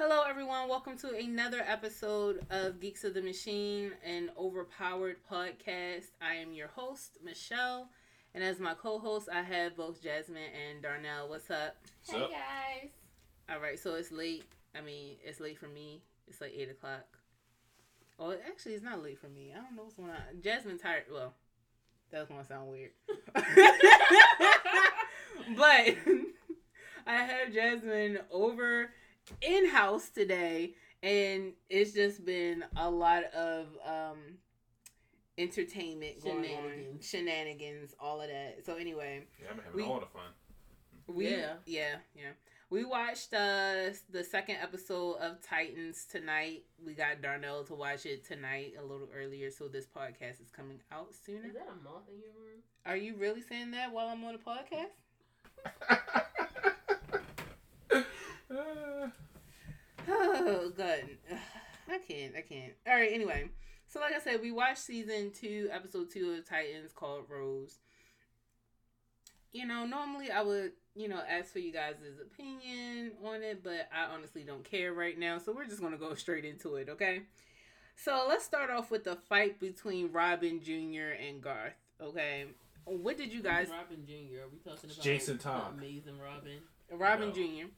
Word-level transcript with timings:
Hello, 0.00 0.22
everyone. 0.22 0.68
Welcome 0.68 0.96
to 0.98 1.08
another 1.08 1.60
episode 1.66 2.46
of 2.50 2.78
Geeks 2.78 3.02
of 3.02 3.14
the 3.14 3.20
Machine, 3.20 3.90
an 4.06 4.30
overpowered 4.38 5.16
podcast. 5.28 6.10
I 6.22 6.34
am 6.34 6.52
your 6.52 6.68
host, 6.68 7.18
Michelle, 7.24 7.88
and 8.32 8.44
as 8.44 8.60
my 8.60 8.74
co 8.74 9.00
host, 9.00 9.28
I 9.28 9.42
have 9.42 9.76
both 9.76 10.00
Jasmine 10.00 10.52
and 10.68 10.80
Darnell. 10.80 11.28
What's 11.28 11.50
up? 11.50 11.74
What's 12.04 12.12
hey 12.12 12.22
up? 12.22 12.30
guys. 12.30 12.90
All 13.50 13.58
right, 13.60 13.76
so 13.76 13.96
it's 13.96 14.12
late. 14.12 14.44
I 14.72 14.82
mean, 14.82 15.16
it's 15.24 15.40
late 15.40 15.58
for 15.58 15.66
me. 15.66 16.00
It's 16.28 16.40
like 16.40 16.52
8 16.56 16.70
o'clock. 16.70 17.18
Oh, 18.20 18.36
actually, 18.48 18.74
it's 18.74 18.84
not 18.84 19.02
late 19.02 19.18
for 19.18 19.28
me. 19.28 19.52
I 19.52 19.60
don't 19.60 19.74
know 19.74 19.82
what's 19.82 19.96
going 19.96 20.10
on. 20.10 20.40
Jasmine's 20.40 20.80
tired. 20.80 21.06
Well, 21.12 21.34
that's 22.12 22.28
going 22.28 22.40
to 22.40 22.46
sound 22.46 22.70
weird. 22.70 22.92
but 23.34 23.46
I 27.04 27.16
have 27.16 27.52
Jasmine 27.52 28.20
over 28.30 28.90
in 29.42 29.68
house 29.68 30.08
today, 30.10 30.74
and 31.02 31.52
it's 31.70 31.92
just 31.92 32.24
been 32.24 32.64
a 32.76 32.90
lot 32.90 33.24
of 33.34 33.66
um, 33.86 34.18
entertainment 35.36 36.22
going 36.22 36.38
on, 36.38 36.44
Shenanigans. 36.44 37.08
shenanigans, 37.08 37.94
all 38.00 38.20
of 38.20 38.28
that. 38.28 38.64
So 38.66 38.74
anyway, 38.76 39.24
Yeah, 39.42 39.50
I'm 39.52 39.58
having 39.58 39.72
We- 39.74 39.82
all 39.84 40.00
the 40.00 40.06
fun. 40.06 40.30
we 41.06 41.30
Yeah. 41.30 41.54
yeah 41.64 41.96
yeah 42.14 42.32
we 42.70 42.84
watched 42.84 43.32
uh 43.32 43.88
the 44.10 44.22
second 44.22 44.56
episode 44.56 45.14
of 45.14 45.40
Titans 45.40 46.04
tonight. 46.04 46.66
We 46.84 46.92
got 46.92 47.22
Darnell 47.22 47.64
to 47.64 47.74
watch 47.74 48.04
it 48.04 48.26
tonight 48.26 48.74
a 48.78 48.82
little 48.82 49.08
earlier, 49.14 49.50
so 49.50 49.68
this 49.68 49.86
podcast 49.86 50.42
is 50.42 50.50
coming 50.54 50.78
out 50.92 51.14
sooner. 51.14 51.46
Is 51.46 51.54
that 51.54 51.68
a 51.68 51.82
moth 51.82 52.02
in 52.12 52.18
your 52.20 52.32
room? 52.32 52.60
Are 52.84 52.96
you 52.96 53.14
really 53.16 53.40
saying 53.40 53.70
that 53.70 53.90
while 53.92 54.08
I'm 54.08 54.22
on 54.24 54.34
the 54.34 54.38
podcast? 54.40 54.90
Uh, 58.50 59.08
Oh, 60.08 60.72
good. 60.74 61.18
I 61.90 61.98
can't. 62.06 62.34
I 62.36 62.42
can't. 62.42 62.72
All 62.86 62.94
right. 62.94 63.10
Anyway, 63.12 63.48
so 63.88 64.00
like 64.00 64.12
I 64.14 64.20
said, 64.20 64.40
we 64.42 64.52
watched 64.52 64.78
season 64.78 65.32
two, 65.38 65.68
episode 65.72 66.10
two 66.10 66.32
of 66.32 66.48
Titans 66.48 66.92
called 66.92 67.24
Rose. 67.28 67.78
You 69.52 69.66
know, 69.66 69.86
normally 69.86 70.30
I 70.30 70.42
would, 70.42 70.72
you 70.94 71.08
know, 71.08 71.20
ask 71.28 71.52
for 71.52 71.58
you 71.58 71.72
guys' 71.72 71.96
opinion 72.20 73.12
on 73.24 73.42
it, 73.42 73.62
but 73.64 73.88
I 73.94 74.12
honestly 74.14 74.42
don't 74.44 74.62
care 74.64 74.92
right 74.92 75.18
now. 75.18 75.38
So 75.38 75.52
we're 75.52 75.64
just 75.66 75.80
gonna 75.80 75.96
go 75.96 76.14
straight 76.14 76.44
into 76.44 76.76
it, 76.76 76.88
okay? 76.90 77.22
So 77.96 78.26
let's 78.28 78.44
start 78.44 78.70
off 78.70 78.90
with 78.90 79.04
the 79.04 79.16
fight 79.16 79.58
between 79.58 80.12
Robin 80.12 80.60
Jr. 80.62 81.14
and 81.26 81.40
Garth. 81.42 81.72
Okay, 82.00 82.44
what 82.84 83.16
did 83.16 83.32
you 83.32 83.42
guys, 83.42 83.68
Robin 83.70 84.04
Jr. 84.06 84.42
Are 84.44 84.48
we 84.52 84.58
talking 84.58 84.90
about 84.90 85.02
Jason 85.02 85.38
Todd. 85.38 85.74
Amazing 85.78 86.18
Robin. 86.18 86.58
Robin 86.92 87.28
No. 87.30 87.34
Jr. 87.34 87.68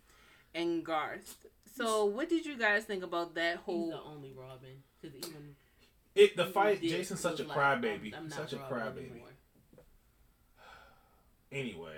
and 0.54 0.84
Garth? 0.84 1.36
So 1.76 2.04
what 2.04 2.28
did 2.28 2.44
you 2.44 2.56
guys 2.58 2.84
think 2.84 3.02
about 3.02 3.34
that 3.34 3.56
whole? 3.58 3.86
He's 3.86 3.94
whole? 3.94 4.02
the 4.04 4.10
only 4.16 4.32
Robin. 4.36 4.82
Because 5.00 5.16
even 5.16 5.54
it 6.14 6.36
the 6.36 6.42
even 6.42 6.52
fight. 6.52 6.80
Dick 6.80 6.90
Jason's 6.90 7.20
such 7.20 7.40
a 7.40 7.44
like, 7.44 7.56
crybaby. 7.56 8.12
I'm, 8.14 8.24
I'm 8.24 8.28
not 8.28 8.38
Such 8.38 8.52
a 8.54 8.56
crybaby. 8.56 9.10
anymore. 9.10 9.28
Anyway, 11.52 11.96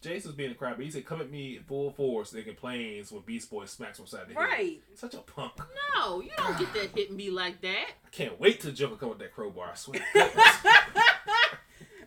Jason's 0.00 0.34
being 0.34 0.50
a 0.50 0.54
crybaby. 0.54 0.84
He 0.84 0.90
said, 0.90 1.04
"Come 1.04 1.20
at 1.20 1.30
me 1.30 1.56
in 1.58 1.62
full 1.64 1.90
force." 1.90 2.30
They 2.30 2.42
complains 2.42 3.12
when 3.12 3.20
Beast 3.22 3.50
Boy 3.50 3.66
smacks 3.66 3.98
him 3.98 4.04
upside 4.04 4.28
the 4.28 4.34
head. 4.34 4.40
Right. 4.40 4.80
Such 4.94 5.12
a 5.14 5.18
punk. 5.18 5.52
No, 5.94 6.22
you 6.22 6.30
don't 6.38 6.58
get 6.58 6.72
that 6.72 6.96
hit 6.96 7.10
and 7.10 7.18
be 7.18 7.30
like 7.30 7.60
that. 7.60 7.88
I 8.06 8.08
can't 8.10 8.40
wait 8.40 8.60
till 8.60 8.72
Joker 8.72 8.96
come 8.96 9.10
with 9.10 9.18
that 9.18 9.34
crowbar. 9.34 9.70
I 9.72 9.74
swear. 9.74 10.00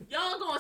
Y'all 0.10 0.40
gonna 0.40 0.59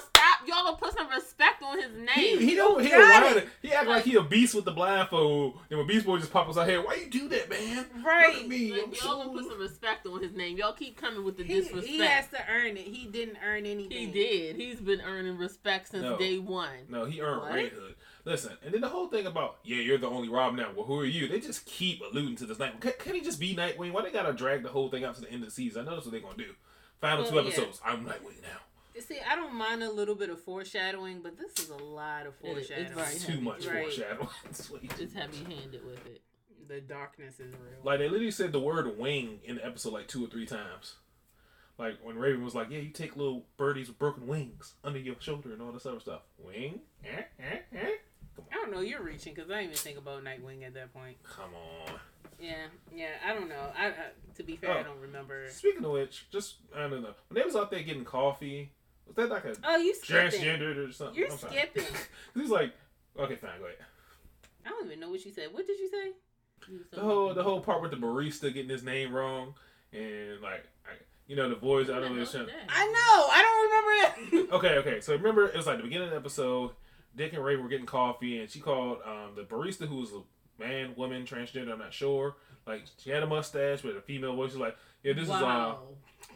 stop. 0.59 0.65
Y'all 0.65 0.73
gonna 0.77 0.77
put 0.77 0.97
some 0.97 1.09
respect 1.09 1.63
on 1.63 1.77
his 1.79 1.91
name. 1.93 2.39
he 2.39 2.55
don't. 2.55 2.81
He 2.83 2.89
don't 2.89 3.09
it. 3.09 3.35
whine. 3.35 3.43
He 3.61 3.71
act 3.71 3.87
like 3.87 4.03
he 4.03 4.15
a 4.15 4.23
beast 4.23 4.55
with 4.55 4.65
the 4.65 4.71
blindfold. 4.71 5.57
And 5.69 5.79
when 5.79 5.87
Beast 5.87 6.05
Boy 6.05 6.17
just 6.19 6.31
pops 6.31 6.51
us 6.51 6.57
out 6.57 6.67
here, 6.67 6.81
why 6.85 6.95
you 6.95 7.09
do 7.09 7.27
that, 7.29 7.49
man? 7.49 7.85
Right. 8.03 8.33
Look 8.33 8.43
at 8.43 8.47
me. 8.49 8.71
Like, 8.71 9.03
y'all 9.03 9.23
gonna 9.23 9.37
put 9.39 9.49
some 9.49 9.59
respect 9.59 10.05
on 10.07 10.21
his 10.21 10.33
name. 10.33 10.57
Y'all 10.57 10.73
keep 10.73 10.97
coming 10.99 11.23
with 11.23 11.37
the 11.37 11.43
He, 11.43 11.53
disrespect. 11.55 11.87
he 11.87 11.99
has 11.99 12.27
to 12.29 12.39
earn 12.49 12.77
it. 12.77 12.85
He 12.87 13.05
didn't 13.07 13.37
earn 13.45 13.65
anything. 13.65 13.91
He 13.91 14.05
did. 14.07 14.55
He's 14.55 14.79
been 14.79 15.01
earning 15.01 15.37
respect 15.37 15.89
since 15.89 16.03
No. 16.03 16.17
day 16.17 16.37
one. 16.39 16.69
No, 16.89 17.05
he 17.05 17.21
earned 17.21 17.41
What? 17.41 17.53
Red 17.53 17.71
Hood. 17.71 17.95
Listen, 18.25 18.51
and 18.63 18.73
then 18.73 18.81
the 18.81 18.89
whole 18.89 19.07
thing 19.07 19.25
about 19.25 19.57
yeah, 19.63 19.77
you're 19.77 19.97
the 19.97 20.07
only 20.07 20.29
Rob 20.29 20.53
now. 20.53 20.71
Well, 20.75 20.85
who 20.85 20.99
are 20.99 21.05
you? 21.05 21.27
They 21.27 21.39
just 21.39 21.65
keep 21.65 22.01
alluding 22.01 22.35
to 22.37 22.45
this 22.45 22.59
night. 22.59 22.79
Can, 22.81 22.91
can 22.99 23.15
he 23.15 23.21
just 23.21 23.39
be 23.39 23.55
Nightwing? 23.55 23.91
Why 23.91 24.01
they 24.03 24.11
gotta 24.11 24.33
drag 24.33 24.63
the 24.63 24.69
whole 24.69 24.89
thing 24.89 25.03
out 25.03 25.15
to 25.15 25.21
the 25.21 25.31
end 25.31 25.41
of 25.43 25.49
the 25.49 25.55
season? 25.55 25.81
I 25.81 25.85
know 25.85 25.93
that's 25.95 26.05
what 26.05 26.11
they're 26.11 26.21
gonna 26.21 26.35
do. 26.37 26.53
Final 26.99 27.21
Well, 27.23 27.31
two 27.31 27.35
yeah. 27.37 27.41
episodes. 27.43 27.81
I'm 27.83 28.05
Nightwing 28.05 28.41
now. 28.41 28.59
See, 28.99 29.19
I 29.27 29.35
don't 29.35 29.55
mind 29.55 29.83
a 29.83 29.91
little 29.91 30.15
bit 30.15 30.29
of 30.29 30.41
foreshadowing, 30.43 31.21
but 31.21 31.37
this 31.37 31.63
is 31.63 31.69
a 31.69 31.77
lot 31.77 32.27
of 32.27 32.33
It 32.43 32.57
is. 32.57 32.69
It's 32.69 32.91
foreshadowing. 32.93 32.95
very 32.95 33.15
Too 33.19 33.31
heavy. 33.31 33.41
much 33.41 33.65
Right. 33.65 33.83
foreshadowing. 33.83 34.29
Sweet. 34.51 34.97
Just 34.97 35.13
heavy 35.15 35.37
handed 35.43 35.85
with 35.85 36.05
it. 36.05 36.21
The 36.67 36.81
darkness 36.81 37.39
is 37.39 37.53
real. 37.53 37.79
Like 37.83 37.99
they 37.99 38.07
literally 38.09 38.31
said 38.31 38.51
the 38.51 38.59
word 38.59 38.97
wing 38.97 39.39
in 39.43 39.55
the 39.55 39.65
episode 39.65 39.93
like 39.93 40.07
two 40.07 40.23
or 40.23 40.27
three 40.27 40.45
times. 40.45 40.95
Like 41.79 41.95
when 42.03 42.17
Raven 42.17 42.43
was 42.43 42.53
like, 42.53 42.69
"Yeah, 42.69 42.79
you 42.79 42.89
take 42.89 43.15
little 43.15 43.45
birdies 43.57 43.87
with 43.87 43.97
broken 43.97 44.27
wings 44.27 44.73
under 44.83 44.99
your 44.99 45.15
shoulder 45.19 45.53
and 45.53 45.61
all 45.61 45.71
this 45.71 45.85
other 45.85 45.99
stuff." 45.99 46.21
Wing? 46.37 46.81
Eh, 47.05 47.23
eh, 47.39 47.59
eh? 47.73 47.89
I 48.51 48.55
don't 48.55 48.71
know. 48.71 48.81
You're 48.81 49.01
reaching 49.01 49.33
because 49.33 49.49
I 49.49 49.55
didn't 49.61 49.65
even 49.71 49.77
think 49.77 49.97
about 49.97 50.23
Nightwing 50.23 50.65
at 50.65 50.73
that 50.75 50.93
point. 50.93 51.17
Come 51.23 51.51
on. 51.55 51.95
Yeah, 52.39 52.67
yeah. 52.95 53.11
I 53.25 53.33
don't 53.33 53.49
know. 53.49 53.71
I, 53.77 53.87
I 53.87 53.93
to 54.35 54.43
be 54.43 54.57
fair, 54.57 54.71
I 54.71 54.79
Oh. 54.81 54.83
don't 54.83 54.99
remember. 54.99 55.49
Speaking 55.49 55.83
of 55.85 55.91
which, 55.91 56.27
just 56.29 56.55
I 56.75 56.81
don't 56.81 57.01
know. 57.01 57.13
When 57.29 57.35
they 57.35 57.43
was 57.43 57.55
out 57.55 57.71
there 57.71 57.81
getting 57.81 58.05
coffee, 58.05 58.73
was 59.15 59.15
that 59.15 59.29
like 59.29 59.45
a 59.45 59.55
Oh, 59.63 59.77
you 59.77 59.95
skipping? 59.95 60.39
transgendered 60.39 60.89
or 60.89 60.91
something? 60.91 61.15
You're 61.15 61.31
I'm 61.31 61.37
skipping. 61.37 61.83
He's 62.35 62.49
like, 62.49 62.73
okay, 63.17 63.35
fine, 63.35 63.59
go 63.59 63.65
ahead. 63.65 63.77
I 64.65 64.69
don't 64.69 64.85
even 64.85 64.99
know 64.99 65.09
what 65.09 65.25
you 65.25 65.31
said. 65.31 65.47
What 65.51 65.65
did 65.65 65.79
you 65.79 65.89
say? 65.89 66.11
The 66.91 67.01
whole 67.01 67.33
the 67.33 67.43
whole 67.43 67.61
part 67.61 67.81
with 67.81 67.91
the 67.91 67.97
barista 67.97 68.53
getting 68.53 68.69
his 68.69 68.83
name 68.83 69.13
wrong 69.13 69.55
and 69.91 70.41
like, 70.41 70.67
I, 70.85 70.91
you 71.27 71.35
know, 71.35 71.49
the 71.49 71.55
voice. 71.55 71.89
I 71.89 71.99
don't 71.99 72.15
know. 72.15 72.25
That. 72.25 72.49
I 72.69 72.85
know. 72.85 73.27
I 73.31 73.41
don't 73.41 73.63
remember 73.63 73.89
it. 73.91 74.49
Okay, 74.53 74.77
okay. 74.79 75.01
So 75.01 75.13
remember, 75.13 75.47
it 75.47 75.55
was 75.55 75.67
like 75.67 75.77
the 75.77 75.83
beginning 75.83 76.07
of 76.07 76.11
the 76.11 76.17
episode. 76.17 76.71
Dick 77.15 77.33
and 77.33 77.43
Ray 77.43 77.55
were 77.55 77.69
getting 77.69 77.85
coffee, 77.85 78.39
and 78.39 78.49
she 78.49 78.59
called 78.59 78.99
um, 79.05 79.31
the 79.35 79.43
barista, 79.43 79.87
who 79.87 79.97
was 79.97 80.11
a 80.11 80.21
man, 80.59 80.93
woman, 80.95 81.25
transgender. 81.25 81.71
I'm 81.71 81.79
not 81.79 81.93
sure. 81.93 82.35
Like 82.67 82.83
she 82.97 83.09
had 83.09 83.23
a 83.23 83.27
mustache, 83.27 83.81
but 83.81 83.95
a 83.95 84.01
female 84.01 84.35
voice. 84.35 84.51
She's 84.51 84.59
like, 84.59 84.75
yeah, 85.03 85.13
this 85.13 85.23
is 85.23 85.29
uh, 85.29 85.39
wow. 85.41 85.79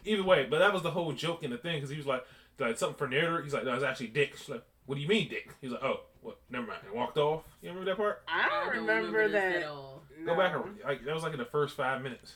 either 0.04 0.22
way. 0.24 0.46
But 0.48 0.60
that 0.60 0.72
was 0.72 0.82
the 0.82 0.90
whole 0.90 1.12
joke 1.12 1.42
in 1.42 1.50
the 1.50 1.58
thing 1.58 1.76
because 1.76 1.90
he 1.90 1.96
was 1.96 2.06
like, 2.06 2.24
like 2.58 2.78
something 2.78 2.96
for 2.96 3.08
Nader. 3.08 3.42
He's 3.42 3.52
like, 3.54 3.64
no, 3.64 3.74
it's 3.74 3.84
actually 3.84 4.08
Dick. 4.08 4.36
She's 4.36 4.48
like, 4.48 4.62
what 4.86 4.94
do 4.96 5.00
you 5.00 5.08
mean, 5.08 5.28
Dick? 5.28 5.50
He's 5.60 5.70
like, 5.72 5.82
oh, 5.82 6.00
what? 6.20 6.38
Never 6.50 6.66
mind. 6.66 6.80
And 6.86 6.94
walked 6.94 7.18
off. 7.18 7.44
You 7.62 7.68
remember 7.70 7.90
that 7.90 7.96
part? 7.96 8.22
I 8.28 8.48
don't 8.48 8.80
remember, 8.80 9.28
this 9.28 9.32
that. 9.42 9.56
at 9.62 9.64
all. 9.68 10.02
Go 10.24 10.32
No. 10.34 10.38
back 10.40 10.54
and 10.54 10.78
like 10.84 11.04
that 11.04 11.14
was 11.14 11.22
like 11.24 11.32
in 11.32 11.38
the 11.38 11.44
first 11.44 11.76
five 11.76 12.02
minutes. 12.02 12.34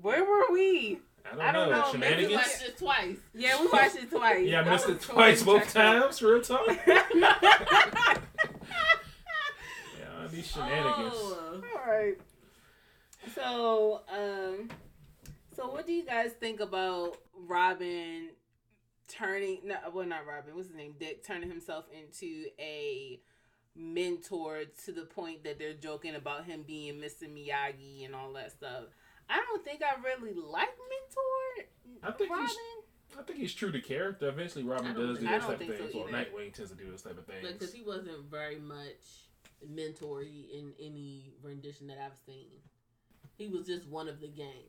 Where 0.00 0.24
were 0.24 0.52
we? 0.52 1.00
I 1.24 1.30
don't, 1.36 1.40
I 1.40 1.52
don't 1.52 1.70
know. 1.70 1.92
know, 1.92 1.98
maybe 1.98 2.22
You 2.22 2.28
Shenanigans. 2.30 2.34
watched 2.34 2.62
it 2.68 2.78
twice. 2.78 3.16
Yeah, 3.34 3.60
we 3.60 3.66
watched 3.68 3.96
it 3.96 4.10
twice. 4.10 4.46
Yeah, 4.48 4.60
I 4.62 4.70
missed 4.70 4.86
was 4.88 4.96
it 4.96 5.02
twice, 5.02 5.42
both 5.42 5.72
times. 5.72 6.20
Real 6.22 6.40
talk. 6.40 6.66
Yeah, 9.98 10.26
these 10.30 10.46
shenanigans. 10.50 11.14
Oh. 11.14 11.62
All 11.76 11.92
right. 11.92 12.18
So, 13.34 14.00
um, 14.12 14.68
so 15.56 15.70
what 15.70 15.86
do 15.86 15.92
you 15.92 16.04
guys 16.04 16.32
think 16.40 16.60
about 16.60 17.16
Robin 17.46 18.30
turning? 19.12 19.58
No, 19.64 19.76
well, 19.92 20.06
not 20.06 20.26
Robin. 20.26 20.54
What's 20.54 20.68
his 20.68 20.76
name? 20.76 20.94
Dick 20.98 21.24
turning 21.24 21.48
himself 21.48 21.84
into 21.92 22.46
a 22.58 23.20
mentor 23.74 24.62
to 24.84 24.92
the 24.92 25.02
point 25.04 25.44
that 25.44 25.58
they're 25.58 25.72
joking 25.74 26.14
about 26.14 26.44
him 26.44 26.62
being 26.66 26.94
Mr. 26.94 27.24
Miyagi 27.24 28.04
and 28.04 28.14
all 28.14 28.32
that 28.34 28.52
stuff. 28.52 28.84
I 29.28 29.36
don't 29.36 29.64
think 29.64 29.80
I 29.82 30.00
really 30.02 30.34
like 30.34 30.68
mentor. 30.68 31.68
I 32.02 32.10
think 32.12 32.30
Robin. 32.30 32.46
he's- 32.46 32.58
I 33.18 33.22
think 33.22 33.38
he's 33.38 33.52
true 33.54 33.70
to 33.70 33.80
character. 33.80 34.28
Eventually, 34.28 34.64
Robin 34.64 34.94
does 34.94 35.18
do 35.18 35.26
those 35.26 35.40
type 35.42 35.50
of 35.50 35.58
think 35.58 35.76
so. 35.76 35.98
Well. 35.98 36.08
Nightwing 36.08 36.52
tends 36.54 36.70
to 36.70 36.76
do 36.76 36.90
those 36.90 37.02
type 37.02 37.18
of 37.18 37.26
things. 37.26 37.46
Because 37.46 37.72
he 37.72 37.82
wasn't 37.82 38.24
very 38.30 38.58
much 38.58 39.28
mentor 39.66 40.22
in 40.22 40.72
any 40.80 41.34
rendition 41.42 41.86
that 41.88 41.98
I've 41.98 42.16
seen. 42.26 42.48
He 43.36 43.48
was 43.48 43.66
just 43.66 43.86
one 43.86 44.08
of 44.08 44.20
the 44.20 44.28
gang. 44.28 44.64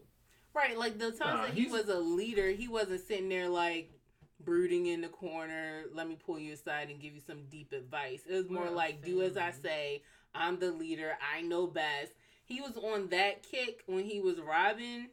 Right, 0.53 0.77
like 0.77 0.99
the 0.99 1.11
times 1.11 1.19
Nah, 1.19 1.41
that 1.45 1.53
he 1.53 1.67
was 1.67 1.87
a 1.87 1.99
leader, 1.99 2.49
he 2.51 2.67
wasn't 2.67 3.01
sitting 3.01 3.29
there 3.29 3.47
like 3.49 3.91
brooding 4.45 4.87
in 4.87 5.01
the 5.01 5.07
corner. 5.07 5.83
Let 5.93 6.07
me 6.07 6.17
pull 6.25 6.39
you 6.39 6.53
aside 6.53 6.89
and 6.89 6.99
give 7.01 7.13
you 7.13 7.21
some 7.25 7.43
deep 7.49 7.71
advice. 7.71 8.21
It 8.29 8.33
was 8.33 8.49
more 8.49 8.65
Well, 8.65 8.73
like, 8.73 9.03
do 9.03 9.21
as 9.21 9.37
I 9.37 9.51
say. 9.51 10.03
I'm 10.35 10.59
the 10.59 10.71
leader. 10.71 11.17
I 11.35 11.41
know 11.41 11.67
best. 11.67 12.11
He 12.45 12.59
was 12.59 12.77
on 12.77 13.09
that 13.09 13.43
kick 13.43 13.83
when 13.85 14.03
he 14.03 14.19
was 14.19 14.39
Robin 14.39 15.09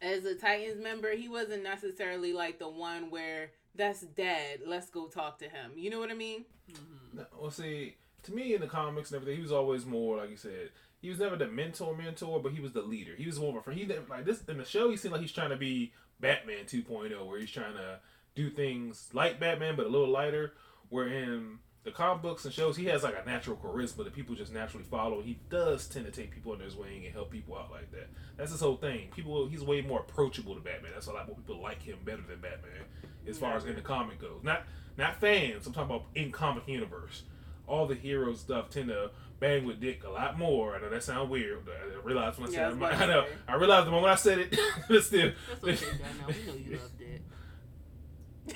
as 0.00 0.24
a 0.24 0.34
Titans 0.34 0.82
member. 0.82 1.12
He 1.12 1.28
wasn't 1.28 1.62
necessarily 1.62 2.32
like 2.32 2.58
the 2.58 2.68
one 2.68 3.10
where 3.10 3.50
that's 3.74 4.02
dead. 4.02 4.60
Let's 4.66 4.90
go 4.90 5.06
talk 5.06 5.38
to 5.38 5.48
him. 5.48 5.72
You 5.76 5.90
know 5.90 5.98
what 6.00 6.10
I 6.10 6.14
mean? 6.14 6.44
Mm-hmm. 6.70 7.18
No, 7.18 7.26
well, 7.40 7.50
see, 7.50 7.96
to 8.24 8.34
me 8.34 8.54
in 8.54 8.60
the 8.60 8.66
comics 8.66 9.10
and 9.10 9.20
everything, 9.20 9.36
he 9.36 9.42
was 9.42 9.52
always 9.52 9.86
more 9.86 10.18
like 10.18 10.30
you 10.30 10.36
said. 10.36 10.70
He 11.02 11.10
was 11.10 11.18
never 11.18 11.36
the 11.36 11.48
mentor, 11.48 11.96
mentor, 11.96 12.40
but 12.40 12.52
he 12.52 12.60
was 12.60 12.72
the 12.72 12.80
leader. 12.80 13.12
He 13.16 13.26
was 13.26 13.38
more 13.38 13.50
of 13.50 13.56
a 13.56 13.62
friend. 13.62 13.78
He 13.78 13.86
like 14.08 14.24
this 14.24 14.42
in 14.48 14.56
the 14.56 14.64
show. 14.64 14.88
He 14.88 14.96
seemed 14.96 15.12
like 15.12 15.20
he's 15.20 15.32
trying 15.32 15.50
to 15.50 15.56
be 15.56 15.92
Batman 16.20 16.64
2.0, 16.64 17.26
where 17.26 17.40
he's 17.40 17.50
trying 17.50 17.74
to 17.74 17.98
do 18.36 18.48
things 18.48 19.10
like 19.12 19.40
Batman, 19.40 19.74
but 19.76 19.86
a 19.86 19.88
little 19.88 20.08
lighter. 20.08 20.54
Where 20.90 21.08
in 21.08 21.58
the 21.82 21.90
comic 21.90 22.22
books 22.22 22.44
and 22.44 22.54
shows, 22.54 22.76
he 22.76 22.84
has 22.84 23.02
like 23.02 23.16
a 23.20 23.28
natural 23.28 23.56
charisma 23.56 24.04
that 24.04 24.14
people 24.14 24.36
just 24.36 24.52
naturally 24.52 24.84
follow. 24.84 25.20
He 25.20 25.40
does 25.50 25.88
tend 25.88 26.06
to 26.06 26.12
take 26.12 26.30
people 26.30 26.52
under 26.52 26.64
his 26.64 26.76
wing 26.76 27.04
and 27.04 27.12
help 27.12 27.30
people 27.32 27.58
out 27.58 27.72
like 27.72 27.90
that. 27.90 28.08
That's 28.36 28.52
his 28.52 28.60
whole 28.60 28.76
thing. 28.76 29.08
People, 29.14 29.48
he's 29.48 29.62
way 29.64 29.80
more 29.80 30.00
approachable 30.00 30.54
to 30.54 30.60
Batman. 30.60 30.92
That's 30.94 31.08
a 31.08 31.12
lot 31.12 31.26
more 31.26 31.36
people 31.36 31.60
like 31.60 31.82
him 31.82 31.98
better 32.04 32.22
than 32.22 32.40
Batman, 32.40 32.84
as 33.26 33.38
far 33.38 33.56
as 33.56 33.64
in 33.64 33.74
the 33.74 33.80
comic 33.80 34.20
goes. 34.20 34.40
Not 34.44 34.62
not 34.96 35.20
fans. 35.20 35.66
I'm 35.66 35.72
talking 35.72 35.90
about 35.90 36.06
in 36.14 36.30
comic 36.30 36.68
universe. 36.68 37.22
All 37.66 37.86
the 37.86 37.94
hero 37.94 38.34
stuff 38.34 38.70
tend 38.70 38.88
to 38.88 39.10
bang 39.42 39.64
with 39.66 39.80
Dick 39.80 40.04
a 40.04 40.08
lot 40.08 40.38
more. 40.38 40.74
I 40.76 40.80
know 40.80 40.88
that 40.88 41.02
sounds 41.02 41.28
weird. 41.28 41.64
But 41.66 41.74
I 41.74 42.06
realized 42.06 42.38
when 42.38 42.48
I 42.48 42.52
Yeah, 42.52 42.70
said 42.70 42.80
was 42.80 42.90
it. 42.90 42.94
about 42.96 43.02
I 43.02 43.06
know. 43.12 43.26
I 43.48 43.54
realized 43.56 43.86
the 43.86 43.90
moment 43.90 44.12
I 44.12 44.14
said 44.14 44.38
it. 44.38 44.56
but 44.88 45.02
still, 45.04 45.32
That's 45.62 45.82
okay, 45.82 45.98
Dad. 45.98 46.06
Now 46.20 46.26
we 46.28 46.46
know 46.46 46.58
you 46.70 46.78
loved 46.78 47.00
it. 47.02 47.22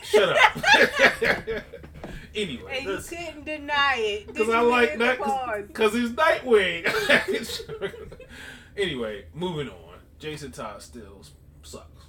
shut 0.04 0.28
up. 0.38 1.64
anyway, 2.34 2.76
And 2.76 2.84
you 2.86 2.92
let's- 2.92 3.08
couldn't 3.08 3.44
deny 3.44 3.96
it. 3.98 4.26
Because 4.28 4.48
I 4.48 4.60
like 4.60 4.90
hear 4.90 4.98
that. 4.98 5.66
Because 5.66 5.92
he's 5.92 6.10
Nightwing. 6.10 6.86
anyway, 8.76 9.24
moving 9.34 9.68
on. 9.68 9.98
Jason 10.18 10.50
Todd 10.50 10.80
still 10.80 11.22
sucks 11.62 12.04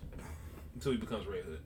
until 0.75 0.93
he 0.93 0.97
becomes 0.97 1.25
Red 1.27 1.43
Hood. 1.43 1.59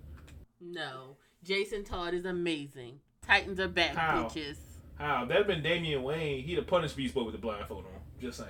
No, 0.60 1.18
Jason 1.44 1.84
Todd 1.84 2.14
is 2.14 2.26
amazing. 2.26 3.00
Titans 3.26 3.60
are 3.60 3.68
back, 3.68 3.96
How? 3.96 4.24
bitches. 4.24 4.58
How? 5.02 5.26
That'd 5.26 5.48
been 5.48 5.64
Damian 5.64 6.04
Wayne. 6.04 6.44
He'd 6.44 6.58
have 6.58 6.68
punished 6.68 6.96
Beast 6.96 7.16
Boy 7.16 7.24
with 7.24 7.34
the 7.34 7.42
blindfold 7.42 7.86
on. 7.86 8.02
Just 8.22 8.38
saying. 8.38 8.50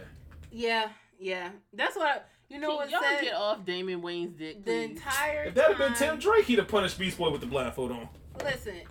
Yeah, 0.51 0.89
yeah. 1.17 1.51
That's 1.73 1.95
what 1.95 2.27
you 2.49 2.59
know. 2.59 2.67
Can 2.69 2.77
What 2.77 2.89
y'all 2.91 3.01
said 3.01 3.21
get 3.21 3.35
off 3.35 3.63
Damian 3.63 4.01
Wayne's 4.01 4.33
dick, 4.37 4.65
the 4.65 4.81
entire 4.81 5.45
If 5.45 5.55
that 5.55 5.69
had 5.69 5.77
been 5.77 5.93
Tim 5.93 6.19
Drake, 6.19 6.45
he'd 6.45 6.59
have 6.59 6.67
punished 6.67 6.99
Beast 6.99 7.17
Boy 7.17 7.31
with 7.31 7.39
the 7.39 7.47
blindfold 7.47 7.91
on. 7.91 8.09
Listen, 8.43 8.81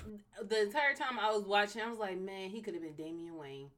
the 0.49 0.62
entire 0.62 0.95
time 0.95 1.19
I 1.21 1.31
was 1.33 1.45
watching, 1.45 1.83
I 1.83 1.91
was 1.91 1.99
like, 1.99 2.19
man, 2.19 2.49
he 2.49 2.62
could 2.62 2.73
have 2.73 2.83
been 2.83 2.95
Damian 2.95 3.37
Wayne. 3.37 3.69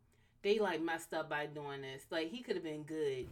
They 0.43 0.61
like 0.61 0.81
messed 0.81 1.13
up 1.13 1.29
by 1.29 1.47
doing 1.47 1.83
this. 1.83 2.05
Like 2.11 2.31
he 2.31 2.41
could 2.43 2.55
have 2.55 2.65
been 2.65 2.85
good. 2.85 3.27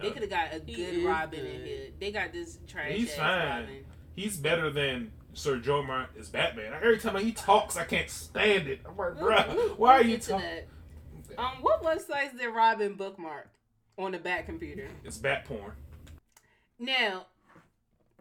They 0.00 0.10
could 0.10 0.22
have 0.22 0.30
got 0.30 0.52
a 0.52 0.58
good 0.58 0.78
is 0.78 1.04
Robin 1.04 1.46
in 1.46 1.64
here. 1.64 1.86
They 2.00 2.10
got 2.10 2.32
this 2.32 2.58
trash 2.66 2.92
He's 2.92 3.10
ass 3.10 3.16
fine. 3.18 3.48
Robin. 3.48 3.84
He's 4.16 4.36
better 4.36 4.70
than 4.70 5.12
Sir 5.34 5.58
Jorah 5.58 5.86
Mormont 5.86 6.06
as 6.18 6.28
Batman. 6.28 6.72
Every 6.74 6.98
time 6.98 7.16
he 7.16 7.32
talks, 7.32 7.76
I 7.76 7.84
can't 7.84 8.10
stand 8.10 8.68
it. 8.68 8.80
I'm 8.86 8.96
like, 8.96 9.14
We'll- 9.20 9.30
bruh, 9.32 9.78
why 9.78 9.94
are 9.98 10.02
you 10.04 10.18
talking? 10.18 10.46
that. 10.46 11.38
Um, 11.38 11.62
what 11.62 11.82
websites 11.82 12.36
did 12.38 12.48
Robin 12.48 12.94
bookmark 12.94 13.48
on 13.98 14.12
the 14.12 14.18
back 14.18 14.46
computer? 14.46 14.88
It's 15.04 15.16
bat 15.16 15.46
porn. 15.46 15.72
Now, 16.78 17.26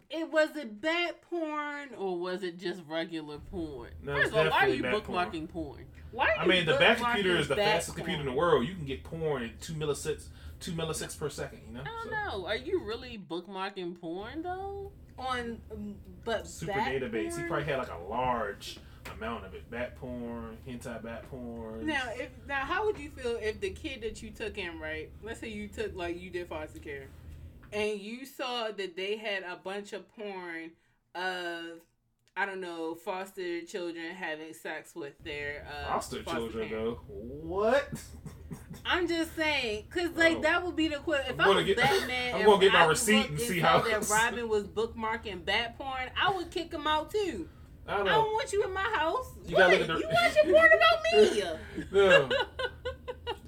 it 0.10 0.32
was 0.32 0.56
it 0.56 0.80
bat 0.82 1.22
porn. 1.30 1.90
Or 1.98 2.18
was 2.18 2.44
it 2.44 2.58
just 2.58 2.82
regular 2.88 3.40
porn? 3.40 3.90
No, 4.02 4.16
First 4.16 4.30
of 4.30 4.38
all, 4.38 4.50
why 4.50 4.66
are 4.66 4.70
you 4.70 4.82
bad 4.84 5.04
porn. 5.04 5.28
bookmarking 5.32 5.50
porn? 5.50 5.86
Why? 6.12 6.30
Are 6.38 6.40
I 6.44 6.46
mean, 6.48 6.66
the 6.66 6.74
back 6.78 6.98
bookmarking 7.00 7.14
computer 7.16 7.38
is 7.38 7.48
the 7.48 7.56
bat 7.56 7.66
fastest 7.76 7.98
computer 7.98 8.20
in 8.22 8.26
the 8.28 8.34
world. 8.34 8.66
You 8.68 8.76
can 8.76 8.86
get 8.86 9.04
porn 9.04 9.44
in 9.44 9.52
two 9.62 9.74
millisecond, 9.74 10.28
two 10.60 10.72
millisecond 10.74 11.18
per 11.20 11.30
second. 11.30 11.62
You 11.68 11.74
know, 11.76 11.82
I 11.82 11.84
don't 11.86 12.04
So, 12.32 12.38
know. 12.40 12.46
Are 12.48 12.56
you 12.56 12.82
really 12.84 13.18
bookmarking 13.30 14.00
porn 14.00 14.42
though? 14.44 14.92
On, 15.18 15.60
um, 15.72 15.96
but 16.24 16.48
super 16.48 16.74
database. 16.74 17.38
He 17.38 17.44
probably 17.44 17.66
had 17.66 17.78
like 17.78 17.92
a 17.92 18.10
large 18.10 18.78
amount 19.16 19.46
of 19.46 19.54
it. 19.54 19.70
Bat 19.70 19.96
porn, 19.98 20.58
hentai 20.68 21.02
bat 21.04 21.30
porn. 21.30 21.86
Now, 21.86 22.04
if 22.16 22.30
now, 22.48 22.62
how 22.62 22.86
would 22.86 22.98
you 22.98 23.10
feel 23.10 23.38
if 23.42 23.60
the 23.60 23.72
kid 23.72 24.02
that 24.02 24.22
you 24.22 24.32
took 24.32 24.58
in, 24.58 24.80
right? 24.80 25.10
Let's 25.24 25.40
say 25.40 25.50
you 25.50 25.68
took 25.68 25.96
like 25.96 26.20
you 26.20 26.30
did 26.30 26.48
foster 26.48 26.80
care, 26.80 27.08
and 27.72 28.00
you 28.00 28.26
saw 28.26 28.70
that 28.72 28.96
they 28.96 29.18
had 29.18 29.44
a 29.44 29.58
bunch 29.64 29.94
of 29.94 30.08
porn 30.16 30.72
of, 31.16 31.80
I 32.36 32.46
don't 32.46 32.62
know, 32.62 32.96
foster 32.96 33.62
children 33.62 34.12
having 34.16 34.54
sex 34.54 34.96
with 34.96 35.18
their 35.24 35.66
uh, 35.68 35.94
foster 35.94 36.24
children 36.24 36.70
parent. 36.70 36.86
though. 36.86 37.00
What? 37.08 37.90
I'm 38.86 39.08
just 39.08 39.36
saying, 39.36 39.86
cause 39.90 40.10
like 40.16 40.38
Oh. 40.38 40.42
that 40.42 40.66
would 40.66 40.76
be 40.76 40.88
the 40.88 40.98
quick. 40.98 41.22
If 41.28 41.40
I'm 41.40 41.42
I 41.52 41.56
was 41.56 41.66
get- 41.66 41.78
Batman, 41.78 42.30
I'm 42.36 42.42
and 42.42 42.46
gonna 42.46 42.60
get 42.62 42.74
my 42.74 42.84
I 42.84 42.86
receipt 42.88 43.30
and 43.30 43.40
see 43.40 43.60
how- 43.60 43.80
that 43.82 44.10
Robin 44.10 44.48
was 44.50 44.64
bookmarking 44.68 45.46
bat 45.46 45.78
porn, 45.78 46.10
I 46.22 46.32
would 46.32 46.50
kick 46.52 46.72
him 46.74 46.88
out 46.88 47.12
too. 47.12 47.48
I 47.88 47.98
don't 47.98 48.08
I 48.08 48.12
don't 48.14 48.32
want 48.34 48.54
you 48.54 48.64
in 48.64 48.72
my 48.74 48.82
house. 48.82 49.28
You 49.46 49.56
what? 49.56 49.72
gotta 49.72 49.78
look 49.78 49.82
at 49.82 49.88
the- 49.88 50.00
You 50.00 50.08
watching 50.14 50.52
porn 50.54 50.70
about 50.74 51.04
me? 51.14 51.88
No, 51.92 52.30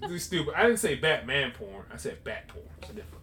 this 0.02 0.12
is 0.12 0.24
stupid. 0.24 0.54
I 0.56 0.64
didn't 0.64 0.80
say 0.80 0.96
Batman 0.96 1.52
porn. 1.52 1.86
I 1.94 1.98
said 1.98 2.24
bat 2.24 2.48
porn. 2.48 2.66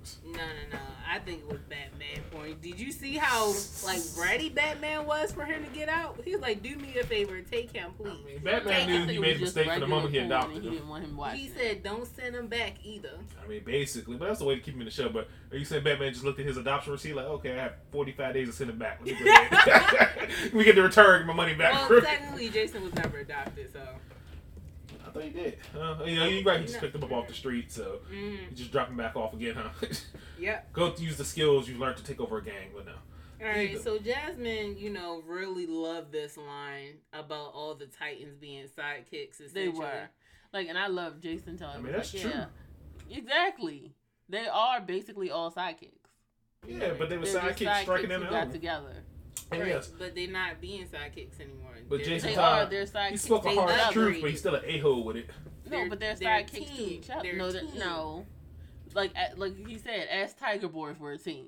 It's. 0.00 0.18
No, 0.24 0.32
no, 0.32 0.38
no. 0.72 0.78
I 1.08 1.18
think 1.18 1.40
it 1.40 1.48
was 1.48 1.60
Batman 1.68 2.22
point. 2.30 2.62
Did 2.62 2.78
you 2.78 2.92
see 2.92 3.16
how 3.16 3.52
like 3.84 4.00
ready 4.18 4.48
Batman 4.48 5.06
was 5.06 5.32
for 5.32 5.44
him 5.44 5.64
to 5.64 5.70
get 5.70 5.88
out? 5.88 6.20
He 6.24 6.32
was 6.32 6.40
like, 6.40 6.62
"Do 6.62 6.76
me 6.76 6.96
a 6.98 7.04
favor, 7.04 7.40
take 7.42 7.72
him, 7.72 7.90
I 7.98 8.02
please." 8.02 8.24
mean, 8.24 8.38
Batman 8.44 8.82
I 8.82 8.86
knew 8.86 9.06
he 9.06 9.18
made 9.18 9.36
a 9.36 9.40
mistake 9.40 9.68
from 9.70 9.80
the 9.80 9.86
moment 9.86 10.12
he 10.14 10.18
adopted 10.18 10.56
and 10.56 10.62
He 10.62 10.68
him. 10.68 10.74
didn't 10.74 10.88
want 10.88 11.04
him 11.04 11.16
watching. 11.16 11.40
He 11.40 11.48
said, 11.48 11.82
"Don't 11.82 12.06
send 12.06 12.34
him 12.36 12.46
back 12.46 12.74
either." 12.84 13.18
I 13.44 13.48
mean, 13.48 13.62
basically, 13.64 14.16
but 14.16 14.26
that's 14.28 14.38
the 14.38 14.44
way 14.44 14.54
to 14.54 14.60
keep 14.60 14.74
him 14.74 14.80
in 14.80 14.84
the 14.86 14.90
show. 14.92 15.08
But 15.08 15.28
are 15.50 15.56
you 15.56 15.64
saying 15.64 15.82
Batman 15.84 16.12
just 16.12 16.24
looked 16.24 16.38
at 16.40 16.46
his 16.46 16.56
adoption 16.56 16.92
receipt 16.92 17.14
like, 17.16 17.26
okay, 17.26 17.58
I 17.58 17.62
have 17.62 17.72
45 17.90 18.34
days 18.34 18.48
to 18.48 18.52
send 18.54 18.70
him 18.70 18.78
back. 18.78 19.00
Let 19.04 19.20
me, 19.20 19.24
go 19.24 20.48
we 20.58 20.64
get 20.64 20.76
to 20.76 20.82
return 20.82 21.26
my 21.26 21.34
money 21.34 21.54
back. 21.54 21.90
Well, 21.90 22.00
technically, 22.02 22.48
Jason 22.50 22.82
was 22.84 22.94
never 22.94 23.18
adopted, 23.18 23.72
so. 23.72 23.80
I 25.10 25.12
thought 25.12 25.22
he 25.24 25.30
did. 25.30 25.58
Uh, 25.76 25.96
you 26.04 26.16
know, 26.16 26.26
you're 26.26 26.44
right. 26.44 26.60
He 26.60 26.66
just 26.66 26.76
No. 26.76 26.80
picked 26.82 26.94
him 26.94 27.02
up 27.04 27.12
off 27.12 27.26
the 27.26 27.34
street, 27.34 27.72
so 27.72 28.00
Mm, 28.12 28.50
you 28.50 28.56
just 28.56 28.70
drop 28.70 28.88
him 28.88 28.96
back 28.96 29.16
off 29.16 29.34
again, 29.34 29.56
huh? 29.56 29.86
yep. 30.38 30.72
Go 30.72 30.94
use 30.96 31.16
the 31.16 31.24
skills 31.24 31.68
you 31.68 31.78
learned 31.78 31.96
to 31.96 32.04
take 32.04 32.20
over 32.20 32.38
a 32.38 32.44
gang, 32.44 32.70
but 32.74 32.86
no. 32.86 32.92
All 33.40 33.46
right. 33.46 33.70
Either. 33.70 33.82
So 33.82 33.98
Jasmine, 33.98 34.76
you 34.78 34.90
know, 34.90 35.22
really 35.26 35.66
loved 35.66 36.12
this 36.12 36.36
line 36.36 36.98
about 37.12 37.52
all 37.54 37.74
the 37.74 37.86
Titans 37.86 38.36
being 38.36 38.66
sidekicks. 38.68 39.52
They 39.52 39.68
were 39.68 40.08
like, 40.52 40.68
and 40.68 40.78
I 40.78 40.86
love 40.86 41.20
Jason 41.20 41.56
Todd. 41.56 41.76
I 41.76 41.80
mean, 41.80 41.92
that's 41.92 42.14
like, 42.14 42.22
true. 42.22 42.30
Yeah, 42.30 42.46
exactly. 43.10 43.94
They 44.28 44.46
are 44.46 44.80
basically 44.80 45.30
all 45.30 45.50
sidekicks. 45.50 45.96
Yeah, 46.68 46.92
but 46.98 47.08
they 47.08 47.16
were 47.16 47.24
They're 47.24 47.40
just 47.40 47.58
sidekicks 47.58 47.82
striking 47.82 48.10
sidekicks 48.10 48.14
in 48.14 48.22
who 48.22 48.30
got 48.30 48.52
together. 48.52 48.92
Oh, 49.50 49.54
and 49.54 49.62
Right, 49.62 49.68
yes, 49.72 49.88
but 49.88 50.14
they're 50.14 50.28
not 50.30 50.60
being 50.60 50.86
sidekicks 50.86 51.40
anymore. 51.40 51.72
But 51.88 51.96
They're- 51.98 52.06
Jason 52.06 52.28
They 52.30 52.34
Todd, 52.36 52.66
are. 52.66 52.70
They're 52.70 52.84
sidekicks. 52.84 53.10
he 53.10 53.16
spoke 53.16 53.44
a 53.44 53.48
they 53.48 53.54
hard 53.56 53.70
upgraded. 53.70 53.92
truth, 53.92 54.18
but 54.20 54.30
he's 54.30 54.38
still 54.40 54.54
an 54.54 54.62
a-hole 54.64 55.04
with 55.04 55.16
it. 55.16 55.30
No, 55.66 55.70
They're- 55.70 55.88
but 55.88 56.00
they're, 56.00 56.14
they're 56.14 56.38
a 56.38 56.42
sidekicks 56.44 56.76
to 56.76 56.82
each 56.82 57.10
other. 57.10 57.22
They're 57.22 57.36
No, 57.36 57.50
that, 57.50 57.70
team. 57.72 57.78
no. 57.80 58.26
Like, 58.94 59.12
like 59.36 59.66
he 59.66 59.78
said, 59.78 60.08
as 60.08 60.34
Tiger 60.34 60.68
Boys 60.68 60.98
were 60.98 61.12
a 61.12 61.18
team. 61.18 61.46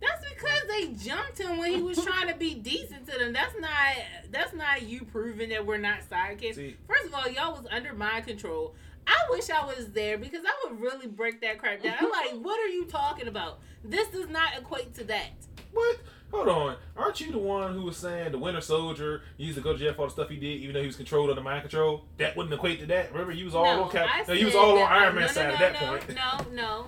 That's 0.00 0.24
because 0.28 0.62
they 0.68 0.92
jumped 0.92 1.38
him 1.38 1.58
when 1.58 1.72
he 1.72 1.82
was 1.82 2.02
trying 2.04 2.28
to 2.28 2.34
be 2.34 2.54
decent 2.54 3.08
to 3.08 3.18
them. 3.18 3.32
That's 3.32 3.54
not 3.58 3.96
that's 4.30 4.54
not 4.54 4.82
you 4.82 5.04
proving 5.04 5.48
that 5.50 5.66
we're 5.66 5.76
not 5.78 6.00
sidekicks. 6.08 6.54
See, 6.54 6.76
First 6.86 7.06
of 7.06 7.14
all, 7.14 7.28
y'all 7.28 7.52
was 7.52 7.66
under 7.70 7.92
my 7.94 8.20
control. 8.20 8.76
I 9.08 9.16
wish 9.30 9.50
I 9.50 9.64
was 9.66 9.90
there 9.92 10.16
because 10.16 10.44
I 10.46 10.68
would 10.70 10.80
really 10.80 11.08
break 11.08 11.40
that 11.40 11.58
crap 11.58 11.82
down. 11.82 11.94
I'm 11.98 12.10
like, 12.10 12.34
what 12.44 12.60
are 12.60 12.68
you 12.68 12.84
talking 12.84 13.26
about? 13.26 13.58
This 13.82 14.06
does 14.08 14.28
not 14.28 14.50
equate 14.56 14.94
to 14.96 15.04
that. 15.04 15.30
what? 15.72 15.96
Hold 16.30 16.48
on. 16.48 16.76
Aren't 16.96 17.20
you 17.20 17.32
the 17.32 17.38
one 17.38 17.74
who 17.74 17.82
was 17.82 17.96
saying 17.96 18.32
the 18.32 18.38
Winter 18.38 18.60
Soldier 18.60 19.22
used 19.38 19.56
to 19.56 19.62
go 19.62 19.72
to 19.72 19.78
jail 19.78 19.94
for 19.94 20.02
all 20.02 20.06
the 20.08 20.12
stuff 20.12 20.28
he 20.28 20.36
did, 20.36 20.60
even 20.60 20.74
though 20.74 20.80
he 20.80 20.86
was 20.86 20.96
controlled 20.96 21.30
under 21.30 21.42
mind 21.42 21.62
control? 21.62 22.04
That 22.18 22.36
wouldn't 22.36 22.52
equate 22.52 22.80
to 22.80 22.86
that. 22.86 23.12
Remember, 23.12 23.32
you 23.32 23.46
was 23.46 23.54
all 23.54 23.64
no, 23.64 23.84
on 23.84 23.90
Cap. 23.90 24.08
I 24.12 24.24
No, 24.26 24.34
you 24.34 24.46
was 24.46 24.54
all 24.54 24.78
on 24.78 24.92
Iron 24.92 25.14
Man 25.14 25.22
no, 25.22 25.26
no, 25.26 25.32
side 25.32 25.48
no, 25.48 25.54
at 25.54 25.58
that 25.58 25.82
no, 25.82 25.88
point. 25.88 26.08
No, 26.14 26.54
no. 26.54 26.86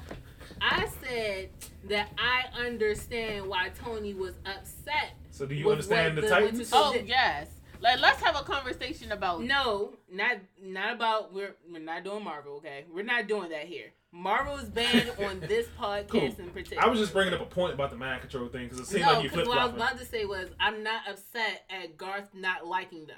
I 0.60 0.86
said 1.02 1.50
that 1.88 2.10
I 2.18 2.44
understand 2.66 3.46
why 3.46 3.70
Tony 3.82 4.12
was 4.12 4.34
upset. 4.44 5.14
So 5.30 5.46
do 5.46 5.54
you 5.54 5.66
With 5.66 5.72
understand 5.72 6.16
what 6.16 6.22
the 6.22 6.28
the 6.28 6.34
Titans? 6.34 6.58
Winter 6.58 6.70
Oh 6.74 6.94
yes. 7.04 7.48
Like, 7.80 7.98
let's 8.00 8.22
have 8.22 8.36
a 8.36 8.42
conversation 8.42 9.12
about. 9.12 9.42
No, 9.42 9.94
not 10.12 10.36
not 10.62 10.94
about 10.94 11.32
we're 11.32 11.56
we're 11.72 11.78
not 11.78 12.04
doing 12.04 12.22
Marvel, 12.22 12.56
okay? 12.56 12.84
We're 12.92 13.04
not 13.04 13.26
doing 13.26 13.48
that 13.50 13.66
here. 13.66 13.92
Marvel 14.12 14.56
is 14.56 14.68
banned 14.68 15.10
on 15.24 15.40
this 15.40 15.66
podcast 15.78 16.08
Cool. 16.08 16.22
in 16.38 16.50
particular. 16.50 16.82
I 16.82 16.88
was 16.88 16.98
just 16.98 17.12
bringing 17.12 17.32
up 17.34 17.40
a 17.40 17.44
point 17.46 17.74
about 17.74 17.90
the 17.90 17.96
mind 17.96 18.20
control 18.22 18.48
thing 18.48 18.64
because 18.64 18.80
it 18.80 18.86
seemed 18.86 19.02
no, 19.06 19.12
like 19.12 19.22
you 19.24 19.30
because 19.30 19.44
flip 19.46 19.48
what 19.48 19.58
I 19.58 19.66
was 19.66 19.74
about 19.74 19.98
to 19.98 20.04
say 20.04 20.24
was 20.24 20.48
I'm 20.58 20.82
not 20.82 21.02
upset 21.08 21.64
at 21.70 21.96
Garth 21.96 22.28
not 22.34 22.66
liking 22.66 23.06
them. 23.06 23.16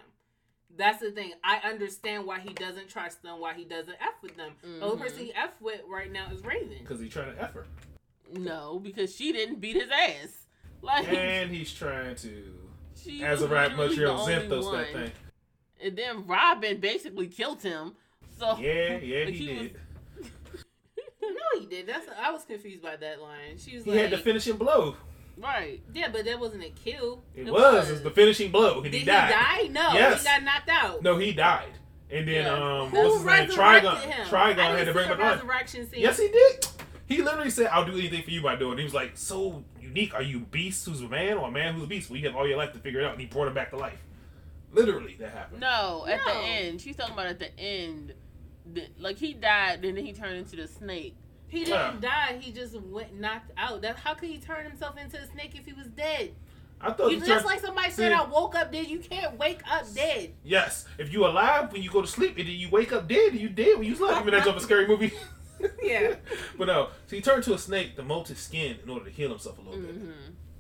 That's 0.76 1.00
the 1.00 1.11
thing. 1.11 1.32
I 1.44 1.58
understand 1.68 2.25
why 2.26 2.40
he 2.40 2.52
doesn't 2.54 2.88
trust 2.88 3.22
them, 3.22 3.40
why 3.40 3.54
he 3.54 3.64
doesn't 3.64 3.96
f 4.00 4.14
with 4.22 4.37
them. 4.37 4.52
The 4.62 4.80
only 4.84 4.96
Mhm. 4.96 5.00
person 5.00 5.18
he 5.26 5.34
f 5.34 5.50
with 5.61 5.80
right 5.88 6.11
now 6.11 6.30
is 6.32 6.42
Raven. 6.44 6.78
Because 6.80 7.00
he's 7.00 7.12
trying 7.12 7.34
to 7.34 7.42
f 7.42 7.52
her. 7.54 7.66
No, 8.34 8.78
because 8.78 9.14
she 9.14 9.32
didn't 9.32 9.61
beat 9.61 9.76
his 9.76 9.90
ass. 9.90 10.38
Like, 10.84 11.06
And 11.12 11.52
he's 11.52 11.72
trying 11.72 12.16
to, 12.16 12.58
she 13.00 13.22
as 13.22 13.40
a 13.40 13.46
rap 13.46 13.68
right, 13.70 13.78
literally 13.78 13.94
the 13.96 14.12
Montreal 14.14 14.20
only 14.58 14.66
one. 14.66 14.76
that 14.78 14.92
thing. 14.92 15.12
And 15.80 15.96
then 15.96 16.26
Robin 16.26 16.80
basically 16.80 17.28
killed 17.28 17.62
him. 17.62 17.94
So 18.37 18.58
Yeah, 18.58 18.96
yeah, 19.02 19.25
like, 19.26 19.34
he 19.34 19.46
he 19.46 19.52
was- 19.58 19.68
did. 19.68 19.80
No, 21.32 21.60
he 21.60 21.66
did. 21.66 21.86
That's 21.86 22.06
I 22.20 22.30
was 22.30 22.44
confused 22.44 22.82
by 22.82 22.96
that 22.96 23.20
line. 23.20 23.58
She 23.58 23.76
was 23.76 23.84
He 23.84 23.90
like, 23.90 24.00
had 24.00 24.10
the 24.10 24.18
finishing 24.18 24.56
blow. 24.56 24.96
right. 25.38 25.80
"Yeah, 25.94 26.08
but 26.12 26.24
that 26.24 26.38
wasn't 26.38 26.64
a 26.64 26.70
kill. 26.70 27.22
It, 27.34 27.46
was. 27.50 27.88
It 27.88 27.92
was 27.92 28.02
the 28.02 28.10
finishing 28.10 28.50
blow. 28.50 28.74
And 28.74 28.84
Did 28.84 28.92
he 28.94 28.98
he 29.00 29.04
died. 29.06 29.30
die? 29.30 29.68
No, 29.68 29.92
Yes. 29.94 30.20
he 30.22 30.24
got 30.28 30.42
knocked 30.42 30.68
out. 30.68 31.02
No, 31.02 31.16
he 31.18 31.32
died. 31.32 31.72
And 32.10 32.28
then, 32.28 32.44
Yeah. 32.44 32.52
um, 32.82 32.90
Who 32.90 32.96
what's 32.98 33.14
his 33.16 33.24
name? 33.24 33.48
resurrected 33.48 33.90
Trigon. 33.90 34.00
him? 34.02 34.26
Trigon 34.26 34.58
I 34.58 34.78
had 34.78 34.86
to 34.86 34.92
bring 34.92 35.08
him 35.08 35.16
back. 35.18 35.36
resurrection 35.36 35.88
scene. 35.90 36.00
Yes, 36.02 36.18
he 36.18 36.28
did. 36.28 36.66
He 37.06 37.22
literally 37.22 37.50
said, 37.50 37.66
"I'll 37.68 37.84
do 37.86 37.92
anything 37.98 38.22
for 38.22 38.30
you 38.30 38.42
by 38.42 38.56
doing." 38.56 38.74
it. 38.74 38.78
He 38.78 38.84
was 38.84 38.94
like, 38.94 39.12
"So 39.16 39.64
unique. 39.80 40.14
Are 40.14 40.22
you 40.22 40.40
beast 40.40 40.86
who's 40.86 41.00
a 41.00 41.08
man, 41.08 41.38
or 41.38 41.48
a 41.48 41.50
man 41.50 41.74
who's 41.74 41.84
a 41.84 41.86
beast? 41.86 42.10
Well, 42.10 42.18
you 42.18 42.26
have 42.26 42.36
all 42.36 42.46
your 42.46 42.56
life 42.58 42.72
to 42.74 42.78
figure 42.78 43.00
it 43.00 43.04
out." 43.06 43.12
And 43.12 43.20
he 43.20 43.26
brought 43.26 43.48
him 43.48 43.54
back 43.54 43.70
to 43.70 43.76
life. 43.76 43.98
Literally, 44.72 45.16
that 45.20 45.30
happened. 45.32 45.60
No, 45.60 46.06
at 46.08 46.20
the 46.24 46.34
end. 46.34 46.80
She's 46.80 46.96
talking 46.96 47.12
about 47.14 47.26
at 47.26 47.38
the 47.38 47.58
end. 47.58 48.14
The, 48.72 48.86
like 48.98 49.18
he 49.18 49.34
died, 49.34 49.84
and 49.84 49.96
then 49.96 50.04
he 50.06 50.12
turned 50.12 50.36
into 50.36 50.56
the 50.56 50.66
snake. 50.68 51.16
He 51.52 51.64
didn't 51.64 52.00
die. 52.00 52.38
He 52.40 52.50
just 52.50 52.75
went 52.80 53.14
knocked 53.21 53.52
out. 53.59 53.82
That 53.82 53.97
how 53.97 54.14
could 54.14 54.30
he 54.30 54.38
turn 54.38 54.64
himself 54.64 54.97
into 54.99 55.18
a 55.18 55.26
snake 55.30 55.52
if 55.54 55.66
he 55.66 55.73
was 55.75 55.87
dead? 55.88 56.32
I 56.80 56.92
thought 56.92 57.12
You, 57.12 57.18
just 57.18 57.28
turned- 57.28 57.44
like 57.44 57.61
somebody 57.61 57.90
said, 57.90 58.09
See- 58.09 58.14
I 58.14 58.25
woke 58.25 58.56
up 58.56 58.73
dead. 58.73 58.88
You 58.88 58.99
can't 58.99 59.38
wake 59.38 59.61
up 59.71 59.85
dead. 59.94 60.32
Yes, 60.42 60.87
if 60.99 61.12
you 61.12 61.25
alive 61.26 61.71
when 61.73 61.82
you 61.82 61.90
go 61.90 62.00
to 62.00 62.09
sleep 62.09 62.38
and 62.38 62.49
then 62.49 62.56
you 62.56 62.68
wake 62.71 62.92
up 62.92 63.06
dead, 63.06 63.35
you 63.35 63.49
dead 63.49 63.78
when 63.78 63.87
you 63.87 63.94
sleep. 63.94 64.09
Remember 64.09 64.32
that 64.32 64.44
jump 64.44 64.56
a 64.56 64.61
scary 64.61 64.87
movie? 64.88 65.12
Yeah. 65.80 66.16
but 66.59 66.64
no, 66.66 66.88
so 67.06 67.14
he 67.14 67.23
turned 67.23 67.44
to 67.44 67.54
a 67.54 67.59
snake 67.59 67.94
to 67.94 68.02
molt 68.02 68.26
his 68.26 68.38
skin 68.40 68.78
in 68.82 68.90
order 68.90 69.04
to 69.04 69.11
heal 69.12 69.28
himself 69.30 69.59
a 69.59 69.61
little 69.61 69.80
bit. 69.80 69.94
hmm 69.94 70.11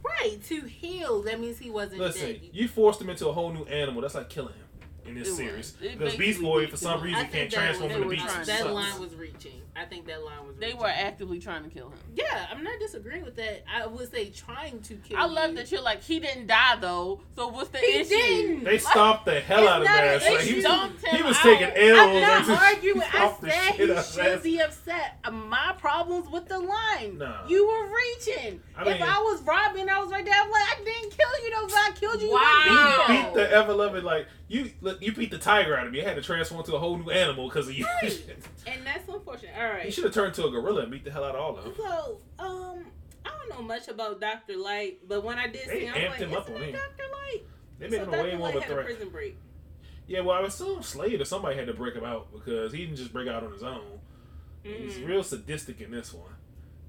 Right 0.04 0.40
to 0.44 0.60
heal. 0.60 1.22
That 1.22 1.40
means 1.40 1.58
he 1.58 1.70
wasn't 1.70 2.00
Listen, 2.02 2.26
dead. 2.34 2.40
you 2.52 2.68
forced 2.68 3.00
him 3.00 3.08
into 3.10 3.26
a 3.28 3.32
whole 3.32 3.52
new 3.52 3.64
animal. 3.64 4.02
That's 4.02 4.14
like 4.14 4.28
killing 4.28 4.54
him 4.54 4.61
in 5.06 5.14
this 5.14 5.28
It 5.28 5.34
series. 5.34 5.74
It 5.82 5.98
Because 5.98 6.16
Beast 6.16 6.40
Boy, 6.40 6.66
for 6.66 6.76
some 6.76 7.02
reason, 7.02 7.26
can't 7.28 7.50
transform 7.50 7.90
into 7.90 8.08
beast. 8.08 8.22
were 8.24 8.30
that 8.44 8.44
trying 8.46 8.64
to- 8.66 8.72
line 8.72 9.00
was 9.00 9.14
reaching. 9.14 9.60
I 9.74 9.86
think 9.86 10.06
that 10.06 10.22
line 10.22 10.46
was. 10.46 10.56
They 10.56 10.66
reaching. 10.66 10.80
were 10.80 10.86
actively 10.88 11.38
trying 11.40 11.64
to 11.64 11.70
kill 11.70 11.88
him. 11.88 11.98
Yeah, 12.14 12.46
I'm 12.50 12.62
not 12.62 12.78
disagreeing 12.78 13.24
with 13.24 13.36
that. 13.36 13.64
I 13.74 13.86
would 13.86 14.10
say 14.10 14.28
trying 14.28 14.80
to 14.82 14.94
kill. 14.96 15.16
I 15.18 15.24
love 15.24 15.50
you. 15.50 15.56
that 15.56 15.72
you're 15.72 15.80
like 15.80 16.02
he 16.02 16.20
didn't 16.20 16.46
die 16.46 16.76
though. 16.78 17.20
So 17.34 17.48
what's 17.48 17.70
the 17.70 17.78
He 17.78 18.00
issue? 18.00 18.08
didn't. 18.10 18.64
They 18.64 18.76
stomped 18.78 19.24
the 19.24 19.40
hell 19.40 19.60
It's 19.62 19.68
out 19.70 19.80
of 19.80 19.86
not 19.86 20.04
his 20.04 20.22
an 20.22 20.28
ass. 20.28 20.30
Like, 20.36 20.40
he 20.46 20.54
was, 20.54 20.64
Stomped 20.64 21.06
he 21.06 21.16
him 21.16 21.26
was 21.26 21.36
out. 21.38 21.42
taking 21.42 21.68
L's. 21.68 21.98
I'm 21.98 22.46
not 22.48 22.62
arguing. 22.74 23.02
I 23.02 23.36
said 23.40 23.50
he 23.74 23.82
out 23.84 23.90
of 23.90 23.96
his 23.96 24.14
should 24.14 24.42
be 24.42 24.60
upset. 24.60 25.18
My 25.32 25.74
problems 25.78 26.28
with 26.28 26.48
the 26.48 26.58
line. 26.58 27.16
Nah. 27.18 27.46
You 27.48 27.66
were 27.66 27.88
reaching. 28.02 28.60
I 28.76 28.88
if 28.90 29.02
I 29.02 29.18
was 29.18 29.42
robbing, 29.42 29.88
I 29.88 29.98
was 30.00 30.10
right 30.10 30.24
there. 30.24 30.34
I'm 30.34 30.50
like, 30.50 30.62
I 30.62 30.82
didn't 30.84 31.10
kill 31.16 31.44
you 31.44 31.50
though. 31.54 31.66
If 31.66 31.74
I 31.74 31.90
killed 31.94 32.20
you, 32.22 32.32
Wow. 32.32 32.64
you 32.66 32.72
You 32.72 32.88
would 32.88 33.06
be 33.06 33.28
beat 33.28 33.34
the 33.34 33.50
ever 33.56 33.72
loving 33.72 34.04
like 34.04 34.26
you. 34.48 34.70
Look, 34.80 35.00
you 35.02 35.12
beat 35.12 35.30
the 35.30 35.38
tiger 35.38 35.76
out 35.76 35.86
of 35.86 35.92
me. 35.92 36.02
I 36.02 36.04
had 36.08 36.16
to 36.16 36.22
transform 36.22 36.60
into 36.60 36.74
a 36.74 36.78
whole 36.78 36.96
new 36.98 37.10
animal 37.10 37.48
because 37.48 37.68
of 37.68 37.74
you. 37.74 37.86
Right. 38.02 38.22
And 38.66 38.86
that's 38.86 39.08
unfortunate. 39.08 39.52
All 39.58 39.64
right, 39.64 39.84
you 39.86 39.90
should 39.90 40.04
have 40.04 40.14
turned 40.14 40.34
to 40.34 40.46
a 40.46 40.50
gorilla 40.50 40.82
and 40.82 40.90
beat 40.92 41.04
the 41.04 41.10
hell 41.10 41.24
out 41.24 41.34
of 41.34 41.40
all 41.40 41.56
of 41.58 41.64
them. 41.64 41.74
So, 41.76 42.18
um, 42.38 42.86
I 43.24 43.30
don't 43.30 43.48
know 43.50 43.62
much 43.66 43.88
about 43.88 44.20
Doctor 44.20 44.56
Light, 44.56 45.00
but 45.08 45.24
when 45.24 45.36
I 45.38 45.48
did 45.48 45.66
They 45.68 45.80
see, 45.80 45.84
him, 45.86 45.94
I 45.94 45.98
was 45.98 46.04
amped 46.06 46.10
like, 46.10 46.18
him 46.20 46.34
up 46.34 46.42
isn't 46.44 46.54
on 46.56 46.62
it 46.62 46.66
him. 46.66 46.72
Doctor 46.74 47.02
Light? 47.12 47.42
They 47.80 47.86
So 47.86 47.90
made 47.90 48.00
him 48.02 48.08
a 48.08 48.10
way 48.22 48.30
Dr. 48.30 48.38
more 48.38 48.46
Light 48.48 48.56
of 48.56 48.62
a 48.62 48.64
had 48.64 48.72
threat. 48.72 48.86
prison 48.86 49.08
break. 49.08 49.36
Yeah, 50.06 50.20
well, 50.20 50.36
I 50.36 50.46
assume 50.46 50.82
Slade 50.82 51.20
or 51.20 51.24
somebody 51.24 51.56
had 51.56 51.66
to 51.66 51.74
break 51.74 51.94
him 51.94 52.04
out 52.04 52.32
because 52.32 52.72
he 52.72 52.84
didn't 52.84 52.96
just 52.96 53.12
break 53.12 53.26
out 53.28 53.42
on 53.42 53.52
his 53.52 53.62
own. 53.64 53.98
He's 54.62 54.94
Mhm. 54.94 55.08
real 55.08 55.22
sadistic 55.24 55.80
in 55.80 55.90
this 55.90 56.12
one. 56.12 56.34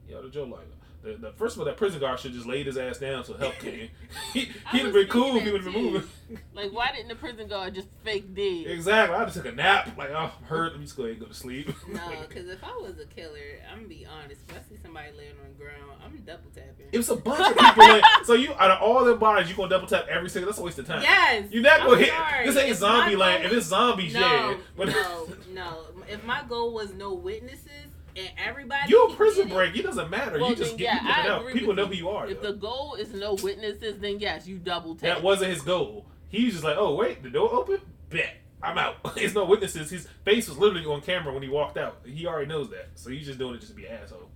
Yo, 0.07 0.21
the 0.21 0.29
Joe 0.29 0.43
like 0.43 0.67
the, 1.03 1.17
the 1.17 1.31
first 1.33 1.55
of 1.55 1.59
all, 1.59 1.65
that 1.65 1.75
prison 1.75 1.99
guard 1.99 2.19
should 2.19 2.33
just 2.33 2.45
laid 2.45 2.65
his 2.65 2.77
ass 2.77 2.97
down 2.97 3.25
so 3.25 3.33
help 3.33 3.55
came. 3.59 3.89
he 4.33 4.49
he'd 4.71 4.83
have 4.83 4.93
been 4.93 5.07
cool 5.07 5.35
if 5.35 5.43
he 5.43 5.51
would 5.51 5.63
have 5.63 5.73
been 5.73 5.83
moving. 5.83 6.09
Like 6.53 6.71
why 6.71 6.91
didn't 6.93 7.09
the 7.09 7.15
prison 7.15 7.47
guard 7.47 7.75
just 7.75 7.89
fake 8.03 8.33
dead? 8.33 8.67
exactly. 8.67 9.15
I 9.15 9.23
just 9.25 9.35
took 9.35 9.45
a 9.45 9.51
nap. 9.51 9.97
Like, 9.97 10.11
I'm 10.11 10.29
hurt. 10.45 10.71
Let 10.71 10.79
me 10.79 10.85
just 10.85 10.95
go 10.95 11.03
ahead 11.03 11.17
and 11.17 11.21
go 11.21 11.27
to 11.27 11.33
sleep. 11.33 11.67
No, 11.87 12.09
because 12.27 12.47
if 12.49 12.63
I 12.63 12.75
was 12.77 12.99
a 12.99 13.05
killer, 13.05 13.39
I'm 13.69 13.79
gonna 13.79 13.89
be 13.89 14.05
honest. 14.05 14.41
If 14.47 14.55
I 14.55 14.61
see 14.69 14.79
somebody 14.81 15.09
laying 15.17 15.31
on 15.43 15.49
the 15.49 15.63
ground, 15.63 15.91
I'm 16.03 16.17
double 16.25 16.49
tapping. 16.55 16.87
it 16.91 16.97
was 16.97 17.09
a 17.09 17.17
bunch 17.17 17.51
of 17.51 17.57
people. 17.57 17.87
Like, 17.87 18.03
so 18.23 18.33
you 18.33 18.53
out 18.53 18.71
of 18.71 18.81
all 18.81 19.03
their 19.03 19.15
bodies, 19.15 19.49
you 19.49 19.55
gonna 19.55 19.69
double 19.69 19.87
tap 19.87 20.07
every 20.09 20.29
single. 20.29 20.49
That's 20.49 20.59
a 20.59 20.63
waste 20.63 20.79
of 20.79 20.87
time. 20.87 21.01
Yes. 21.01 21.51
You're 21.51 21.63
not 21.63 21.81
gonna 21.81 21.97
hit. 21.97 22.09
sorry. 22.09 22.47
This 22.47 22.57
ain't 22.57 22.77
zombie 22.77 23.15
land. 23.15 23.43
If 23.43 23.51
it's 23.51 23.67
zombies, 23.67 24.13
no, 24.13 24.19
yeah. 24.19 24.57
But 24.77 24.89
no, 24.89 25.27
no. 25.51 25.85
If 26.07 26.23
my 26.23 26.43
goal 26.47 26.73
was 26.73 26.93
no 26.93 27.13
witnesses 27.13 27.92
and 28.15 28.29
everybody, 28.37 28.89
you 28.89 29.05
a 29.05 29.15
prison 29.15 29.47
get 29.47 29.51
it, 29.51 29.55
break. 29.55 29.75
It 29.75 29.83
doesn't 29.83 30.09
matter. 30.09 30.39
Well, 30.39 30.49
you 30.49 30.55
just 30.55 30.71
then, 30.71 30.77
get 30.77 31.03
yeah, 31.03 31.25
you 31.25 31.31
out. 31.31 31.53
People 31.53 31.73
know 31.73 31.83
you. 31.83 31.89
who 31.89 31.95
you 31.95 32.09
are. 32.09 32.27
If 32.27 32.41
though. 32.41 32.51
the 32.51 32.57
goal 32.57 32.95
is 32.95 33.13
no 33.13 33.35
witnesses, 33.35 33.99
then 33.99 34.19
yes, 34.19 34.47
you 34.47 34.57
double 34.57 34.95
tap. 34.95 35.15
That 35.15 35.23
wasn't 35.23 35.51
his 35.51 35.61
goal. 35.61 36.05
He 36.29 36.45
was 36.45 36.53
just 36.53 36.63
like, 36.63 36.77
oh 36.77 36.95
wait, 36.95 37.23
the 37.23 37.29
door 37.29 37.53
open. 37.53 37.79
Bet 38.09 38.37
I'm 38.63 38.77
out. 38.77 38.95
There's 39.15 39.35
no 39.35 39.45
witnesses. 39.45 39.89
His 39.89 40.07
face 40.23 40.47
was 40.47 40.57
literally 40.57 40.85
on 40.85 41.01
camera 41.01 41.33
when 41.33 41.43
he 41.43 41.49
walked 41.49 41.77
out. 41.77 41.99
He 42.05 42.25
already 42.25 42.47
knows 42.47 42.69
that, 42.69 42.89
so 42.95 43.09
he's 43.09 43.25
just 43.25 43.37
doing 43.37 43.55
it 43.55 43.59
just 43.59 43.71
to 43.71 43.75
be 43.75 43.85
an 43.85 43.99
asshole. 44.01 44.29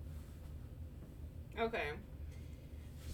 Okay. 1.58 1.92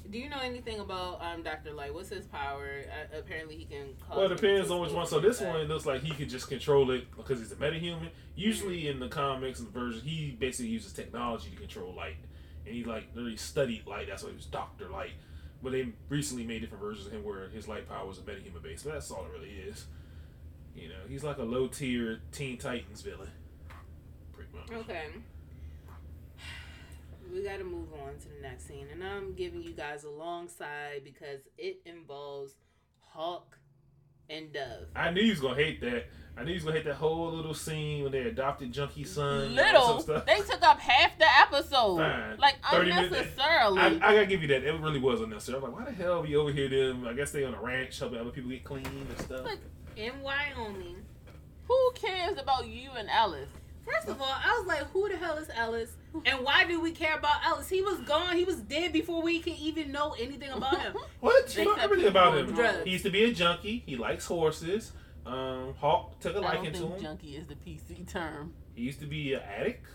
Do 0.10 0.20
you 0.20 0.30
know 0.30 0.40
anything 0.40 0.80
about 0.80 1.22
um 1.22 1.44
Doctor 1.44 1.72
Light? 1.72 1.94
What's 1.94 2.10
his 2.10 2.26
power? 2.26 2.84
Uh, 2.88 3.18
apparently, 3.18 3.56
he 3.56 3.66
can. 3.66 3.96
Well, 4.10 4.26
it 4.32 4.36
depends 4.36 4.70
on 4.70 4.82
which 4.82 4.92
one. 4.92 5.08
So 5.08 5.20
this 5.20 5.40
one 5.40 5.60
it 5.62 5.68
looks 5.68 5.86
like 5.86 6.02
he 6.02 6.12
could 6.12 6.30
just 6.30 6.50
control 6.50 6.92
it 6.92 7.06
because 7.16 7.40
he's 7.40 7.52
a 7.52 7.56
metahuman. 7.56 8.10
Usually 8.36 8.88
in 8.88 9.00
the 9.00 9.08
comics 9.08 9.60
and 9.60 9.68
the 9.68 9.72
version, 9.72 10.02
he 10.02 10.32
basically 10.32 10.72
uses 10.72 10.94
technology 10.94 11.50
to 11.52 11.56
control 11.56 11.94
light, 11.94 12.18
and 12.66 12.76
he 12.76 12.84
like 12.84 13.08
literally 13.16 13.38
studied 13.38 13.88
light. 13.88 14.08
That's 14.08 14.24
why 14.24 14.30
he 14.30 14.36
was 14.36 14.46
Doctor 14.46 14.90
Light. 14.90 15.14
But 15.62 15.72
they 15.72 15.88
recently 16.10 16.46
made 16.46 16.60
different 16.60 16.84
versions 16.84 17.08
of 17.08 17.14
him 17.14 17.24
where 17.24 17.48
his 17.48 17.70
light 17.70 17.88
power 17.88 18.06
was 18.06 18.18
a 18.18 18.22
metahuman 18.22 18.62
base. 18.62 18.84
But 18.84 18.94
that's 18.94 19.10
all 19.10 19.26
it 19.26 19.32
really 19.32 19.52
is. 19.52 19.86
You 20.76 20.90
know, 20.90 20.96
he's 21.08 21.24
like 21.24 21.38
a 21.38 21.44
low 21.44 21.68
tier 21.68 22.20
Teen 22.32 22.58
Titans 22.58 23.02
villain. 23.02 23.30
Pretty 24.34 24.50
much. 24.54 24.82
Okay. 24.82 25.06
We 27.34 27.42
got 27.44 27.58
to 27.58 27.64
move 27.64 27.88
on 27.94 28.18
to 28.20 28.28
the 28.30 28.42
next 28.42 28.68
scene, 28.68 28.86
and 28.92 29.04
I'm 29.04 29.34
giving 29.34 29.62
you 29.64 29.72
guys 29.72 30.04
a 30.04 30.10
long 30.10 30.48
side 30.48 31.02
because 31.04 31.40
it 31.58 31.82
involves 31.86 32.54
Hawk 33.00 33.58
and 34.30 34.54
Dove. 34.54 34.88
I 34.96 35.10
knew 35.12 35.24
he 35.24 35.32
was 35.32 35.40
gonna 35.40 35.56
hate 35.56 35.82
that. 35.82 36.06
I 36.38 36.42
knew 36.44 36.50
he 36.50 36.54
was 36.56 36.64
gonna 36.64 36.76
hate 36.78 36.86
that 36.86 36.96
whole 36.96 37.32
little 37.32 37.54
scene 37.54 38.04
when 38.04 38.12
they 38.12 38.20
adopted 38.22 38.72
Junkie 38.72 39.04
Son. 39.04 39.42
and 39.42 39.50
all 39.50 39.56
that 39.56 39.74
Little, 39.74 39.88
sort 39.88 40.02
stuff. 40.04 40.26
they 40.26 40.38
took 40.42 40.62
up 40.64 40.80
half 40.80 41.18
the 41.18 41.26
episode, 41.42 41.98
Fine. 41.98 42.38
like 42.38 42.56
unnecessarily. 42.72 43.80
I, 43.80 43.88
I 43.88 44.14
gotta 44.14 44.26
give 44.28 44.42
you 44.42 44.48
that. 44.50 44.64
It 44.64 44.80
really 44.80 45.00
was 45.00 45.20
unnecessary. 45.22 45.58
I'm 45.58 45.64
like, 45.64 45.74
why 45.76 45.86
the 45.86 45.92
hell 45.92 46.14
are 46.14 46.22
we 46.22 46.36
over 46.36 46.52
here? 46.52 46.70
Them, 46.70 47.06
I 47.08 47.14
guess 47.14 47.32
they 47.32 47.44
on 47.44 47.54
a 47.54 47.62
ranch 47.62 48.00
helping 48.00 48.20
other 48.20 48.30
people 48.32 48.50
get 48.52 48.64
clean 48.64 48.86
and 48.86 49.20
stuff. 49.20 49.44
Like- 49.46 49.60
In 49.98 50.22
Wyoming. 50.22 50.98
Who 51.68 51.92
cares 51.96 52.38
about 52.38 52.68
you 52.68 52.92
and 52.96 53.10
Alice? 53.10 53.50
First 53.86 54.08
of 54.08 54.22
all, 54.22 54.28
I 54.34 54.58
was 54.60 54.68
like, 54.68 54.84
who 54.92 55.10
the 55.10 55.18
hell 55.18 55.38
is 55.38 55.50
Ellis? 55.56 55.98
And 56.26 56.44
why 56.46 56.66
do 56.66 56.80
we 56.80 56.92
care 56.92 57.16
about 57.18 57.44
Ellis? 57.46 57.70
He 57.70 57.82
was 57.82 58.00
gone. 58.02 58.36
He 58.38 58.44
was 58.44 58.58
dead 58.58 58.94
before 58.94 59.22
we 59.22 59.40
can 59.40 59.54
even 59.54 59.92
know 59.92 60.16
anything 60.20 60.50
about 60.52 60.80
him. 60.80 60.96
what? 61.20 61.48
They 61.48 61.64
You 61.64 61.76
know 61.76 61.82
everything 61.82 62.08
about 62.08 62.38
him. 62.38 62.54
drugs. 62.54 62.84
He 62.86 62.92
used 62.92 63.04
to 63.06 63.10
be 63.12 63.24
a 63.24 63.34
junkie. 63.34 63.84
He 63.86 63.96
likes 63.96 64.26
horses. 64.26 64.92
Um, 65.26 65.74
Hawk 65.80 66.20
took 66.20 66.36
a 66.36 66.40
liking 66.40 66.74
to 66.74 66.88
him. 66.88 67.02
junkie 67.02 67.36
is 67.38 67.48
the 67.48 67.56
PC 67.56 68.06
term. 68.12 68.54
He 68.76 68.84
used 68.84 69.00
to 69.00 69.06
be 69.06 69.34
an 69.34 69.42
addict, 69.42 69.88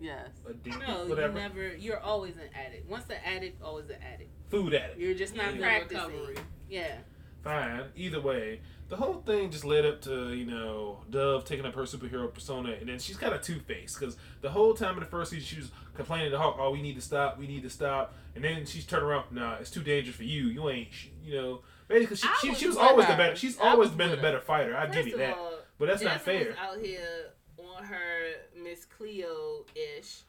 Yes. 0.00 0.28
addicted, 0.48 0.80
No, 0.88 1.02
you 1.04 1.10
whatever. 1.10 1.34
never. 1.34 1.76
You're 1.76 2.00
always 2.00 2.36
an 2.36 2.48
addict. 2.54 2.88
Once 2.88 3.04
an 3.10 3.16
addict, 3.24 3.62
always 3.62 3.90
an 3.90 3.96
addict. 4.02 4.30
Food 4.48 4.72
addict. 4.74 4.98
You're 4.98 5.14
just 5.14 5.34
not 5.36 5.54
Yeah. 5.54 5.60
practicing. 5.60 6.06
Recovery. 6.06 6.36
Yeah. 6.70 6.96
Fine. 7.42 7.84
Either 7.96 8.20
way, 8.20 8.60
the 8.88 8.96
whole 8.96 9.22
thing 9.22 9.50
just 9.50 9.64
led 9.64 9.86
up 9.86 10.02
to 10.02 10.34
you 10.34 10.44
know 10.44 11.00
Dove 11.08 11.44
taking 11.44 11.64
up 11.64 11.74
her 11.74 11.82
superhero 11.82 12.32
persona, 12.32 12.72
and 12.78 12.88
then 12.88 12.98
she's 12.98 13.16
kind 13.16 13.32
of 13.32 13.40
two 13.40 13.60
faced 13.60 13.98
because 13.98 14.16
the 14.42 14.50
whole 14.50 14.74
time 14.74 14.94
in 14.94 15.00
the 15.00 15.06
first 15.06 15.30
season 15.30 15.46
she 15.46 15.56
was 15.56 15.70
complaining 15.94 16.30
to 16.30 16.38
Hawk, 16.38 16.56
"Oh, 16.58 16.70
we 16.70 16.82
need 16.82 16.96
to 16.96 17.00
stop, 17.00 17.38
we 17.38 17.46
need 17.46 17.62
to 17.62 17.70
stop," 17.70 18.14
and 18.34 18.44
then 18.44 18.66
she's 18.66 18.84
turned 18.84 19.04
around, 19.04 19.32
"Nah, 19.32 19.54
it's 19.54 19.70
too 19.70 19.82
dangerous 19.82 20.16
for 20.16 20.24
you. 20.24 20.48
You 20.48 20.68
ain't, 20.68 20.88
you 21.24 21.34
know." 21.34 21.60
Basically, 21.88 22.16
she, 22.16 22.28
she, 22.40 22.48
was 22.50 22.58
she 22.58 22.66
was 22.68 22.76
always 22.76 23.06
her. 23.06 23.12
the 23.12 23.16
better. 23.16 23.36
She's 23.36 23.58
I 23.58 23.70
always 23.70 23.90
been 23.90 24.10
the 24.10 24.16
better 24.16 24.40
fighter. 24.40 24.76
I 24.76 24.86
First 24.86 24.98
give 24.98 25.08
you 25.08 25.16
that, 25.18 25.36
all, 25.36 25.54
but 25.78 25.86
that's 25.88 26.02
not 26.02 26.20
fair, 26.20 26.54
out 26.60 26.78
here 26.80 27.30
on 27.58 27.82
her 27.84 28.26
Miss 28.62 28.84
Cleo 28.84 29.64
ish, 29.74 30.20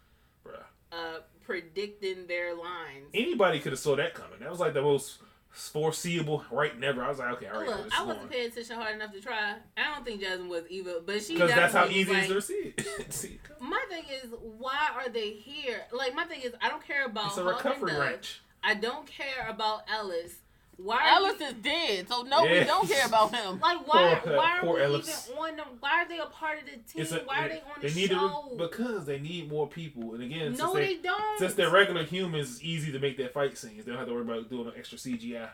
bruh. 0.45 0.63
uh, 0.91 1.19
predicting 1.43 2.25
their 2.27 2.55
lines. 2.55 3.09
Anybody 3.13 3.59
could 3.59 3.73
have 3.73 3.79
saw 3.79 3.95
that 3.95 4.13
coming. 4.13 4.39
That 4.39 4.49
was 4.49 4.59
like 4.59 4.73
the 4.73 4.81
most 4.81 5.19
foreseeable 5.51 6.43
right 6.49 6.77
never. 6.79 7.03
I 7.03 7.09
was 7.09 7.19
like, 7.19 7.33
okay, 7.33 7.47
all 7.47 7.59
right, 7.59 7.69
Look, 7.69 7.99
I 7.99 8.03
wasn't 8.03 8.29
paying 8.29 8.47
attention 8.47 8.75
hard 8.75 8.95
enough 8.95 9.11
to 9.13 9.21
try. 9.21 9.55
I 9.77 9.93
don't 9.93 10.05
think 10.05 10.21
Jasmine 10.21 10.49
was 10.49 10.63
either, 10.69 11.01
but 11.05 11.21
she 11.21 11.33
because 11.33 11.51
that's 11.51 11.73
how 11.73 11.87
easy 11.87 12.13
was 12.13 12.17
it 12.17 12.21
is 12.21 12.27
to 12.27 12.33
like, 12.35 12.43
see 12.43 12.73
it. 12.77 13.13
see 13.13 13.27
it 13.29 13.43
come. 13.43 13.69
My 13.69 13.83
thing 13.89 14.03
is, 14.23 14.29
why 14.41 14.89
are 14.95 15.09
they 15.09 15.31
here? 15.31 15.81
Like, 15.91 16.15
my 16.15 16.25
thing 16.25 16.41
is, 16.41 16.53
I 16.61 16.69
don't 16.69 16.85
care 16.85 17.05
about 17.05 17.27
It's 17.27 17.37
a 17.37 17.43
recovery 17.43 17.97
ranch. 17.97 18.41
I 18.63 18.75
don't 18.75 19.05
care 19.07 19.47
about 19.49 19.81
Ellis. 19.91 20.35
Why 20.77 20.95
are 20.97 21.01
Alice 21.17 21.39
you, 21.39 21.45
is 21.47 21.53
dead, 21.55 22.07
so 22.09 22.23
no, 22.23 22.41
we 22.43 22.63
don't 22.63 22.89
care 22.89 23.05
about 23.05 23.33
him. 23.35 23.59
like 23.61 23.87
why? 23.87 24.19
Poor- 24.23 24.35
why 24.35 24.57
are 24.57 24.61
poor 24.61 24.75
we 24.77 24.81
Ellis. 24.81 25.27
even 25.29 25.37
on 25.39 25.55
them? 25.57 25.67
Why 25.79 26.01
are 26.03 26.07
they 26.07 26.17
a 26.17 26.25
part 26.25 26.57
of 26.59 26.65
the 26.65 26.71
team? 27.05 27.19
A, 27.19 27.23
why 27.25 27.45
are 27.45 27.49
they 27.49 27.55
on 27.59 27.81
the 27.81 27.87
they 27.87 27.93
need 27.93 28.09
show? 28.09 28.47
To, 28.49 28.55
because 28.57 29.05
they 29.05 29.19
need 29.19 29.49
more 29.51 29.67
people. 29.67 30.13
And 30.15 30.23
again, 30.23 30.53
no, 30.53 30.57
since 30.57 30.73
they, 30.73 30.95
they 30.95 31.01
don't. 31.03 31.39
since 31.39 31.53
they're 31.53 31.69
regular 31.69 32.03
humans, 32.03 32.51
it's 32.55 32.63
easy 32.63 32.91
to 32.93 32.99
make 32.99 33.15
their 33.17 33.29
fight 33.29 33.57
scenes. 33.57 33.85
They 33.85 33.91
don't 33.91 33.99
have 33.99 34.07
to 34.07 34.13
worry 34.13 34.23
about 34.23 34.49
doing 34.49 34.67
an 34.67 34.73
extra 34.75 34.97
CGI. 34.97 35.49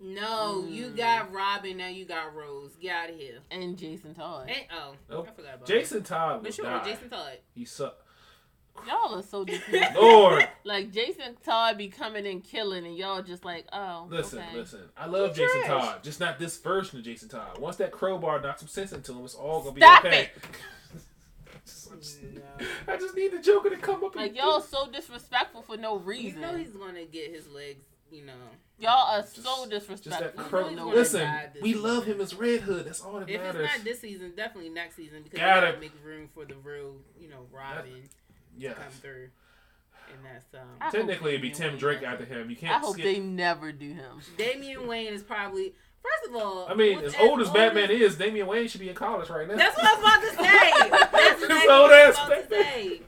no, 0.00 0.64
you 0.68 0.86
Mm. 0.88 0.96
got 0.96 1.32
Robin, 1.32 1.76
now 1.76 1.88
you 1.88 2.04
got 2.04 2.34
Rose. 2.34 2.72
Get 2.80 2.94
out 2.94 3.10
of 3.10 3.16
here. 3.16 3.38
And 3.50 3.76
Jason 3.78 4.14
Todd. 4.14 4.48
Ain't, 4.50 4.66
oh, 4.74 4.94
Nope. 5.10 5.28
I 5.30 5.34
forgot 5.34 5.54
about 5.56 5.66
Jason 5.68 6.02
Todd 6.02 6.38
That. 6.38 6.42
But 6.44 6.54
sure, 6.54 6.64
died. 6.64 6.84
Jason 6.84 7.10
Todd. 7.10 7.38
He 7.54 7.64
sucked. 7.64 8.02
Y'all 8.86 9.14
are 9.18 9.22
so 9.22 9.44
disrespectful. 9.44 10.02
Lord, 10.02 10.48
like 10.64 10.90
Jason 10.92 11.36
Todd 11.44 11.78
be 11.78 11.88
coming 11.88 12.26
and 12.26 12.42
killing, 12.42 12.84
and 12.86 12.96
y'all 12.96 13.22
just 13.22 13.44
like, 13.44 13.66
oh, 13.72 14.06
listen, 14.10 14.38
okay. 14.40 14.56
listen. 14.56 14.80
I 14.96 15.06
love 15.06 15.30
He's 15.36 15.38
Jason 15.46 15.62
trash. 15.64 15.84
Todd, 15.84 16.02
just 16.02 16.20
not 16.20 16.38
this 16.38 16.56
version 16.58 16.98
of 16.98 17.04
Jason 17.04 17.28
Todd. 17.28 17.58
Once 17.58 17.76
that 17.76 17.90
crowbar 17.92 18.40
knocks 18.40 18.60
some 18.60 18.68
sense 18.68 18.92
into 18.92 19.12
him, 19.12 19.24
it's 19.24 19.34
all 19.34 19.60
gonna 19.62 19.74
be 19.74 19.80
Stop 19.80 20.04
okay. 20.04 20.22
it. 20.22 20.32
No. 21.92 22.66
I 22.88 22.96
just 22.96 23.14
need 23.16 23.32
the 23.32 23.38
Joker 23.40 23.68
to 23.70 23.76
come 23.76 24.02
up. 24.04 24.14
Like 24.14 24.28
and 24.28 24.36
y'all 24.36 24.60
so 24.60 24.86
disrespectful 24.90 25.62
for 25.62 25.76
no 25.76 25.98
reason. 25.98 26.24
You 26.24 26.28
reason. 26.36 26.40
know 26.42 26.56
he's 26.56 26.70
gonna 26.70 27.04
get 27.04 27.30
his 27.34 27.48
legs 27.48 27.84
you 28.10 28.24
know. 28.24 28.32
Y'all 28.78 29.06
are 29.16 29.20
Just- 29.20 29.36
so 29.42 29.66
Just 29.68 29.88
disrespectful. 29.88 30.42
that 30.44 30.52
Really 30.52 30.74
pro- 30.74 30.84
wanna 30.84 30.96
Listen, 30.96 31.30
we 31.62 31.72
season. 31.74 31.82
love 31.88 32.04
him 32.06 32.20
as 32.20 32.34
Red 32.34 32.60
Hood. 32.62 32.86
That's 32.86 33.00
all 33.00 33.20
that 33.20 33.28
If 33.28 33.40
matters. 33.40 33.54
If 33.56 33.66
it's 33.66 33.76
not 33.76 33.84
this 33.84 34.00
season, 34.00 34.32
definitely 34.36 34.70
next 34.70 34.96
season 34.96 35.22
because 35.22 35.38
Gotta- 35.38 35.66
they 35.66 35.72
gotta 35.72 35.80
make 35.80 35.92
room 36.04 36.28
for 36.34 36.44
the 36.44 36.54
real, 36.56 36.96
you 37.20 37.28
know, 37.28 37.46
Robin 37.52 38.08
yeah. 38.56 38.70
to 38.70 38.74
come 38.76 38.92
through. 39.00 39.28
And 40.12 40.24
that's 40.24 40.46
um. 40.54 40.68
I 40.80 40.90
Technically, 40.90 41.30
it'd 41.30 41.42
be 41.42 41.50
Tim 41.50 41.70
Wayne 41.70 41.78
Drake 41.78 42.02
after 42.02 42.24
him. 42.24 42.50
You 42.50 42.56
I 42.56 42.60
can't 42.60 42.76
I 42.76 42.78
hope 42.78 42.94
skip. 42.94 43.04
they 43.04 43.20
never 43.20 43.72
do 43.72 43.92
him. 43.92 44.20
Damian 44.36 44.86
Wayne 44.86 45.12
is 45.12 45.22
probably 45.22 45.74
first 46.02 46.30
of 46.30 46.42
all. 46.42 46.66
I 46.68 46.74
mean, 46.74 46.98
as 46.98 47.14
old 47.16 47.40
as 47.40 47.48
as 47.48 47.52
Batman 47.54 47.90
is, 47.90 48.16
Damian 48.16 48.46
Wayne 48.46 48.68
should 48.68 48.80
be 48.80 48.88
in 48.88 48.94
college 48.94 49.28
right 49.28 49.46
now. 49.46 49.56
That's 49.56 49.76
what 49.76 49.86
I 49.86 49.94
was 49.94 50.00
about 50.00 50.20
to 50.20 50.30
say. 50.30 50.90
That's 50.90 51.42
exactly 51.42 51.56
His 51.56 51.66
what 51.66 51.80
old 51.80 51.90
I 51.92 52.08
was 52.08 52.16
ass 52.16 52.26
about 52.26 52.50
to 52.50 52.64
say. 52.64 53.00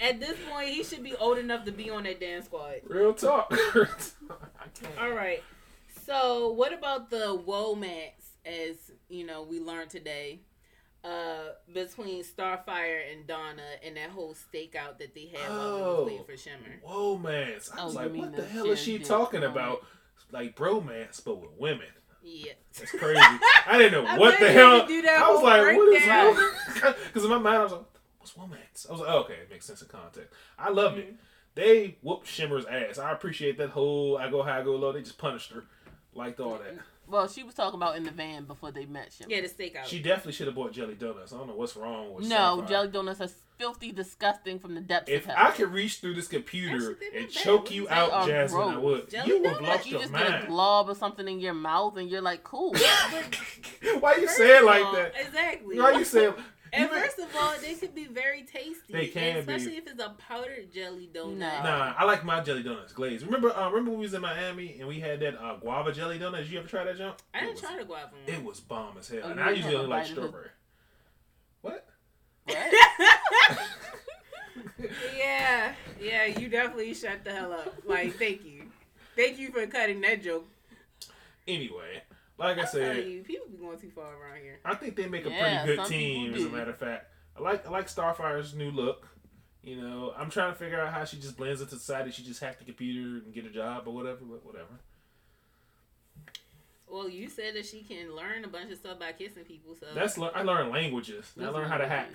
At 0.00 0.20
this 0.20 0.36
point, 0.50 0.68
he 0.68 0.84
should 0.84 1.02
be 1.02 1.14
old 1.16 1.38
enough 1.38 1.64
to 1.64 1.72
be 1.72 1.90
on 1.90 2.04
that 2.04 2.20
dance 2.20 2.46
squad. 2.46 2.76
Real 2.86 3.14
talk. 3.14 3.52
All 5.00 5.10
right. 5.10 5.42
So, 6.04 6.50
what 6.52 6.72
about 6.72 7.10
the 7.10 7.40
womance, 7.46 8.36
as 8.44 8.76
you 9.08 9.24
know, 9.24 9.42
we 9.42 9.60
learned 9.60 9.90
today, 9.90 10.40
uh, 11.04 11.52
between 11.72 12.22
Starfire 12.24 13.12
and 13.12 13.26
Donna, 13.26 13.62
and 13.84 13.96
that 13.96 14.10
whole 14.10 14.34
stakeout 14.34 14.98
that 14.98 15.14
they 15.14 15.26
had 15.32 15.50
while 15.50 15.74
we 15.76 15.80
Oh. 15.82 15.96
was 15.98 16.06
waiting 16.06 16.24
for 16.24 16.36
Shimmer. 16.36 16.80
Whoa, 16.82 17.18
man. 17.18 17.60
I 17.76 17.80
Oh, 17.82 17.84
was 17.86 17.94
you 17.94 18.00
like, 18.00 18.14
what 18.14 18.32
the 18.36 18.42
the 18.42 18.48
hell 18.48 18.70
is 18.70 18.78
she 18.80 18.98
talking 18.98 19.40
Dick 19.40 19.50
about? 19.50 19.84
Like 20.32 20.56
bromance, 20.56 21.22
but 21.24 21.36
with 21.40 21.50
women. 21.58 21.86
Yeah. 22.22 22.52
That's 22.78 22.90
crazy. 22.92 23.20
I 23.20 23.76
didn't 23.78 23.92
know 23.92 24.06
I 24.10 24.18
what 24.18 24.40
the 24.40 24.50
hell. 24.50 24.86
do 24.86 25.02
that 25.02 25.22
I 25.22 25.30
was 25.30 25.42
like, 25.42 25.76
what 25.76 25.88
is 25.94 26.04
breakdown. 26.04 26.94
Because 27.12 27.24
in 27.24 27.30
my 27.30 27.38
mind, 27.38 27.56
I 27.58 27.62
was 27.64 27.72
like, 27.72 27.82
what's 28.18 28.32
womance? 28.32 28.88
I 28.88 28.92
was 28.92 29.00
like, 29.02 29.10
oh, 29.10 29.18
okay, 29.24 29.34
it 29.34 29.50
makes 29.50 29.66
sense 29.66 29.82
in 29.82 29.88
context. 29.88 30.32
I 30.58 30.70
loved 30.70 30.96
Mm-hmm. 30.98 31.08
it. 31.10 31.16
They 31.54 31.98
whooped 32.02 32.26
Shimmer's 32.26 32.64
ass. 32.64 32.98
I 32.98 33.12
appreciate 33.12 33.58
that 33.58 33.70
whole 33.70 34.16
I 34.16 34.28
go 34.30 34.42
high, 34.42 34.58
I 34.60 34.64
go 34.64 34.74
low. 34.74 34.90
They 34.92 35.02
just 35.02 35.18
punished 35.18 35.52
her. 35.52 35.64
Liked 36.14 36.40
all 36.40 36.58
that. 36.58 36.74
Well, 37.06 37.28
she 37.28 37.42
was 37.42 37.54
talking 37.54 37.78
about 37.80 37.96
in 37.96 38.04
the 38.04 38.10
van 38.10 38.44
before 38.44 38.70
they 38.70 38.86
met 38.86 39.12
him. 39.12 39.28
Yeah, 39.30 39.40
the 39.42 39.48
stakeout. 39.48 39.84
She 39.84 40.00
definitely 40.00 40.32
should 40.32 40.46
have 40.46 40.56
bought 40.56 40.72
jelly 40.72 40.94
donuts. 40.94 41.32
I 41.32 41.38
don't 41.38 41.46
know 41.48 41.54
what's 41.54 41.76
wrong 41.76 42.14
with 42.14 42.26
No, 42.28 42.62
Starfire. 42.62 42.68
jelly 42.68 42.88
donuts 42.88 43.20
are 43.20 43.28
filthy, 43.58 43.92
disgusting 43.92 44.58
from 44.58 44.74
the 44.74 44.80
depths 44.80 45.10
If 45.10 45.24
of 45.28 45.34
I 45.36 45.50
could 45.52 45.70
reach 45.72 45.98
through 46.00 46.14
this 46.14 46.26
computer 46.28 46.92
Actually, 46.92 47.18
and 47.18 47.30
choke 47.30 47.70
you 47.70 47.82
you 47.82 47.88
out, 47.90 48.10
saying? 48.24 48.28
Jasmine, 48.28 48.60
I 48.62 48.78
would. 48.78 49.10
Jelly 49.10 49.28
you 49.28 49.38
would 49.40 49.46
have 49.48 49.58
donuts? 49.58 49.76
lost 49.76 49.86
you 49.86 49.92
your 49.92 50.00
just 50.00 50.12
get 50.12 50.26
a 50.26 50.30
mind. 50.30 50.46
glob 50.48 50.88
or 50.88 50.94
something 50.94 51.28
in 51.28 51.38
your 51.40 51.54
mouth 51.54 51.96
and 51.98 52.08
you're 52.10 52.22
like, 52.22 52.42
cool. 52.42 52.74
Why 54.00 54.12
are 54.14 54.18
you 54.18 54.26
First 54.26 54.36
say 54.38 54.56
it 54.56 54.60
of 54.60 54.64
like 54.66 54.82
that? 54.94 55.12
Exactly. 55.26 55.78
Why 55.78 55.84
are 55.92 55.98
you 55.98 56.04
say? 56.04 56.32
And 56.80 56.90
first 56.90 57.18
of 57.20 57.28
all, 57.36 57.54
they 57.60 57.74
could 57.74 57.94
be 57.94 58.06
very 58.06 58.42
tasty. 58.42 58.92
They 58.92 59.06
can 59.06 59.34
be. 59.34 59.38
especially 59.40 59.76
if 59.76 59.86
it's 59.86 60.02
a 60.02 60.10
powdered 60.18 60.72
jelly 60.72 61.08
donut. 61.14 61.36
No. 61.38 61.62
Nah, 61.62 61.94
I 61.96 62.04
like 62.04 62.24
my 62.24 62.40
jelly 62.40 62.62
donuts 62.64 62.92
glazed. 62.92 63.24
Remember, 63.24 63.54
uh, 63.56 63.68
remember 63.68 63.90
when 63.92 64.00
we 64.00 64.06
was 64.06 64.14
in 64.14 64.22
Miami 64.22 64.76
and 64.80 64.88
we 64.88 64.98
had 64.98 65.20
that 65.20 65.40
uh, 65.40 65.54
guava 65.56 65.92
jelly 65.92 66.18
donut? 66.18 66.38
Did 66.38 66.50
you 66.50 66.58
ever 66.58 66.66
try 66.68 66.82
that 66.84 66.98
jump? 66.98 67.22
I 67.32 67.40
didn't 67.40 67.52
was- 67.52 67.60
try 67.60 67.76
the 67.78 67.84
guava 67.84 68.10
one. 68.26 68.34
It 68.34 68.42
was 68.42 68.58
bomb 68.60 68.98
as 68.98 69.08
hell, 69.08 69.20
Oh, 69.24 69.30
and 69.30 69.38
you 69.38 69.44
I 69.46 69.50
usually 69.50 69.74
only 69.76 69.86
like 69.88 70.02
bite 70.02 70.10
of 70.10 70.10
it? 70.10 70.20
strawberry. 70.20 70.48
What? 71.62 71.86
What? 72.44 72.56
yeah, 75.16 75.72
yeah, 76.00 76.26
you 76.26 76.48
definitely 76.48 76.92
shut 76.94 77.24
the 77.24 77.30
hell 77.32 77.52
up. 77.52 77.74
Like, 77.86 78.14
thank 78.16 78.44
you, 78.44 78.64
thank 79.16 79.38
you 79.38 79.50
for 79.50 79.66
cutting 79.66 80.00
that 80.02 80.22
joke. 80.22 80.46
Anyway, 81.46 82.02
like 82.38 82.58
I 82.58 82.62
I'm 82.62 82.66
said, 82.66 83.06
you, 83.06 83.22
people 83.22 83.46
be 83.48 83.56
going 83.58 83.78
too 83.78 83.90
far 83.90 84.04
around 84.06 84.42
here. 84.42 84.58
I 84.64 84.74
think 84.74 84.96
they 84.96 85.06
make 85.06 85.26
a 85.26 85.30
Yeah, 85.30 85.62
pretty 85.64 85.76
good 85.76 85.86
team. 85.88 86.34
As 86.34 86.44
a 86.44 86.48
matter 86.48 86.70
of 86.70 86.78
fact, 86.78 87.06
I 87.36 87.40
like 87.42 87.66
I 87.66 87.70
like 87.70 87.88
Starfire's 87.88 88.54
new 88.54 88.70
look. 88.70 89.08
You 89.62 89.80
know, 89.80 90.12
I'm 90.16 90.28
trying 90.30 90.52
to 90.52 90.58
figure 90.58 90.78
out 90.80 90.92
how 90.92 91.04
she 91.04 91.16
just 91.16 91.36
blends 91.36 91.60
into 91.62 91.76
society. 91.76 92.10
She 92.10 92.22
just 92.22 92.40
hacked 92.40 92.58
the 92.58 92.64
computer 92.66 93.24
and 93.24 93.32
get 93.32 93.46
a 93.46 93.50
job 93.50 93.84
or 93.86 93.94
whatever. 93.94 94.18
But 94.22 94.44
whatever. 94.44 94.68
Well, 96.88 97.08
you 97.08 97.28
said 97.28 97.54
that 97.56 97.66
she 97.66 97.80
can 97.82 98.14
learn 98.14 98.44
a 98.44 98.48
bunch 98.48 98.70
of 98.70 98.78
stuff 98.78 98.98
by 99.00 99.12
kissing 99.12 99.44
people. 99.44 99.74
So 99.80 99.86
That's 99.94 100.18
lear- 100.18 100.30
I 100.34 100.42
learned 100.42 100.70
languages. 100.70 101.32
I 101.36 101.42
That's 101.44 101.54
learned 101.54 101.70
how 101.70 101.78
to 101.78 101.84
it 101.84 101.88
hack. 101.90 102.10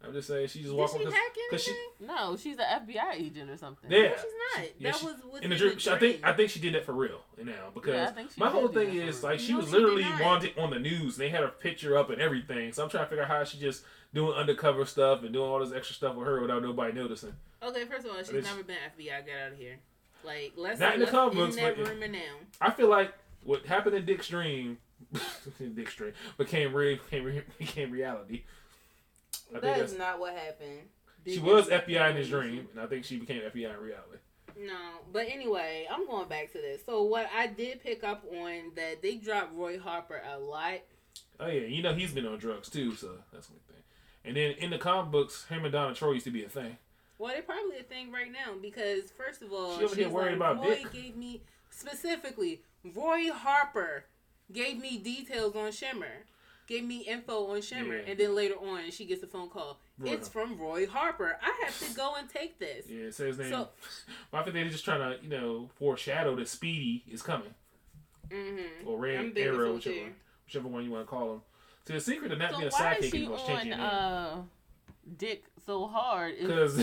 Is. 0.00 0.06
I'm 0.08 0.12
just 0.14 0.28
saying 0.28 0.48
she 0.48 0.58
just 0.60 0.70
did 0.70 0.76
walk 0.78 0.90
she 0.96 1.04
hack 1.04 1.14
cause 1.50 1.62
she- 1.64 1.70
anything? 1.70 2.06
No, 2.16 2.36
she's 2.36 2.56
an 2.58 2.64
FBI 2.86 3.14
agent 3.14 3.50
or 3.50 3.56
something. 3.56 3.90
Yeah. 3.90 3.98
No, 4.02 4.08
she's 4.08 4.24
not. 4.56 4.68
Yeah, 4.78 4.90
that 4.92 4.98
she- 5.00 5.06
was 5.06 5.14
within 5.24 5.44
in 5.44 5.50
the 5.50 5.56
dream. 5.56 5.78
the 5.82 5.92
I 5.92 5.98
think 5.98 6.20
I 6.24 6.32
think 6.32 6.50
she 6.50 6.60
did 6.60 6.74
that 6.74 6.84
for 6.84 6.92
real 6.92 7.20
you 7.38 7.44
now 7.44 7.70
because 7.74 7.94
Yeah, 7.94 8.08
I 8.08 8.12
think 8.12 8.30
she 8.32 8.40
my 8.40 8.48
whole 8.48 8.68
thing 8.68 8.94
is 8.94 9.22
like 9.22 9.40
she 9.40 9.52
No, 9.52 9.58
was 9.58 9.66
she 9.68 9.72
literally 9.72 10.04
wanted 10.20 10.56
on 10.58 10.70
the 10.70 10.78
news. 10.78 11.18
and 11.18 11.26
They 11.26 11.28
had 11.28 11.40
her 11.42 11.48
picture 11.48 11.96
up 11.96 12.10
and 12.10 12.20
everything. 12.20 12.72
So 12.72 12.82
I'm 12.82 12.88
trying 12.90 13.04
to 13.04 13.08
figure 13.10 13.22
out 13.24 13.28
how 13.30 13.44
she 13.44 13.58
just 13.58 13.84
doing 14.14 14.32
undercover 14.34 14.84
stuff 14.86 15.22
and 15.22 15.32
doing 15.32 15.48
all 15.48 15.58
this 15.60 15.72
extra 15.72 15.94
stuff 15.94 16.16
with 16.16 16.26
her 16.26 16.40
without 16.40 16.62
nobody 16.62 16.92
noticing. 16.92 17.34
Okay, 17.62 17.84
first 17.84 18.06
of 18.06 18.12
all, 18.12 18.18
she's 18.18 18.30
It's- 18.30 18.44
never 18.44 18.62
been 18.62 18.76
FBI. 18.96 19.20
Get 19.26 19.38
out 19.46 19.52
of 19.52 19.58
here. 19.58 19.78
Like, 20.24 20.52
let's 20.56 20.80
Not 20.80 20.94
in 20.94 21.00
the 21.00 21.06
let's 21.06 21.10
comic 21.14 21.34
end 21.36 21.44
books, 21.46 21.56
that 21.56 21.76
but- 21.76 21.88
rumor 21.88 22.08
now. 22.08 22.34
I 22.60 22.70
feel 22.70 22.88
like 22.88 23.12
what 23.44 23.64
happened 23.66 23.96
in 23.96 24.04
Dick's 24.04 24.28
dream, 24.28 24.78
Dick's 25.74 25.94
dream 25.94 26.12
became 26.36 26.74
real, 26.74 26.96
became, 27.10 27.42
became 27.58 27.90
reality. 27.90 28.44
I 29.54 29.60
that's, 29.60 29.96
not 29.96 30.20
what 30.20 30.34
happened. 30.34 30.80
she 31.26 31.38
was 31.38 31.68
FBI 31.68 32.10
in 32.10 32.16
his 32.16 32.28
dream, 32.28 32.68
and 32.72 32.80
I 32.80 32.86
think 32.86 33.04
she 33.04 33.16
became 33.18 33.42
FBI 33.42 33.74
in 33.74 33.80
reality. 33.80 34.18
No, 34.58 35.00
but 35.12 35.26
anyway, 35.28 35.86
I'm 35.90 36.06
going 36.06 36.28
back 36.28 36.52
to 36.52 36.58
this. 36.58 36.82
So 36.84 37.02
what 37.02 37.28
I 37.34 37.46
did 37.46 37.82
pick 37.82 38.04
up 38.04 38.24
on 38.30 38.72
that 38.76 39.00
they 39.02 39.16
dropped 39.16 39.54
Roy 39.54 39.78
Harper 39.78 40.20
a 40.30 40.38
lot. 40.38 40.80
Oh 41.38 41.46
yeah, 41.46 41.62
you 41.66 41.82
know 41.82 41.94
he's 41.94 42.12
been 42.12 42.26
on 42.26 42.38
drugs 42.38 42.68
too, 42.68 42.94
so 42.94 43.12
that's 43.32 43.46
good 43.46 43.66
thing. 43.66 43.82
And 44.24 44.36
then 44.36 44.52
in 44.58 44.70
the 44.70 44.78
comic 44.78 45.10
books, 45.10 45.46
him 45.46 45.64
and 45.64 45.72
Donna 45.72 45.94
Troy 45.94 46.12
used 46.12 46.26
to 46.26 46.30
be 46.30 46.44
a 46.44 46.48
thing. 46.48 46.76
Well, 47.18 47.32
they're 47.32 47.42
probably 47.42 47.78
a 47.78 47.82
thing 47.82 48.12
right 48.12 48.30
now 48.30 48.54
because 48.60 49.10
first 49.10 49.42
of 49.42 49.52
all, 49.52 49.78
She 49.78 49.88
she's 49.88 50.08
worried 50.08 50.38
like, 50.38 50.52
about 50.52 50.58
Roy 50.64 50.76
Dick. 50.82 50.92
gave 50.92 51.16
me 51.16 51.42
specifically 51.70 52.62
Roy 52.94 53.30
Harper 53.30 54.04
gave 54.52 54.78
me 54.78 54.98
details 54.98 55.54
on 55.54 55.70
Shimmer, 55.72 56.24
gave 56.70 56.84
me 56.84 56.98
info 57.00 57.48
on 57.48 57.60
Shimmer, 57.60 57.96
Yeah. 57.96 58.04
and 58.06 58.18
then 58.18 58.34
later 58.34 58.54
on 58.54 58.90
she 58.92 59.04
gets 59.04 59.22
a 59.22 59.26
phone 59.26 59.50
call. 59.50 59.78
Roy 59.98 60.12
it's 60.12 60.28
from 60.28 60.56
Roy 60.58 60.86
Harper. 60.86 61.36
I 61.42 61.64
have 61.66 61.78
to 61.80 61.94
go 61.94 62.14
and 62.18 62.28
take 62.28 62.58
this. 62.58 62.86
Yeah, 62.88 63.00
it 63.06 63.14
says 63.14 63.36
his 63.36 63.38
name. 63.38 63.50
So- 63.50 63.68
Well, 64.32 64.40
I 64.40 64.44
think 64.44 64.54
they're 64.54 64.68
just 64.68 64.84
trying 64.84 65.00
to, 65.00 65.22
you 65.22 65.28
know, 65.28 65.68
foreshadow 65.74 66.34
that 66.36 66.48
Speedy 66.48 67.02
is 67.10 67.20
coming, 67.22 67.54
Mm-hmm. 68.30 68.86
or 68.88 68.98
Red 68.98 69.36
Arrow, 69.36 69.74
whichever, 69.74 69.96
too. 69.96 70.12
whichever 70.46 70.68
one 70.68 70.84
you 70.84 70.90
want 70.92 71.04
to 71.04 71.10
call 71.10 71.34
him. 71.34 71.40
So 71.86 71.94
the 71.94 72.00
secret 72.00 72.30
of 72.32 72.38
not 72.38 72.52
So 72.52 72.58
being 72.58 72.68
a 72.68 72.72
why 72.72 72.94
sidekick 72.94 73.04
is 73.04 73.10
she 73.10 73.26
on 73.26 73.66
your 73.66 73.76
name. 73.76 73.80
uh, 73.80 74.36
Dick 75.18 75.44
so 75.66 75.86
hard? 75.88 76.34
Because 76.40 76.76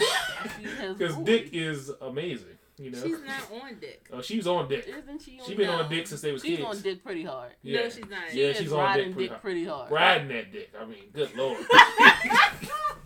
because? 0.61 1.15
Dick 1.23 1.49
is 1.53 1.91
amazing, 2.01 2.56
you 2.77 2.91
know. 2.91 3.01
She's 3.03 3.19
not 3.21 3.51
on 3.63 3.75
Dick. 3.79 4.07
Oh, 4.13 4.21
she's 4.21 4.47
on 4.47 4.67
Dick. 4.69 4.87
Isn't 4.87 5.21
she 5.21 5.39
on 5.39 5.45
She 5.47 5.55
been 5.55 5.67
No. 5.67 5.73
on 5.79 5.89
Dick 5.89 6.07
since 6.07 6.21
they 6.21 6.31
was 6.31 6.41
She's 6.41 6.57
kids. 6.57 6.67
She's 6.69 6.77
on 6.77 6.81
Dick 6.83 7.03
pretty 7.03 7.23
hard. 7.23 7.51
Yeah. 7.63 7.81
No, 7.81 7.89
she's 7.89 8.09
not. 8.09 8.19
She 8.31 8.41
Yeah, 8.41 8.47
is 8.49 8.57
she's 8.57 8.71
on 8.71 8.79
riding 8.79 9.05
Dick 9.07 9.13
pretty 9.13 9.23
Dick 9.25 9.29
hard. 9.31 9.41
pretty 9.41 9.65
hard. 9.65 9.91
Riding 9.91 10.27
that 10.29 10.51
dick. 10.51 10.69
I 10.79 10.85
mean, 10.85 11.03
good 11.13 11.35
lord. 11.35 11.57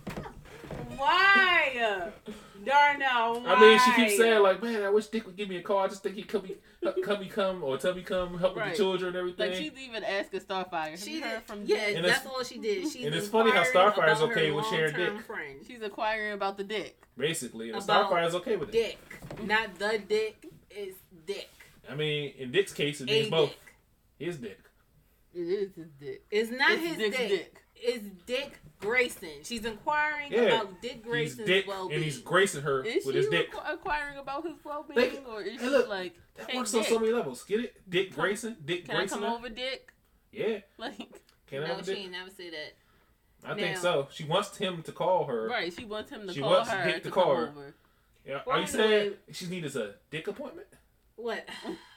Why? 1.02 2.10
Darnell, 2.64 3.40
why? 3.42 3.54
I 3.54 3.60
mean, 3.60 3.78
she 3.84 3.92
keeps 3.94 4.16
saying 4.16 4.40
like, 4.40 4.62
"Man, 4.62 4.82
I 4.84 4.88
wish 4.88 5.08
Dick 5.08 5.26
would 5.26 5.36
give 5.36 5.48
me 5.48 5.56
a 5.56 5.62
call. 5.62 5.78
I 5.78 5.88
just 5.88 6.02
think 6.04 6.14
he'd 6.14 6.28
come, 6.28 6.42
me, 6.44 6.54
come 7.02 7.18
me 7.20 7.26
come, 7.28 7.64
or 7.64 7.76
tell 7.76 7.92
me 7.92 8.02
come 8.02 8.38
help 8.38 8.54
with 8.54 8.64
the 8.66 8.76
children 8.76 9.08
and 9.08 9.16
everything." 9.16 9.50
Like 9.50 9.58
she's 9.58 9.72
even 9.84 10.04
asking 10.04 10.40
Starfire. 10.40 10.90
Have 10.90 11.00
She 11.00 11.20
heard 11.20 11.38
did, 11.38 11.42
from 11.42 11.62
yeah, 11.64 11.86
Dick? 11.86 12.02
That's 12.02 12.18
it's- 12.20 12.26
all 12.26 12.44
she 12.44 12.58
did. 12.58 12.88
She's 12.88 13.04
and 13.04 13.14
it's 13.16 13.26
funny 13.26 13.50
how 13.50 13.64
inquiring 13.64 13.92
Starfire's 13.94 14.20
about 14.20 14.30
okay 14.30 14.50
with 14.52 14.66
sharing 14.66 14.94
dick. 14.94 15.20
Friend. 15.22 15.60
She's 15.66 15.82
inquiring 15.82 16.32
about 16.34 16.56
the 16.56 16.64
dick. 16.64 17.02
Basically, 17.18 17.70
and 17.70 17.82
About 17.82 18.06
Starfire's 18.08 18.34
okay 18.36 18.56
with 18.56 18.68
it. 18.68 18.72
Dick, 18.72 18.98
not 19.44 19.76
the 19.78 20.00
dick. 20.08 20.46
It's 20.70 20.98
Dick. 21.26 21.50
I 21.90 21.94
mean, 21.96 22.32
in 22.38 22.52
Dick's 22.52 22.72
case, 22.72 23.00
it 23.00 23.10
A 23.10 23.12
means 23.12 23.28
both. 23.30 23.50
dick. 23.50 23.58
His 24.28 24.38
dick. 24.38 24.60
It 25.34 25.40
is 25.40 25.74
his 25.74 25.88
dick. 26.00 26.24
It's 26.30 26.50
not 26.50 26.70
It's 26.72 26.82
his 26.86 26.96
Dick's 26.96 27.16
dick. 27.16 27.28
dick. 27.28 27.61
It's 27.84 28.04
Dick 28.26 28.58
Grayson. 28.80 29.42
She's 29.42 29.64
inquiring 29.64 30.30
Yeah. 30.32 30.40
about 30.42 30.80
Dick 30.80 30.92
He's 30.94 31.02
Grayson's 31.04 31.46
Dick, 31.46 31.66
well-being. 31.66 31.96
and 31.96 32.04
he's 32.04 32.18
gracing 32.20 32.62
her 32.62 32.84
Is 32.84 33.04
with 33.04 33.14
his 33.16 33.28
dick. 33.28 33.52
inqu- 33.52 33.72
inquiring 33.72 34.18
about 34.18 34.44
his 34.46 34.54
well-being, 34.64 34.98
They- 34.98 35.18
or 35.30 35.42
is 35.42 35.52
hey, 35.60 35.66
she 35.66 35.70
look, 35.70 35.88
like, 35.88 36.14
That 36.36 36.50
hey, 36.50 36.58
works 36.58 36.72
on 36.74 36.84
so 36.84 36.98
many 36.98 37.12
levels. 37.12 37.44
Get 37.44 37.60
it? 37.60 37.90
Dick 37.90 38.10
Come- 38.14 38.24
Grayson? 38.24 38.56
Dick 38.64 38.84
can 38.86 38.94
I 38.96 38.98
Grayson? 39.00 39.18
come 39.20 39.28
her? 39.28 39.34
over, 39.36 39.48
Dick? 39.48 39.92
Yeah. 40.30 40.60
Like, 40.78 40.96
Can 41.46 41.64
I 41.64 41.68
no, 41.68 41.76
she 41.78 41.82
Dick? 41.82 41.98
ain't 41.98 42.12
never 42.12 42.30
say 42.30 42.50
that. 42.50 42.74
I 43.44 43.54
think 43.54 43.76
so. 43.76 44.08
She 44.12 44.24
wants 44.24 44.56
him 44.56 44.82
to 44.84 44.92
call 44.92 45.24
her. 45.26 45.48
right? 45.48 45.72
She 45.72 45.84
wants 45.84 46.10
him 46.10 46.26
to 46.28 46.32
She 46.32 46.40
call 46.40 46.50
wants 46.50 46.70
her 46.70 46.84
Dick 46.84 47.02
to 47.02 47.08
to 47.08 47.10
call 47.10 47.34
her. 47.36 47.48
over. 47.48 47.74
Yeah. 48.24 48.42
Well, 48.46 48.56
Are 48.56 48.60
you 48.60 48.66
saying 48.68 49.14
she 49.32 49.46
needs 49.46 49.74
a 49.74 49.96
dick 50.10 50.28
appointment? 50.28 50.68
What? 51.16 51.46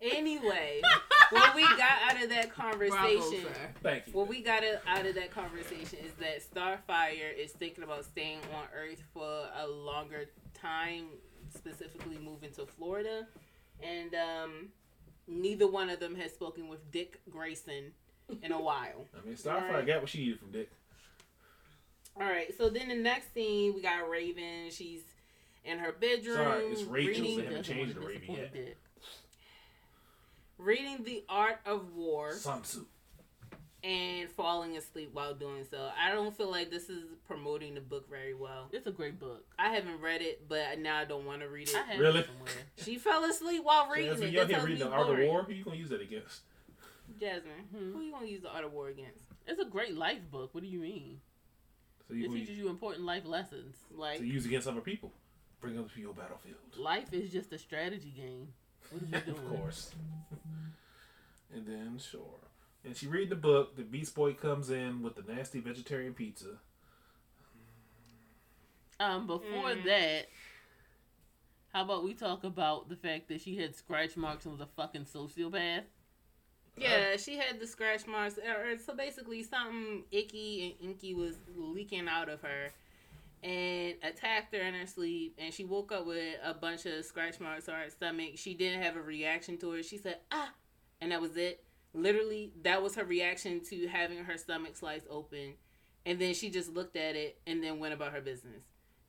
anyway, 0.00 0.80
what 1.30 1.54
we 1.54 1.62
got 1.62 2.02
out 2.10 2.22
of 2.22 2.28
that 2.30 2.52
conversation. 2.54 3.46
Thank 3.82 4.06
you. 4.08 4.12
What 4.12 4.28
we 4.28 4.42
got 4.42 4.62
out 4.86 5.06
of 5.06 5.14
that 5.14 5.30
conversation 5.30 5.98
is 6.04 6.12
that 6.20 6.42
Starfire 6.42 7.36
is 7.36 7.52
thinking 7.52 7.84
about 7.84 8.04
staying 8.04 8.38
on 8.54 8.64
Earth 8.74 9.02
for 9.12 9.44
a 9.58 9.66
longer 9.66 10.26
time, 10.54 11.06
specifically 11.54 12.18
moving 12.22 12.50
to 12.52 12.66
Florida, 12.66 13.26
and 13.82 14.14
um, 14.14 14.68
neither 15.26 15.66
one 15.70 15.90
of 15.90 16.00
them 16.00 16.14
has 16.16 16.32
spoken 16.32 16.68
with 16.68 16.90
Dick 16.92 17.20
Grayson 17.30 17.92
in 18.42 18.52
a 18.52 18.60
while. 18.60 19.06
I 19.20 19.26
mean, 19.26 19.36
Starfire 19.36 19.70
Right. 19.72 19.86
got 19.86 20.00
what 20.00 20.10
she 20.10 20.18
needed 20.18 20.38
from 20.40 20.52
Dick. 20.52 20.70
All 22.16 22.26
right, 22.28 22.52
so 22.58 22.68
then 22.68 22.88
the 22.88 22.94
next 22.96 23.32
scene 23.32 23.72
we 23.74 23.82
got 23.82 24.08
Raven. 24.10 24.70
She's 24.70 25.02
in 25.64 25.78
her 25.78 25.92
bedroom. 25.92 26.36
Sorry, 26.36 26.64
it's 26.66 26.82
Rachel. 26.82 27.22
reading- 27.24 27.38
They 27.38 27.44
haven't 27.44 27.62
changed 27.62 27.94
the 27.94 28.00
Raven 28.00 28.34
yet. 28.34 28.52
Dick. 28.52 28.76
Reading 30.60 31.04
The 31.04 31.24
Art 31.28 31.58
of 31.66 31.94
War 31.94 32.32
Sun 32.34 32.62
Tzu. 32.62 32.84
and 33.82 34.30
falling 34.30 34.76
asleep 34.76 35.10
while 35.12 35.34
doing 35.34 35.64
so. 35.70 35.88
I 35.98 36.12
don't 36.12 36.36
feel 36.36 36.50
like 36.50 36.70
this 36.70 36.88
is 36.90 37.04
promoting 37.26 37.74
the 37.74 37.80
book 37.80 38.08
very 38.10 38.34
well. 38.34 38.68
It's 38.72 38.86
a 38.86 38.90
great 38.92 39.18
book. 39.18 39.44
I 39.58 39.70
haven't 39.74 40.00
read 40.00 40.20
it, 40.22 40.48
but 40.48 40.78
now 40.78 40.98
I 40.98 41.04
don't 41.04 41.24
want 41.24 41.40
to 41.40 41.48
read 41.48 41.68
it. 41.68 41.76
I 41.76 41.96
Really? 41.96 42.20
it 42.20 42.26
somewhere. 42.26 42.52
She 42.76 42.98
fell 42.98 43.24
asleep 43.24 43.62
while 43.64 43.88
reading 43.88 44.08
that's 44.10 44.20
when 44.20 44.28
it. 44.28 44.32
y'all 44.34 44.46
That 44.46 44.54
here 44.56 44.64
reading 44.64 44.78
the 44.80 44.86
it's 44.86 44.94
Art 44.94 45.10
of. 45.10 45.26
War. 45.26 45.42
Who 45.44 45.52
you 45.52 45.64
gonna 45.64 45.76
use 45.76 45.88
that 45.90 46.00
against? 46.02 46.42
Jasmine, 47.18 47.64
Hmm. 47.74 47.92
who 47.92 48.00
you 48.02 48.12
gonna 48.12 48.26
use 48.26 48.42
the 48.42 48.50
Art 48.50 48.64
of 48.64 48.72
War 48.72 48.88
against? 48.88 49.18
It's 49.46 49.60
a 49.60 49.64
great 49.64 49.94
life 49.96 50.30
book. 50.30 50.54
What 50.54 50.62
do 50.62 50.68
you 50.68 50.78
mean? 50.78 51.20
So 52.06 52.14
you 52.14 52.26
It 52.26 52.32
teaches 52.34 52.58
you 52.58 52.68
important 52.68 53.04
life 53.04 53.24
lessons. 53.24 53.76
Like, 53.90 54.18
to 54.18 54.26
use 54.26 54.44
against 54.46 54.68
other 54.68 54.80
people. 54.80 55.12
Bring 55.60 55.74
other 55.78 55.88
people 55.88 55.94
to 55.94 56.00
your 56.00 56.14
battlefield. 56.14 56.56
Life 56.76 57.12
is 57.12 57.30
just 57.32 57.52
a 57.52 57.58
strategy 57.58 58.10
game. 58.10 58.52
What 58.90 59.02
are 59.02 59.06
you 59.06 59.20
doing? 59.24 59.36
of 59.38 59.48
course. 59.60 59.94
and 61.54 61.66
then 61.66 61.98
sure. 61.98 62.20
And 62.84 62.96
she 62.96 63.06
read 63.06 63.28
the 63.30 63.36
book. 63.36 63.76
The 63.76 63.82
Beast 63.82 64.14
Boy 64.14 64.32
comes 64.34 64.70
in 64.70 65.02
with 65.02 65.14
the 65.16 65.32
nasty 65.32 65.60
vegetarian 65.60 66.14
pizza. 66.14 66.58
Um, 68.98 69.26
before 69.26 69.70
Mm. 69.70 69.84
that, 69.84 70.28
how 71.72 71.82
about 71.84 72.04
we 72.04 72.14
talk 72.14 72.44
about 72.44 72.88
the 72.88 72.96
fact 72.96 73.28
that 73.28 73.40
she 73.40 73.56
had 73.56 73.74
scratch 73.74 74.16
marks 74.16 74.44
and 74.44 74.52
was 74.52 74.60
a 74.60 74.66
fucking 74.76 75.06
sociopath? 75.06 75.84
yeah, 76.76 77.16
she 77.16 77.36
had 77.36 77.60
the 77.60 77.66
scratch 77.66 78.06
marks. 78.06 78.38
Or, 78.38 78.76
so 78.78 78.94
basically, 78.94 79.42
something 79.42 80.04
icky 80.10 80.76
and 80.80 80.90
inky 80.90 81.14
was 81.14 81.36
leaking 81.56 82.08
out 82.08 82.28
of 82.28 82.40
her. 82.42 82.70
And 83.42 83.94
attacked 84.02 84.54
her 84.54 84.60
in 84.60 84.74
her 84.74 84.86
sleep, 84.86 85.34
and 85.38 85.52
she 85.52 85.64
woke 85.64 85.92
up 85.92 86.06
with 86.06 86.36
a 86.44 86.52
bunch 86.52 86.84
of 86.84 87.02
scratch 87.06 87.40
marks 87.40 87.70
on 87.70 87.76
her 87.76 87.88
stomach. 87.88 88.32
She 88.36 88.52
didn't 88.52 88.82
have 88.82 88.96
a 88.96 89.00
reaction 89.00 89.56
to 89.58 89.72
it. 89.72 89.84
She 89.84 89.96
said, 89.96 90.18
"Ah," 90.30 90.52
and 91.00 91.10
that 91.10 91.22
was 91.22 91.36
it. 91.38 91.64
Literally, 91.94 92.52
that 92.62 92.82
was 92.82 92.94
her 92.96 93.04
reaction 93.04 93.60
to 93.70 93.88
having 93.88 94.24
her 94.24 94.36
stomach 94.36 94.76
sliced 94.76 95.06
open. 95.08 95.54
And 96.06 96.18
then 96.18 96.34
she 96.34 96.50
just 96.50 96.72
looked 96.72 96.96
at 96.96 97.16
it 97.16 97.40
and 97.46 97.62
then 97.62 97.78
went 97.78 97.94
about 97.94 98.12
her 98.12 98.20
business. 98.20 98.62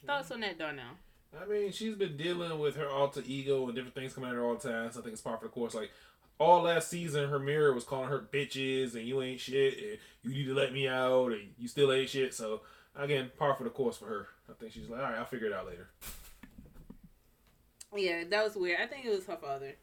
Thoughts 0.06 0.32
on 0.32 0.42
that, 0.42 0.58
Darnell? 0.58 0.98
I 1.40 1.46
mean, 1.46 1.72
she's 1.72 1.96
been 1.96 2.18
dealing 2.18 2.60
with 2.60 2.76
her 2.76 2.90
alter 2.90 3.24
ego 3.26 3.66
and 3.66 3.76
different 3.76 3.96
things 3.96 4.14
coming 4.14 4.30
at 4.30 4.36
her 4.36 4.44
all 4.44 4.56
the 4.56 4.70
time. 4.70 4.92
So 4.92 5.00
I 5.00 5.04
think 5.04 5.14
it's 5.14 5.22
part 5.22 5.38
of 5.38 5.44
the 5.44 5.50
course. 5.50 5.74
Like 5.74 5.92
all 6.40 6.64
last 6.64 6.90
season, 6.90 7.30
her 7.30 7.40
mirror 7.40 7.74
was 7.74 7.84
calling 7.84 8.10
her 8.10 8.28
bitches 8.34 8.96
and 8.96 9.08
you 9.08 9.22
ain't 9.22 9.40
shit 9.40 9.78
and 9.78 9.98
you 10.24 10.32
need 10.32 10.46
to 10.48 10.54
let 10.54 10.74
me 10.74 10.88
out 10.88 11.32
and 11.32 11.54
you 11.58 11.68
still 11.68 11.92
ain't 11.94 12.10
shit. 12.10 12.34
So 12.34 12.62
again, 12.96 13.32
par 13.38 13.56
for 13.56 13.64
the 13.64 13.70
course 13.70 13.98
for 13.98 14.06
her. 14.06 14.28
I 14.50 14.54
think 14.54 14.72
she's 14.74 14.90
like, 14.90 15.00
all 15.00 15.06
right, 15.10 15.18
I'll 15.20 15.26
figure 15.26 15.48
it 15.48 15.54
out 15.54 15.66
later. 15.68 15.90
Yeah, 17.96 18.24
that 18.30 18.44
was 18.44 18.56
weird. 18.56 18.80
I 18.82 18.88
think 18.88 19.06
it 19.06 19.10
was 19.10 19.26
her 19.26 19.36
father. 19.38 19.74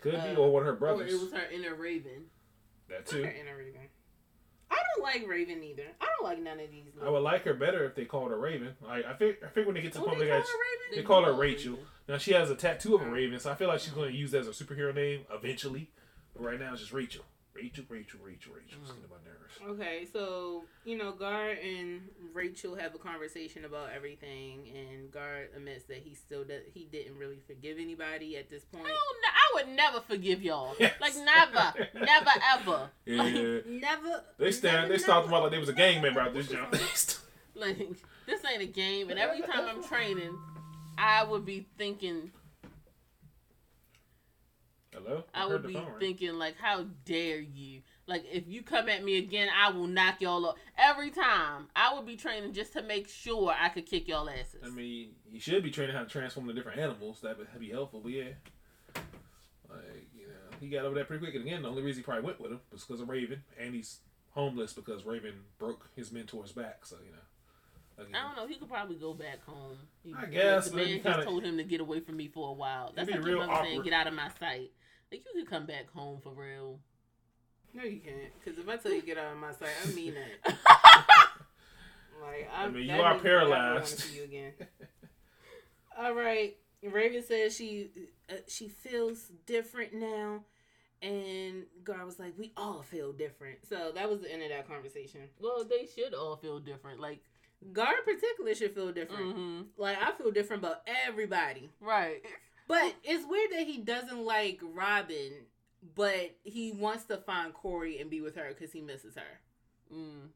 Could 0.00 0.14
Uh, 0.14 0.30
be 0.30 0.36
or 0.36 0.50
one 0.52 0.62
of 0.62 0.66
her 0.66 0.72
brothers. 0.76 1.12
Or 1.12 1.16
it 1.16 1.20
was 1.22 1.32
her 1.32 1.50
inner 1.50 1.74
raven. 1.74 2.26
that 2.88 3.08
Her 3.10 3.18
too. 3.18 3.24
inner 3.24 3.56
Raven. 3.56 3.88
I 4.70 4.76
don't 4.94 5.02
like 5.04 5.28
Raven 5.28 5.62
either. 5.62 5.86
I 6.00 6.06
don't 6.06 6.28
like 6.28 6.38
none 6.40 6.58
of 6.60 6.70
these. 6.70 6.92
I 7.02 7.08
would 7.10 7.22
like 7.22 7.42
her 7.44 7.54
better 7.54 7.84
if 7.84 7.94
they 7.96 8.04
called 8.04 8.30
her 8.30 8.38
Raven. 8.38 8.74
I 8.86 9.02
I 9.02 9.12
think 9.14 9.36
I 9.44 9.48
think 9.48 9.66
when 9.66 9.74
they 9.74 9.82
get 9.82 9.92
to 9.92 9.98
the 9.98 10.04
point 10.04 10.18
they 10.20 10.26
call 10.28 10.36
they 10.38 10.40
her 10.40 10.40
got 10.40 10.96
They 10.96 11.02
call 11.02 11.24
her 11.24 11.32
Rachel. 11.34 11.72
Raven. 11.72 11.86
now 12.08 12.18
she 12.18 12.32
has 12.32 12.50
a 12.50 12.54
tattoo 12.56 12.94
of 12.94 13.02
a 13.02 13.10
raven, 13.10 13.38
so 13.40 13.50
I 13.50 13.56
feel 13.56 13.68
like 13.68 13.80
she's 13.80 13.92
going 13.92 14.10
to 14.10 14.16
use 14.16 14.30
that 14.30 14.38
as 14.40 14.48
a 14.48 14.64
superhero 14.64 14.94
name 14.94 15.26
eventually. 15.32 15.90
But 16.34 16.44
right 16.44 16.58
now 16.58 16.72
it's 16.72 16.80
just 16.80 16.92
Rachel. 16.92 17.24
Rachel, 17.54 17.84
Rachel, 17.88 18.20
Rachel, 18.24 18.52
Rachel. 18.54 18.78
It's 18.82 18.90
mm. 18.90 18.94
getting 18.94 19.04
on 19.04 19.10
my 19.10 19.26
nerves. 19.26 19.80
Okay, 19.80 20.06
so 20.12 20.64
you 20.84 20.96
know, 20.96 21.12
Gar 21.12 21.50
and 21.50 22.02
Rachel 22.32 22.76
have 22.76 22.94
a 22.94 22.98
conversation 22.98 23.64
about 23.64 23.90
everything, 23.94 24.68
and 24.74 25.10
Gar 25.10 25.48
admits 25.56 25.84
that 25.84 25.98
he 25.98 26.14
still 26.14 26.44
does, 26.44 26.62
he 26.72 26.88
didn't 26.90 27.18
really 27.18 27.40
forgive 27.46 27.78
anybody 27.78 28.36
at 28.36 28.50
this 28.50 28.64
point. 28.64 28.86
I, 28.86 28.88
don't 28.88 29.20
I 29.50 29.54
would 29.54 29.68
never 29.76 30.00
forgive 30.00 30.42
y'all. 30.42 30.74
Like 31.00 31.14
never, 31.16 31.72
never 31.94 32.30
ever. 32.52 32.90
Yeah, 33.06 33.22
Never. 33.66 34.22
they 34.38 34.52
stand. 34.52 34.74
never, 34.76 34.88
They 34.88 34.98
stopped 34.98 35.26
them 35.26 35.32
never. 35.32 35.44
like 35.44 35.52
they 35.52 35.58
was 35.58 35.68
a 35.68 35.72
gang 35.72 36.02
member 36.02 36.20
out 36.20 36.34
this 36.34 36.48
jump. 36.48 36.74
Like 37.54 37.78
this 38.26 38.40
ain't 38.50 38.62
a 38.62 38.66
game, 38.66 39.10
and 39.10 39.18
every 39.18 39.40
time 39.40 39.66
I'm 39.68 39.82
training, 39.82 40.38
I 40.96 41.24
would 41.24 41.44
be 41.44 41.66
thinking, 41.76 42.30
Hello. 45.04 45.24
I 45.34 45.48
heard 45.48 45.62
would 45.64 45.72
be 45.72 45.80
thinking 45.98 46.34
like, 46.34 46.56
how 46.58 46.86
dare 47.04 47.40
you? 47.40 47.82
Like 48.06 48.24
if 48.30 48.48
you 48.48 48.62
come 48.62 48.88
at 48.88 49.04
me 49.04 49.18
again, 49.18 49.48
I 49.56 49.70
will 49.70 49.86
knock 49.86 50.20
y'all 50.20 50.44
up. 50.46 50.58
Every 50.76 51.10
time, 51.10 51.68
I 51.76 51.94
would 51.94 52.06
be 52.06 52.16
training 52.16 52.52
just 52.52 52.72
to 52.72 52.82
make 52.82 53.08
sure 53.08 53.54
I 53.56 53.68
could 53.68 53.86
kick 53.86 54.08
y'all 54.08 54.28
asses. 54.28 54.62
I 54.64 54.68
mean, 54.68 55.10
you 55.30 55.38
should 55.38 55.62
be 55.62 55.70
training 55.70 55.94
how 55.94 56.02
to 56.02 56.08
transform 56.08 56.48
into 56.50 56.60
different 56.60 56.80
animals. 56.80 57.20
That 57.22 57.38
would 57.38 57.48
be 57.58 57.70
helpful. 57.70 58.00
But 58.00 58.12
yeah, 58.12 58.24
like 59.68 60.08
you 60.12 60.26
know, 60.26 60.56
he 60.58 60.68
got 60.68 60.84
over 60.84 60.96
that 60.96 61.06
pretty 61.06 61.24
quick. 61.24 61.36
And 61.36 61.46
again, 61.46 61.62
the 61.62 61.68
only 61.68 61.82
reason 61.82 62.00
he 62.00 62.04
probably 62.04 62.24
went 62.24 62.40
with 62.40 62.50
him 62.50 62.60
was 62.72 62.84
because 62.84 63.00
of 63.00 63.08
Raven, 63.08 63.44
and 63.58 63.74
he's 63.74 63.98
homeless 64.32 64.72
because 64.72 65.04
Raven 65.04 65.34
broke 65.58 65.88
his 65.94 66.10
mentor's 66.10 66.50
back. 66.50 66.84
So 66.86 66.96
you 67.04 67.12
know, 67.12 68.04
again, 68.04 68.14
I 68.16 68.26
don't 68.26 68.36
know. 68.36 68.46
He 68.48 68.58
could 68.58 68.68
probably 68.68 68.96
go 68.96 69.14
back 69.14 69.44
home. 69.46 69.76
He, 70.02 70.12
I 70.18 70.26
guess, 70.26 70.68
the 70.68 70.76
man 70.76 70.86
he 70.86 70.98
just 70.98 71.22
told 71.22 71.44
him 71.44 71.56
to 71.58 71.64
get 71.64 71.80
away 71.80 72.00
from 72.00 72.16
me 72.16 72.26
for 72.26 72.48
a 72.48 72.52
while. 72.52 72.92
That's 72.94 73.08
like 73.08 73.24
real 73.24 73.46
mother 73.46 73.60
saying, 73.62 73.82
"Get 73.82 73.92
out 73.92 74.08
of 74.08 74.14
my 74.14 74.30
sight." 74.40 74.72
Like 75.10 75.24
you 75.24 75.40
could 75.42 75.50
come 75.50 75.66
back 75.66 75.90
home 75.90 76.20
for 76.22 76.32
real. 76.32 76.78
No, 77.74 77.82
you 77.84 78.00
can't. 78.00 78.32
Because 78.42 78.58
if 78.58 78.68
I 78.68 78.76
tell 78.76 78.92
you 78.92 79.02
get 79.02 79.18
out 79.18 79.32
of 79.32 79.38
my 79.38 79.52
sight, 79.52 79.70
I 79.84 79.90
mean 79.92 80.14
it. 80.14 80.54
Like 82.20 82.48
I 82.54 82.64
I'm, 82.64 82.74
mean, 82.74 82.84
you 82.84 82.92
are 83.00 83.12
means 83.14 83.20
I 83.20 83.28
paralyzed. 83.28 83.98
see 84.00 84.16
you 84.18 84.24
again. 84.24 84.52
All 85.98 86.14
right, 86.14 86.56
Raven 86.82 87.22
says 87.22 87.56
she 87.56 87.88
uh, 88.30 88.34
she 88.46 88.68
feels 88.68 89.30
different 89.46 89.94
now, 89.94 90.40
and 91.02 91.64
Gar 91.82 92.04
was 92.04 92.18
like, 92.18 92.34
"We 92.38 92.52
all 92.58 92.82
feel 92.82 93.12
different." 93.12 93.58
So 93.68 93.92
that 93.94 94.08
was 94.10 94.20
the 94.20 94.30
end 94.32 94.42
of 94.42 94.50
that 94.50 94.68
conversation. 94.68 95.22
Well, 95.40 95.64
they 95.64 95.86
should 95.86 96.12
all 96.14 96.36
feel 96.36 96.58
different. 96.58 97.00
Like, 97.00 97.20
Gar 97.72 97.94
in 98.06 98.14
particular 98.14 98.54
should 98.54 98.74
feel 98.74 98.92
different. 98.92 99.34
hmm 99.34 99.60
Like 99.78 99.96
I 100.00 100.12
feel 100.12 100.30
different 100.30 100.62
about 100.62 100.82
everybody. 101.06 101.70
right? 101.80 102.22
But 102.70 102.94
it's 103.02 103.26
weird 103.28 103.50
that 103.50 103.66
he 103.66 103.78
doesn't 103.78 104.24
like 104.24 104.60
Robin, 104.62 105.32
but 105.96 106.36
he 106.44 106.70
wants 106.70 107.02
to 107.06 107.16
find 107.16 107.52
Kory 107.52 108.00
and 108.00 108.08
be 108.08 108.20
with 108.20 108.36
her 108.36 108.54
because 108.56 108.70
he 108.70 108.80
misses 108.80 109.16
her. 109.16 109.40
Mm. 109.92 110.28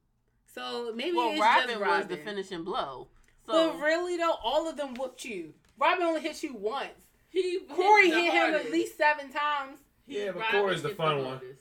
So 0.52 0.92
maybe 0.96 1.16
Well, 1.16 1.30
it's 1.30 1.40
Robin, 1.40 1.68
just 1.68 1.80
was 1.80 2.06
the 2.08 2.16
finishing 2.16 2.64
blow. 2.64 3.06
So 3.46 3.74
but 3.74 3.80
really 3.80 4.16
though, 4.16 4.34
all 4.42 4.68
of 4.68 4.76
them 4.76 4.94
whooped 4.94 5.24
you. 5.24 5.54
Robin 5.78 6.04
only 6.04 6.22
hit 6.22 6.42
you 6.42 6.56
once. 6.56 6.88
he 7.28 7.60
Kory 7.68 8.10
the 8.10 8.16
hit 8.16 8.32
him 8.32 8.54
at 8.54 8.72
least 8.72 8.96
seven 8.98 9.30
times. 9.30 9.78
Yeah, 10.08 10.32
but 10.32 10.40
Robin 10.40 10.60
Kory's 10.60 10.82
the 10.82 10.88
hit 10.88 10.96
fun 10.96 11.18
one. 11.18 11.26
hardest. 11.26 11.60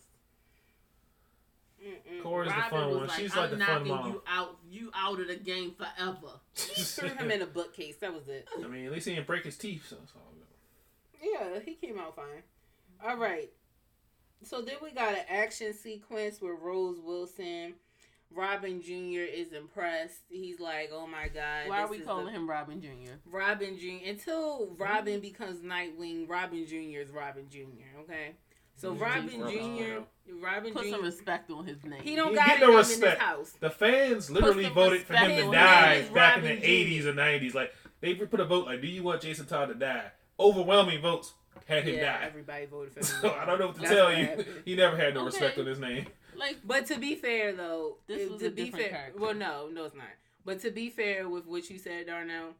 Mm-mm. 1.86 2.24
Kory's 2.24 2.52
the 2.52 2.62
fun 2.72 2.90
one. 2.90 3.08
Like, 3.08 3.20
She's 3.20 3.32
I'm 3.34 3.42
like 3.42 3.52
the 3.52 3.58
fun 3.58 3.68
knocking 3.68 3.88
mom. 3.90 4.12
You 4.12 4.24
out, 4.28 4.58
you 4.68 4.92
out 4.96 5.20
of 5.20 5.28
the 5.28 5.36
game 5.36 5.76
forever. 5.78 6.40
He 6.56 6.82
threw 6.82 7.10
him 7.10 7.30
in 7.30 7.44
a 7.44 7.46
bookcase. 7.46 7.98
That 7.98 8.12
was 8.12 8.28
it. 8.28 8.48
I 8.58 8.68
mean, 8.68 8.88
at 8.88 8.92
least 8.92 9.08
he 9.08 9.14
didn't 9.14 9.28
break 9.28 9.44
his 9.44 9.56
teeth. 9.56 9.86
So 9.88 9.98
it's 10.02 10.14
all 10.16 10.22
good. 10.32 10.33
Yeah, 11.24 11.60
he 11.66 11.76
came 11.76 11.98
out 12.00 12.16
fine. 12.16 12.44
All 13.04 13.18
right. 13.18 13.50
So 14.44 14.62
then 14.62 14.76
we 14.82 14.92
got 14.92 15.14
an 15.14 15.24
action 15.30 15.74
sequence 15.74 16.42
where 16.42 16.56
Rose 16.56 17.00
Wilson, 17.00 17.76
Robin 18.30 18.82
Jr. 18.82 19.22
is 19.22 19.54
impressed. 19.54 20.20
He's 20.30 20.60
like, 20.60 20.90
"Oh 20.92 21.08
my 21.08 21.30
god!" 21.30 21.70
Why 21.70 21.82
are 21.84 21.88
we 21.88 22.00
calling 22.00 22.26
the- 22.26 22.32
him 22.32 22.50
Robin 22.50 22.82
Jr.? 22.82 23.14
Robin 23.26 23.78
Jr. 23.78 24.06
Until 24.10 24.76
Robin 24.78 25.20
becomes 25.22 25.62
Nightwing, 25.62 26.28
Robin 26.28 26.66
Jr. 26.68 27.00
is 27.00 27.12
Robin 27.12 27.48
Jr. 27.50 28.00
Okay, 28.02 28.36
so 28.76 28.94
Mhm. 28.94 29.00
Robin 29.00 29.42
Robin 29.42 29.78
Jr. 29.78 30.34
Robin 30.42 30.74
Put 30.74 30.90
some 30.90 31.00
Jr. 31.02 31.06
respect 31.06 31.52
on 31.52 31.66
his 31.66 31.84
name. 31.86 32.02
He 32.02 32.16
don't 32.16 32.30
He 32.32 32.36
got 32.36 32.48
get 32.48 32.58
it 32.58 32.62
no 32.62 32.72
in 32.72 32.78
respect. 32.78 33.14
his 33.20 33.22
house. 33.22 33.52
The 33.62 33.70
fans 33.70 34.30
literally 34.32 34.68
voted 34.70 35.04
for 35.04 35.14
him 35.16 35.30
to 35.46 35.52
die 35.52 35.96
his 35.96 36.06
name. 36.06 36.14
back 36.14 36.38
in 36.38 36.44
the 36.44 36.56
Jr. 36.58 36.66
80s 36.66 37.06
and 37.06 37.16
90s. 37.18 37.54
Like, 37.54 37.74
they 38.02 38.14
put 38.16 38.40
a 38.40 38.46
vote, 38.46 38.66
like, 38.66 38.82
do 38.82 38.88
you 38.88 39.04
want 39.04 39.22
Jason 39.22 39.46
Todd 39.46 39.70
to 39.70 39.76
die? 39.76 40.12
Overwhelming 40.44 41.02
votes 41.02 41.34
had 41.66 41.84
him 41.86 41.96
Yeah, 41.96 42.20
die. 42.20 42.26
everybody 42.26 42.66
voted 42.66 42.94
for 42.94 43.00
him. 43.00 43.22
So 43.22 43.34
I 43.40 43.46
don't 43.46 43.60
know 43.60 43.68
what 43.68 43.76
to 43.76 43.82
That's 43.82 43.94
tell 43.94 44.06
what 44.08 44.18
you. 44.18 44.26
happened. 44.26 44.48
He 44.66 44.76
never 44.76 44.98
had 44.98 45.14
no 45.14 45.22
Okay. 45.22 45.26
respect 45.28 45.58
on 45.60 45.66
his 45.66 45.80
name. 45.80 46.08
like 46.36 46.58
But 46.66 46.86
to 46.88 47.00
be 47.00 47.16
fair, 47.16 47.54
though, 47.54 47.98
This 48.08 48.22
it- 48.22 48.32
was 48.32 48.42
to 48.42 48.48
a 48.48 48.52
be 48.52 48.66
different 48.66 48.86
fair, 48.86 48.94
character. 48.94 49.20
well, 49.22 49.34
no, 49.34 49.70
no, 49.72 49.86
it's 49.86 49.96
not. 49.96 50.06
But 50.46 50.60
to 50.62 50.72
be 50.72 50.90
fair 50.90 51.30
with 51.30 51.46
what 51.46 51.70
you 51.70 51.78
said, 51.80 52.08
Darnell, 52.08 52.56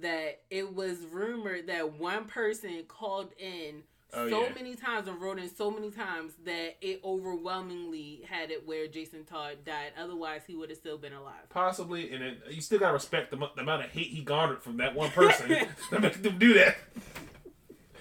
that 0.00 0.42
it 0.50 0.74
was 0.74 1.06
rumored 1.06 1.68
that 1.68 1.94
one 1.94 2.26
person 2.26 2.82
called 2.86 3.32
in 3.38 3.82
Oh, 4.16 4.28
so 4.28 4.42
yeah. 4.44 4.54
many 4.54 4.74
times 4.74 5.08
and 5.08 5.20
wrote 5.20 5.38
in 5.38 5.54
so 5.54 5.70
many 5.70 5.90
times 5.90 6.32
that 6.44 6.76
it 6.80 7.00
overwhelmingly 7.04 8.22
had 8.28 8.50
it 8.50 8.66
where 8.66 8.86
Jason 8.86 9.24
Todd 9.24 9.58
died. 9.64 9.92
Otherwise, 9.98 10.42
he 10.46 10.54
would 10.54 10.70
have 10.70 10.78
still 10.78 10.98
been 10.98 11.12
alive. 11.12 11.48
Possibly, 11.50 12.12
and 12.12 12.22
then 12.22 12.36
you 12.50 12.60
still 12.60 12.78
gotta 12.78 12.92
respect 12.92 13.30
the, 13.30 13.36
the 13.36 13.62
amount 13.62 13.84
of 13.84 13.90
hate 13.90 14.08
he 14.08 14.22
garnered 14.22 14.62
from 14.62 14.76
that 14.78 14.94
one 14.94 15.10
person 15.12 15.48
to 15.90 16.00
make 16.00 16.22
them 16.22 16.38
do 16.38 16.54
that. 16.54 16.76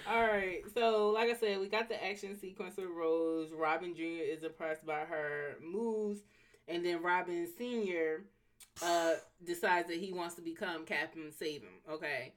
All 0.08 0.22
right, 0.22 0.62
so 0.74 1.10
like 1.10 1.30
I 1.30 1.36
said, 1.36 1.60
we 1.60 1.68
got 1.68 1.88
the 1.88 2.04
action 2.04 2.38
sequence 2.38 2.76
with 2.78 2.88
Rose. 2.88 3.52
Robin 3.54 3.96
Jr. 3.96 4.02
is 4.04 4.44
impressed 4.44 4.86
by 4.86 5.00
her 5.02 5.56
moves, 5.64 6.20
and 6.68 6.86
then 6.86 7.02
Robin 7.02 7.48
Senior 7.58 8.26
uh, 8.82 9.14
decides 9.46 9.88
that 9.88 9.98
he 9.98 10.12
wants 10.12 10.36
to 10.36 10.42
become 10.42 10.86
Captain 10.86 11.32
Save 11.32 11.62
him. 11.62 11.70
Okay, 11.90 12.34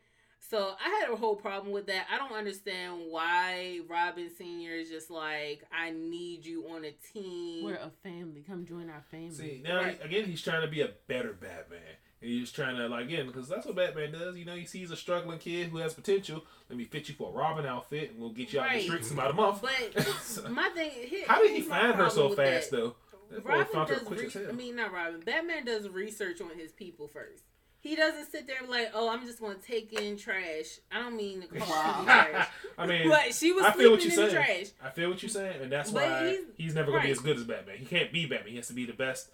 So 0.49 0.75
I 0.85 1.01
had 1.01 1.11
a 1.13 1.17
whole 1.17 1.35
problem 1.37 1.73
with 1.73 1.87
that. 1.89 2.07
I 2.13 2.19
don't 2.19 2.33
understand 2.33 3.03
why 3.11 3.81
Robin 3.89 4.31
Senior 4.39 4.73
is 4.73 4.89
just 4.89 5.11
like, 5.11 5.65
I 5.77 5.91
need 5.91 6.45
you 6.47 6.69
on 6.69 6.85
a 6.85 6.93
team. 7.13 7.65
We're 7.65 7.75
a 7.75 7.91
family. 8.03 8.45
Come 8.47 8.65
join 8.65 8.89
our 8.89 9.03
family. 9.11 9.31
See 9.35 9.63
now 9.65 9.81
Right. 9.83 10.05
again, 10.05 10.25
he's 10.27 10.43
trying 10.43 10.63
to 10.63 10.69
be 10.69 10.83
a 10.83 10.91
better 11.09 11.33
Batman. 11.33 11.81
And 12.23 12.31
he's 12.31 12.51
trying 12.53 12.77
to 12.77 12.89
like 12.89 13.07
again 13.07 13.27
because 13.27 13.49
that's 13.49 13.67
what 13.67 13.77
Batman 13.77 14.13
does. 14.13 14.37
You 14.37 14.45
know, 14.45 14.55
he 14.55 14.65
sees 14.67 14.91
a 14.91 14.97
struggling 14.97 15.39
kid 15.39 15.69
who 15.69 15.79
has 15.79 15.95
potential. 15.95 16.45
Let 16.71 16.79
me 16.79 16.85
fit 16.85 17.09
you 17.09 17.15
for 17.15 17.29
a 17.31 17.33
Robin 17.33 17.67
outfit, 17.67 18.11
and 18.13 18.21
we'll 18.21 18.31
get 18.31 18.53
you 18.53 18.61
out 18.61 18.67
in 18.67 18.73
Right. 18.73 18.81
the 18.83 18.87
streets 18.87 19.11
in 19.11 19.19
about 19.19 19.33
a 19.33 19.35
month. 19.35 19.61
But 19.63 20.51
my 20.51 20.69
thing, 20.71 20.91
here, 20.93 21.25
How 21.27 21.43
did 21.43 21.51
he 21.51 21.61
find 21.61 21.95
her 21.95 22.09
so 22.09 22.31
fast 22.31 22.71
that. 22.71 22.77
though? 22.77 22.97
That 23.31 23.43
boy 23.45 23.51
Robin 23.51 23.67
found 23.67 23.89
her 23.91 23.95
does. 23.97 24.05
quick 24.05 24.35
Re- 24.35 24.47
I 24.49 24.53
mean, 24.53 24.77
not 24.77 24.93
Robin. 24.93 25.21
Batman 25.21 25.65
does 25.67 25.89
research 25.89 26.41
on 26.41 26.51
his 26.57 26.73
people 26.73 27.09
first. 27.09 27.43
He 27.87 27.97
doesn't 27.97 28.31
sit 28.31 28.47
there 28.47 28.57
and 28.59 28.67
be 28.67 28.73
like, 28.73 28.91
"Oh, 28.95 29.09
I'm 29.09 29.25
just 29.27 29.41
going 29.41 29.57
to 29.59 29.63
take 29.63 29.93
in 29.93 30.17
trash." 30.17 30.79
I 30.91 31.01
don't 31.01 31.17
mean 31.17 31.43
to 31.43 31.47
call 31.49 31.69
Wow. 31.69 32.03
trash, 32.05 32.49
I 32.79 32.87
mean, 32.87 33.09
but 33.09 33.33
she 33.35 33.53
was 33.53 33.65
I 33.65 33.73
feel 33.73 33.91
what 33.93 34.03
you're 34.03 34.11
in 34.13 34.17
saying. 34.17 34.31
trash. 34.33 34.67
I 34.83 34.91
feel 34.91 35.09
what 35.11 35.23
you're 35.23 35.29
saying, 35.31 35.63
and 35.63 35.71
that's 35.73 35.91
But 35.91 36.03
why 36.03 36.29
he's- 36.29 36.45
he's, 36.57 36.75
never 36.75 36.91
gonna 36.91 37.05
be 37.05 37.11
as 37.11 37.21
good 37.21 37.37
as 37.37 37.45
Batman. 37.45 37.77
He 37.79 37.85
can't 37.87 38.13
be 38.13 38.27
Batman. 38.27 38.51
He 38.51 38.57
has 38.57 38.67
to 38.69 38.75
be 38.75 38.87
the 38.87 38.93
best 38.93 39.31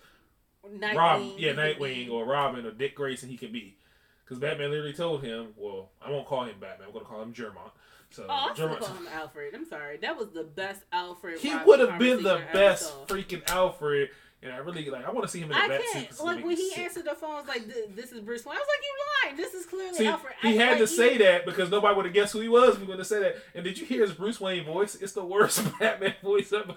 Nightwing, 0.67 0.95
Rob, 0.97 1.23
yeah, 1.39 1.53
Nightwing 1.55 2.11
or 2.11 2.25
Robin 2.25 2.65
or 2.67 2.71
Dick 2.71 2.95
Grayson 2.95 3.29
he 3.29 3.37
can 3.37 3.51
be. 3.53 3.77
Because 4.25 4.39
Batman 4.39 4.71
literally 4.71 4.93
told 4.93 5.23
him, 5.23 5.49
well, 5.57 5.91
I 6.01 6.11
won't 6.11 6.27
call 6.27 6.45
him 6.45 6.55
Batman. 6.61 6.87
I'm 6.89 6.93
gonna 6.93 7.05
call 7.05 7.21
him 7.23 7.33
Jermont. 7.35 7.73
So 8.11 8.27
Oh, 8.29 8.53
Jermont- 8.55 8.79
call 8.81 8.95
him 8.95 9.09
Alfred. 9.13 9.55
I'm 9.55 9.65
sorry. 9.67 9.97
That 9.97 10.17
was 10.17 10.29
the 10.31 10.45
best 10.45 10.83
Alfred. 10.93 11.41
he 11.41 11.55
would 11.67 11.81
have 11.81 11.99
been 11.99 12.23
the 12.23 12.37
conversation 12.39 12.57
I 12.57 12.61
ever 12.61 12.71
best 12.71 13.07
freaking 13.09 13.51
Alfred. 13.51 14.11
And 14.45 14.53
I 14.53 14.57
really 14.57 14.85
like. 14.91 15.07
I 15.07 15.11
want 15.13 15.25
to 15.25 15.31
see 15.31 15.39
him 15.39 15.45
in 15.45 15.57
the 15.57 15.57
I 15.63 15.69
bat 15.69 15.81
can't. 15.93 16.21
Like 16.21 16.45
when 16.45 16.57
he 16.57 16.73
answered 16.77 17.05
the 17.05 17.15
phone, 17.15 17.31
I 17.31 17.39
was 17.41 17.47
like, 17.49 17.63
"This 17.95 18.11
is 18.11 18.21
Bruce 18.21 18.45
Wayne." 18.45 18.57
I 18.57 18.59
was 18.59 18.67
like, 18.69 18.83
"You 18.83 19.29
lying? 19.29 19.37
This 19.37 19.55
is 19.55 19.67
clearly 19.67 19.95
See, 19.95 20.07
Alfred." 20.07 20.35
he 20.43 20.49
I- 20.49 20.53
had 20.53 20.69
like, 20.71 20.79
to 20.79 20.87
he- 20.87 20.97
say 20.97 21.19
that 21.19 21.47
because 21.47 21.71
nobody 21.71 21.95
would 21.95 22.05
have 22.07 22.15
guessed 22.15 22.33
who 22.33 22.41
he 22.41 22.49
was. 22.49 22.75
if 22.75 22.81
He 22.81 22.87
would 22.87 22.99
have 22.99 23.07
said 23.07 23.23
that. 23.23 23.37
And 23.55 23.63
did 23.65 23.79
you 23.79 23.87
hear 23.87 24.03
his 24.03 24.13
Bruce 24.13 24.41
Wayne 24.41 24.65
voice? 24.65 24.97
It's 24.97 25.13
the 25.13 25.25
worst 25.25 25.63
Batman 25.79 26.15
voice 26.25 26.53
ever. 26.53 26.75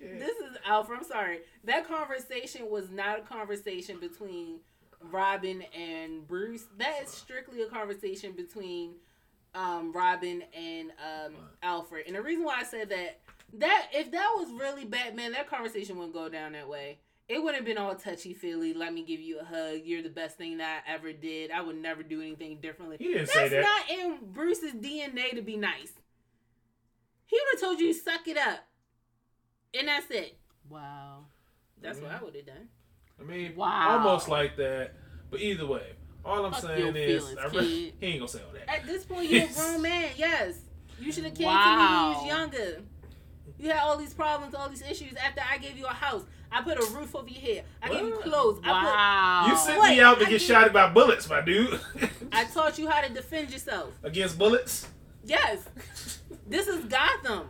This 0.00 0.36
is 0.38 0.56
Alfred. 0.66 0.98
I'm 0.98 1.04
sorry. 1.04 1.40
That 1.64 1.86
conversation 1.86 2.68
was 2.68 2.90
not 2.90 3.20
a 3.20 3.22
conversation 3.22 3.98
between 4.00 4.58
Robin 5.00 5.62
and 5.72 6.26
Bruce. 6.26 6.64
That 6.78 7.02
is 7.04 7.10
strictly 7.10 7.62
a 7.62 7.66
conversation 7.66 8.32
between 8.32 8.94
um, 9.54 9.92
Robin 9.92 10.42
and 10.52 10.90
um, 11.00 11.34
Alfred. 11.62 12.06
And 12.06 12.16
the 12.16 12.22
reason 12.22 12.44
why 12.44 12.56
I 12.60 12.64
said 12.64 12.88
that 12.90 13.20
that 13.54 13.88
if 13.92 14.10
that 14.12 14.32
was 14.36 14.48
really 14.52 14.84
Batman, 14.84 15.32
that 15.32 15.48
conversation 15.48 15.96
wouldn't 15.96 16.14
go 16.14 16.28
down 16.28 16.52
that 16.52 16.68
way. 16.68 16.98
It 17.28 17.38
wouldn't 17.42 17.56
have 17.56 17.64
been 17.64 17.78
all 17.78 17.94
touchy 17.96 18.34
feely. 18.34 18.72
Let 18.72 18.94
me 18.94 19.02
give 19.04 19.20
you 19.20 19.40
a 19.40 19.44
hug. 19.44 19.80
You're 19.84 20.02
the 20.02 20.08
best 20.08 20.38
thing 20.38 20.58
that 20.58 20.84
I 20.86 20.92
ever 20.94 21.12
did. 21.12 21.50
I 21.50 21.60
would 21.60 21.76
never 21.76 22.04
do 22.04 22.20
anything 22.22 22.60
differently. 22.60 22.98
He 23.00 23.12
didn't 23.12 23.28
say 23.30 23.48
That's 23.48 23.66
that. 23.66 23.86
not 23.88 23.98
in 23.98 24.18
Bruce's 24.32 24.74
DNA 24.74 25.34
to 25.34 25.42
be 25.42 25.56
nice. 25.56 25.92
He 27.26 27.36
would 27.36 27.54
have 27.54 27.60
told 27.60 27.80
you 27.80 27.92
suck 27.92 28.28
it 28.28 28.38
up, 28.38 28.60
and 29.76 29.88
that's 29.88 30.08
it. 30.10 30.38
Wow. 30.68 31.24
That's 31.82 31.98
what. 31.98 32.12
I 32.12 32.22
would 32.22 32.36
have 32.36 32.46
done. 32.46 32.68
I 33.20 33.24
mean, 33.24 33.56
Wow. 33.56 33.98
almost 33.98 34.28
like 34.28 34.56
that. 34.58 34.92
But 35.30 35.40
either 35.40 35.66
way, 35.66 35.94
all 36.24 36.44
I'm 36.46 36.52
Fuck 36.52 36.62
saying 36.62 36.94
your 36.94 36.96
is, 36.96 37.22
feelings, 37.24 37.38
I 37.42 37.46
re- 37.48 37.94
he 38.00 38.06
ain't 38.06 38.20
gonna 38.20 38.28
say 38.28 38.40
all 38.46 38.52
that. 38.52 38.70
At 38.72 38.86
this 38.86 39.04
point, 39.04 39.28
you're 39.28 39.44
a 39.44 39.48
grown 39.48 39.82
man. 39.82 40.10
Yes, 40.16 40.58
you 41.00 41.10
should 41.10 41.24
have 41.24 41.34
came 41.34 41.48
to 41.48 41.52
me 41.52 41.56
when 41.56 41.90
you 41.90 42.16
was 42.18 42.26
younger. 42.26 42.82
You 43.58 43.70
had 43.70 43.80
all 43.80 43.96
these 43.96 44.12
problems, 44.14 44.54
all 44.54 44.68
these 44.68 44.82
issues. 44.82 45.14
After 45.16 45.40
I 45.50 45.58
gave 45.58 45.78
you 45.78 45.86
a 45.86 45.92
house, 45.92 46.22
I 46.52 46.62
put 46.62 46.78
a 46.78 46.86
roof 46.94 47.14
over 47.14 47.28
your 47.28 47.40
head. 47.40 47.64
I 47.82 47.88
gave 47.88 48.00
you 48.02 48.10
What? 48.16 48.22
clothes. 48.22 48.60
I 48.64 48.70
Wow. 48.70 49.46
You 49.48 49.56
sent 49.56 49.80
Wait, 49.80 49.96
me 49.96 50.00
out 50.00 50.18
to 50.18 50.26
I 50.26 50.30
get 50.30 50.38
did- 50.38 50.42
shot 50.42 50.72
by 50.72 50.88
bullets, 50.90 51.28
my 51.28 51.40
dude. 51.40 51.80
I 52.32 52.44
taught 52.44 52.78
you 52.78 52.88
how 52.88 53.00
to 53.00 53.12
defend 53.12 53.50
yourself. 53.50 53.92
Against 54.02 54.38
bullets. 54.38 54.88
Yes, 55.24 55.68
this 56.46 56.68
is 56.68 56.84
Gotham. 56.84 57.48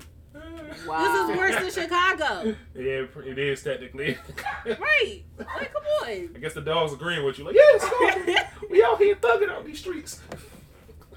Wow. 0.86 1.26
This 1.26 1.30
is 1.30 1.36
worse 1.38 1.74
than 1.74 1.84
Chicago. 1.84 2.54
Yeah, 2.74 3.04
it 3.24 3.38
is 3.38 3.62
technically. 3.62 4.16
Right? 4.66 5.22
Like, 5.38 5.72
come 5.72 5.82
on. 6.02 6.08
I 6.34 6.38
guess 6.40 6.54
the 6.54 6.60
dog's 6.60 6.92
agreeing 6.92 7.24
with 7.24 7.38
you. 7.38 7.44
Like, 7.44 7.54
yeah, 7.56 7.88
let's 8.26 8.52
we 8.70 8.82
out 8.82 8.98
here 8.98 9.14
thugging 9.16 9.56
on 9.56 9.64
these 9.64 9.78
streets. 9.78 10.20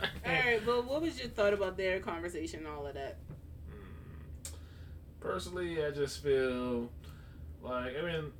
All 0.01 0.07
right, 0.25 0.61
but 0.65 0.85
what 0.85 1.01
was 1.01 1.19
your 1.19 1.29
thought 1.29 1.53
about 1.53 1.77
their 1.77 1.99
conversation 1.99 2.59
and 2.59 2.67
all 2.67 2.85
of 2.87 2.93
that? 2.93 3.17
Personally, 5.19 5.83
I 5.83 5.91
just 5.91 6.23
feel 6.23 6.89
like 7.61 7.93
I 7.97 8.01
mean, 8.01 8.31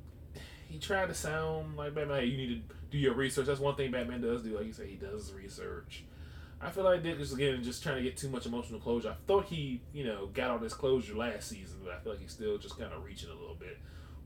he 0.68 0.78
tried 0.78 1.06
to 1.06 1.14
sound 1.14 1.76
like 1.76 1.94
Batman. 1.94 2.20
Hey, 2.20 2.26
you 2.26 2.36
need 2.36 2.68
to 2.68 2.74
do 2.90 2.98
your 2.98 3.14
research. 3.14 3.46
That's 3.46 3.60
one 3.60 3.74
thing 3.76 3.90
Batman 3.90 4.20
does 4.20 4.42
do. 4.42 4.56
Like 4.56 4.66
you 4.66 4.72
say, 4.72 4.86
he 4.88 4.96
does 4.96 5.32
research. 5.32 6.04
I 6.62 6.70
feel 6.70 6.84
like 6.84 7.02
Dick 7.02 7.18
is 7.18 7.32
again 7.32 7.62
just 7.62 7.82
trying 7.82 7.96
to 7.96 8.02
get 8.02 8.16
too 8.16 8.28
much 8.28 8.46
emotional 8.46 8.80
closure. 8.80 9.10
I 9.10 9.14
thought 9.26 9.46
he, 9.46 9.82
you 9.92 10.04
know, 10.04 10.26
got 10.26 10.50
all 10.50 10.58
this 10.58 10.74
closure 10.74 11.14
last 11.16 11.48
season, 11.48 11.78
but 11.84 11.94
I 11.94 11.98
feel 12.00 12.12
like 12.12 12.20
he's 12.20 12.32
still 12.32 12.58
just 12.58 12.78
kind 12.78 12.92
of 12.92 13.02
reaching 13.04 13.30
a 13.30 13.34
little 13.34 13.54
bit, 13.54 13.78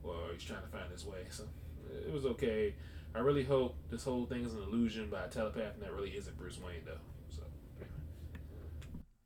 or 0.03 0.15
he's 0.33 0.43
trying 0.43 0.61
to 0.61 0.67
find 0.67 0.91
his 0.91 1.05
way. 1.05 1.25
So 1.29 1.43
it 2.05 2.11
was 2.11 2.25
okay. 2.25 2.75
I 3.13 3.19
really 3.19 3.45
hope 3.45 3.75
this 3.89 4.03
whole 4.03 4.25
thing 4.25 4.43
is 4.43 4.53
an 4.53 4.63
illusion 4.63 5.09
by 5.09 5.23
a 5.23 5.29
telepath, 5.29 5.75
and 5.75 5.83
that 5.83 5.93
really 5.93 6.09
isn't 6.11 6.37
Bruce 6.37 6.59
Wayne 6.59 6.81
though. 6.85 6.99
So 7.29 7.43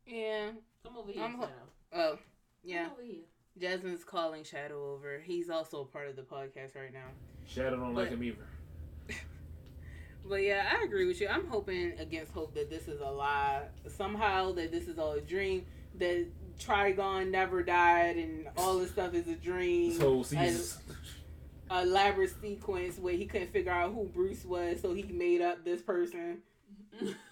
Yeah. 0.05 0.51
Come 0.83 0.97
over 0.97 1.11
here. 1.11 1.23
I'm 1.23 1.33
ho- 1.33 1.41
Shadow. 1.41 1.53
Oh, 1.93 2.19
yeah. 2.63 2.89
Over 2.91 3.01
here. 3.01 3.21
Jasmine's 3.59 4.03
calling 4.05 4.43
Shadow 4.43 4.93
over. 4.93 5.19
He's 5.19 5.49
also 5.49 5.81
a 5.81 5.85
part 5.85 6.07
of 6.07 6.15
the 6.15 6.21
podcast 6.21 6.75
right 6.75 6.93
now. 6.93 7.07
Shadow 7.47 7.77
don't 7.77 7.93
like 7.93 8.09
But- 8.09 8.13
him 8.17 8.23
either. 8.23 8.47
But 10.27 10.43
yeah, 10.43 10.69
I 10.71 10.83
agree 10.83 11.07
with 11.07 11.19
you. 11.21 11.27
I'm 11.27 11.47
hoping 11.47 11.93
against 11.97 12.33
hope 12.33 12.53
that 12.53 12.69
this 12.69 12.87
is 12.87 13.01
a 13.01 13.09
lie. 13.09 13.63
Somehow 13.87 14.51
that 14.51 14.69
this 14.71 14.87
is 14.87 14.99
all 14.99 15.13
a 15.13 15.21
dream. 15.21 15.65
That 15.97 16.27
Trigon 16.59 17.31
never 17.31 17.63
died 17.63 18.17
and 18.17 18.47
all 18.55 18.77
this 18.77 18.91
stuff 18.91 19.13
is 19.15 19.27
a 19.27 19.35
dream. 19.35 19.89
This 19.89 20.01
whole 20.01 20.23
season. 20.23 20.81
A 21.71 21.81
elaborate 21.81 22.39
sequence 22.41 22.99
where 22.99 23.15
he 23.15 23.25
couldn't 23.25 23.51
figure 23.51 23.71
out 23.71 23.93
who 23.93 24.03
Bruce 24.05 24.43
was, 24.45 24.81
so 24.81 24.93
he 24.93 25.03
made 25.03 25.41
up 25.41 25.63
this 25.65 25.81
person. 25.81 26.39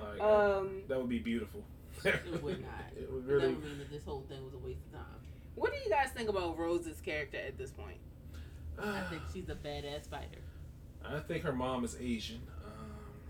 Like, 0.00 0.20
um, 0.20 0.82
that 0.88 0.98
would 0.98 1.08
be 1.08 1.18
beautiful. 1.18 1.62
It 2.04 2.42
would 2.42 2.60
not. 2.62 2.70
It 3.00 3.12
would 3.12 3.26
really. 3.26 3.40
doesn't 3.42 3.64
mean 3.64 3.78
that 3.78 3.90
this 3.90 4.04
whole 4.04 4.24
thing 4.28 4.44
was 4.44 4.54
a 4.54 4.58
waste 4.58 4.80
of 4.86 4.92
time. 4.98 5.20
what 5.54 5.72
do 5.72 5.78
you 5.84 5.88
guys 5.90 6.10
think 6.14 6.28
about 6.28 6.58
Rose's 6.58 7.00
character 7.00 7.38
at 7.38 7.56
this 7.58 7.70
point? 7.70 7.98
I 8.80 9.00
think 9.10 9.22
she's 9.32 9.48
a 9.48 9.54
badass 9.54 10.08
fighter. 10.08 10.40
I 11.04 11.18
think 11.20 11.42
her 11.44 11.52
mom 11.52 11.84
is 11.84 11.96
Asian. 12.00 12.40
Um, 12.64 12.72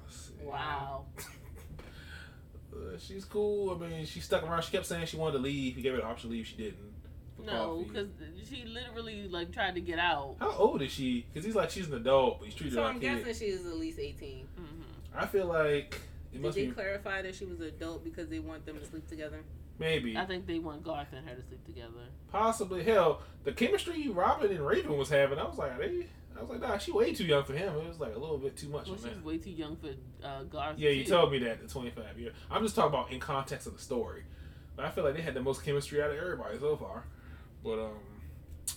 let's 0.05 0.17
see. 0.29 0.33
Wow. 0.45 1.05
Uh, 2.71 2.99
she's 2.99 3.25
cool. 3.25 3.71
I 3.83 3.89
mean, 3.89 4.05
she 4.07 4.21
stuck 4.21 4.43
around. 4.43 4.63
She 4.63 4.71
kept 4.71 4.87
saying 4.87 5.07
she 5.07 5.17
wanted 5.17 5.33
to 5.33 5.39
leave. 5.39 5.75
He 5.75 5.83
gave 5.83 5.93
her 5.93 5.99
the 5.99 6.05
option 6.05 6.29
to 6.31 6.37
leave. 6.37 6.47
She 6.47 6.57
didn't. 6.57 6.77
No, 7.45 7.85
because 7.89 8.09
she 8.49 8.65
literally 8.65 9.27
like 9.29 9.53
tried 9.53 9.75
to 9.77 9.81
get 9.81 9.99
out. 9.99 10.37
How 10.39 10.51
old 10.53 10.83
is 10.83 10.93
she? 10.93 11.25
Because 11.33 11.47
he's 11.47 11.55
like 11.55 11.71
she's 11.71 11.87
an 11.89 11.95
adult, 11.95 12.39
but 12.41 12.45
he's 12.47 12.55
treated 12.55 12.75
So 12.75 12.83
like 12.83 12.91
I'm 12.91 12.97
a 12.97 13.01
kid. 13.01 13.25
guessing 13.25 13.47
she 13.49 13.53
was 13.57 13.67
at 13.67 13.79
least 13.79 13.99
18. 13.99 14.47
hmm 14.57 14.63
I 15.17 15.27
feel 15.27 15.47
like 15.47 15.99
it 16.33 16.43
Did 16.43 16.53
they 16.55 16.67
be 16.67 16.73
clarify 16.73 17.23
that 17.23 17.35
she 17.35 17.45
was 17.45 17.61
an 17.61 17.67
adult 17.67 18.05
because 18.05 18.29
they 18.29 18.39
want 18.39 18.67
them 18.67 18.79
to 18.79 18.85
sleep 18.85 19.09
together? 19.09 19.41
maybe 19.81 20.17
I 20.17 20.25
think 20.27 20.47
they 20.47 20.59
want 20.59 20.83
Garth 20.83 21.13
and 21.13 21.29
her 21.29 21.35
to 21.37 21.43
sleep 21.43 21.65
together. 21.65 22.09
possibly 22.33 22.83
hell 22.83 23.23
the 23.45 23.53
chemistry 23.53 24.09
Robin 24.09 24.51
and 24.51 24.67
Raven 24.67 24.97
was 24.97 25.09
having. 25.09 25.39
I 25.39 25.45
was 25.45 25.57
like, 25.59 25.73
are 25.73 25.79
they? 25.79 26.07
I 26.37 26.43
was 26.43 26.51
like, 26.51 26.61
nah, 26.61 26.79
she 26.79 26.93
way 26.93 27.13
too 27.15 27.25
young 27.25 27.45
for 27.45 27.53
him. 27.55 27.75
It 27.77 27.89
was 27.89 27.99
like 27.99 28.15
a 28.15 28.19
little 28.19 28.39
bit 28.39 28.57
too 28.57 28.69
much. 28.69 28.87
Well, 28.87 28.97
for 28.97 29.09
she's 29.09 29.23
way 29.23 29.39
too 29.39 29.51
young 29.51 29.77
for 29.77 29.89
uh, 30.25 30.45
Garth. 30.45 30.79
Yeah, 30.79 30.91
you 30.91 31.05
too. 31.05 31.11
told 31.11 31.33
me 31.33 31.39
that 31.41 31.61
the 31.61 31.67
25 31.69 32.19
year. 32.19 32.33
I'm 32.51 32.63
just 32.63 32.77
talking 32.77 32.91
about 32.91 33.11
in 33.11 33.19
context 33.19 33.67
of 33.67 33.75
the 33.77 33.83
story. 33.83 34.23
But 34.77 34.85
I 34.85 34.91
feel 34.91 35.03
like 35.03 35.15
they 35.15 35.23
had 35.23 35.35
the 35.35 35.43
most 35.43 35.65
chemistry 35.65 36.01
out 36.01 36.11
of 36.11 36.17
everybody 36.17 36.57
so 36.59 36.77
far. 36.77 37.05
But 37.65 37.81
um, 37.81 37.99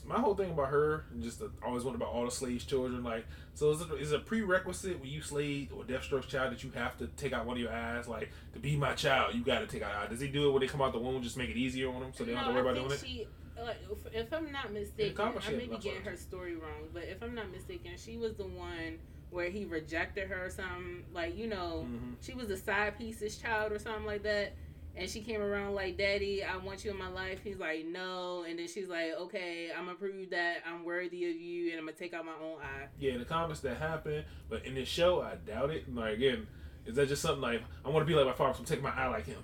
my 0.05 0.19
whole 0.19 0.35
thing 0.35 0.51
about 0.51 0.69
her, 0.69 1.05
and 1.11 1.21
just 1.21 1.39
the, 1.39 1.51
always 1.63 1.83
wonder 1.83 1.97
about 1.97 2.13
all 2.13 2.25
the 2.25 2.31
Slade's 2.31 2.65
children. 2.65 3.03
Like, 3.03 3.25
so 3.53 3.71
is 3.71 3.81
it, 3.81 3.87
is 3.99 4.11
it 4.11 4.15
a 4.21 4.23
prerequisite 4.23 4.99
when 4.99 5.09
you 5.09 5.21
slave 5.21 5.69
or 5.75 5.83
Deathstroke's 5.83 6.27
child 6.27 6.51
that 6.51 6.63
you 6.63 6.71
have 6.71 6.97
to 6.97 7.07
take 7.07 7.33
out 7.33 7.45
one 7.45 7.57
of 7.57 7.61
your 7.61 7.71
eyes? 7.71 8.07
Like, 8.07 8.29
to 8.53 8.59
be 8.59 8.75
my 8.75 8.93
child, 8.93 9.35
you 9.35 9.43
got 9.43 9.59
to 9.59 9.67
take 9.67 9.83
out 9.83 9.93
eye. 9.93 10.07
Does 10.07 10.19
he 10.19 10.27
do 10.27 10.49
it 10.49 10.51
when 10.51 10.61
they 10.61 10.67
come 10.67 10.81
out 10.81 10.93
the 10.93 10.99
womb, 10.99 11.21
just 11.21 11.37
make 11.37 11.49
it 11.49 11.57
easier 11.57 11.89
on 11.93 12.01
them 12.01 12.11
so 12.15 12.23
they 12.23 12.31
don't 12.31 12.43
have 12.43 12.47
to 12.47 12.53
worry 12.53 12.67
I 12.67 12.71
about 12.71 12.79
doing 12.81 12.91
it? 12.91 13.03
she, 13.05 13.27
like, 13.63 13.77
if, 13.91 14.13
if 14.27 14.33
I'm 14.33 14.51
not 14.51 14.73
mistaken, 14.73 15.31
I 15.47 15.51
may 15.51 15.67
be 15.67 15.77
getting 15.77 16.03
her 16.03 16.15
story 16.15 16.55
wrong, 16.55 16.87
but 16.93 17.03
if 17.03 17.21
I'm 17.21 17.35
not 17.35 17.51
mistaken, 17.51 17.91
she 17.97 18.17
was 18.17 18.33
the 18.35 18.45
one 18.47 18.97
where 19.29 19.49
he 19.49 19.65
rejected 19.65 20.27
her 20.29 20.45
or 20.45 20.49
something. 20.49 21.05
Like, 21.13 21.37
you 21.37 21.47
know, 21.47 21.87
Mhm. 21.87 22.15
she 22.21 22.33
was 22.33 22.49
a 22.49 22.57
side 22.57 22.97
piece's 22.97 23.37
child 23.37 23.71
or 23.71 23.79
something 23.79 24.05
like 24.05 24.23
that. 24.23 24.53
And 24.95 25.09
she 25.09 25.21
came 25.21 25.41
around 25.41 25.73
like, 25.73 25.97
Daddy, 25.97 26.43
I 26.43 26.57
want 26.57 26.83
you 26.83 26.91
in 26.91 26.97
my 26.97 27.07
life. 27.07 27.39
He's 27.43 27.57
like, 27.57 27.85
No. 27.85 28.43
And 28.47 28.59
then 28.59 28.67
she's 28.67 28.87
like, 28.89 29.11
Okay, 29.21 29.69
I'm 29.75 29.85
gonna 29.85 29.97
prove 29.97 30.29
that 30.31 30.57
I'm 30.67 30.83
worthy 30.83 31.29
of 31.29 31.35
you 31.35 31.69
and 31.71 31.79
I'm 31.79 31.85
gonna 31.85 31.97
take 31.97 32.13
out 32.13 32.25
my 32.25 32.33
own 32.33 32.59
eye. 32.61 32.87
Yeah, 32.99 33.13
in 33.13 33.19
the 33.19 33.25
comics 33.25 33.61
that 33.61 33.77
happened, 33.77 34.25
but 34.49 34.65
in 34.65 34.75
this 34.75 34.89
show, 34.89 35.21
I 35.21 35.35
doubt 35.35 35.69
it. 35.71 35.93
Like 35.93 36.15
again, 36.15 36.45
is 36.85 36.95
that 36.95 37.07
just 37.07 37.21
something 37.21 37.41
like 37.41 37.61
I 37.85 37.89
want 37.89 38.05
to 38.05 38.11
be 38.11 38.15
like 38.17 38.25
my 38.25 38.33
father, 38.33 38.53
so 38.53 38.59
I'm 38.59 38.65
taking 38.65 38.83
my 38.83 38.91
eye 38.93 39.07
like 39.07 39.25
him? 39.25 39.41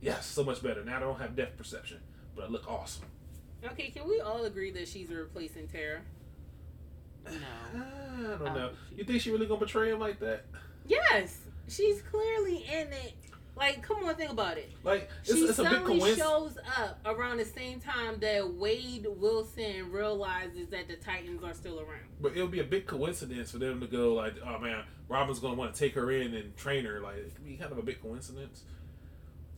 Yes, 0.00 0.26
so 0.26 0.44
much 0.44 0.62
better. 0.62 0.84
Now 0.84 0.98
I 0.98 1.00
don't 1.00 1.18
have 1.18 1.34
depth 1.34 1.56
perception, 1.56 1.98
but 2.36 2.44
I 2.44 2.48
look 2.48 2.68
awesome. 2.70 3.06
Okay, 3.72 3.88
can 3.90 4.06
we 4.08 4.20
all 4.20 4.44
agree 4.44 4.70
that 4.72 4.86
she's 4.86 5.08
replacing 5.08 5.66
Tara? 5.68 6.00
No. 7.24 7.32
I 7.74 8.20
don't 8.38 8.48
Um, 8.48 8.54
know. 8.54 8.70
she- 8.90 8.96
You 8.96 9.04
think 9.04 9.20
she 9.22 9.30
really 9.30 9.46
gonna 9.46 9.60
betray 9.60 9.90
him 9.90 9.98
like 9.98 10.20
that? 10.20 10.44
Yes, 10.86 11.38
she's 11.68 12.00
clearly 12.02 12.64
in 12.64 12.92
it. 12.92 13.14
Like, 13.58 13.82
come 13.82 14.04
on, 14.04 14.14
think 14.14 14.30
about 14.30 14.56
it. 14.56 14.70
Like 14.84 15.10
it's, 15.24 15.34
She 15.34 15.40
it's 15.44 15.58
a 15.58 15.62
big 15.64 15.72
suddenly 15.72 16.14
shows 16.14 16.56
up 16.78 17.00
around 17.04 17.38
the 17.38 17.44
same 17.44 17.80
time 17.80 18.20
that 18.20 18.42
Slade 18.56 19.06
Wilson 19.16 19.90
realizes 19.90 20.68
that 20.68 20.86
the 20.86 20.96
Titans 20.96 21.42
are 21.42 21.54
still 21.54 21.80
around. 21.80 22.06
But 22.20 22.32
it'll 22.32 22.46
be 22.48 22.60
a 22.60 22.64
big 22.64 22.86
coincidence 22.86 23.50
for 23.50 23.58
them 23.58 23.80
to 23.80 23.86
go 23.86 24.14
like, 24.14 24.34
oh 24.46 24.58
man, 24.58 24.84
Robin's 25.08 25.40
gonna 25.40 25.54
want 25.54 25.74
to 25.74 25.78
take 25.78 25.94
her 25.94 26.10
in 26.12 26.34
and 26.34 26.56
train 26.56 26.84
her. 26.84 27.00
Like 27.00 27.16
it 27.16 27.34
could 27.34 27.44
be 27.44 27.56
kind 27.56 27.72
of 27.72 27.78
a 27.78 27.82
big 27.82 28.00
coincidence. 28.00 28.62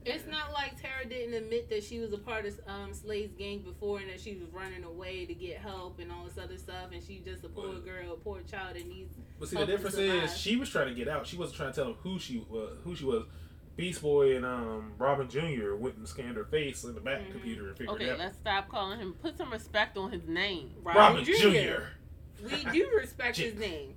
It's 0.06 0.26
not 0.26 0.52
like 0.54 0.80
Tara 0.80 1.04
didn't 1.06 1.34
admit 1.34 1.68
that 1.68 1.84
she 1.84 1.98
was 1.98 2.10
a 2.14 2.18
part 2.18 2.46
of 2.46 2.58
um, 2.66 2.94
Slade's 2.94 3.34
gang 3.34 3.58
before 3.58 3.98
and 3.98 4.08
that 4.08 4.18
she 4.18 4.34
was 4.34 4.48
running 4.50 4.82
away 4.82 5.26
to 5.26 5.34
get 5.34 5.58
help 5.58 5.98
and 5.98 6.10
all 6.10 6.24
this 6.24 6.42
other 6.42 6.56
stuff, 6.56 6.86
and 6.92 7.02
she 7.02 7.20
just 7.22 7.44
a 7.44 7.50
poor 7.50 7.74
But- 7.74 7.84
girl, 7.84 8.14
a 8.14 8.16
poor 8.16 8.40
child 8.50 8.76
that 8.76 8.88
needs. 8.88 9.14
But 9.38 9.48
see, 9.50 9.56
the 9.56 9.66
them 9.66 9.70
difference 9.70 9.96
is 9.96 10.36
she 10.38 10.56
was 10.56 10.70
trying 10.70 10.88
to 10.88 10.94
get 10.94 11.06
out. 11.06 11.26
She 11.26 11.36
wasn't 11.36 11.58
trying 11.58 11.72
to 11.72 11.76
tell 11.76 11.88
him 11.90 11.96
who 12.02 12.18
she 12.18 12.38
was. 12.48 12.78
Who 12.82 12.96
she 12.96 13.04
was. 13.04 13.24
Beast 13.76 14.02
Boy 14.02 14.36
and 14.36 14.44
um, 14.44 14.92
Robin 14.98 15.28
Jr. 15.28 15.74
went 15.74 15.96
and 15.96 16.06
scanned 16.06 16.36
her 16.36 16.44
face 16.44 16.84
in 16.84 16.94
the 16.94 17.00
back 17.00 17.22
Mhm. 17.22 17.30
computer 17.32 17.68
and 17.68 17.76
figured 17.78 17.96
Okay, 17.96 18.04
it 18.06 18.12
out. 18.12 18.18
let's 18.18 18.36
stop 18.36 18.68
calling 18.68 18.98
him. 18.98 19.14
Put 19.14 19.38
some 19.38 19.50
respect 19.50 19.96
on 19.96 20.10
his 20.12 20.26
name. 20.28 20.70
Robin 20.82 21.24
Jr. 21.24 21.84
We 22.44 22.64
do 22.72 22.90
respect 22.94 23.36
his 23.38 23.54
name. 23.58 23.94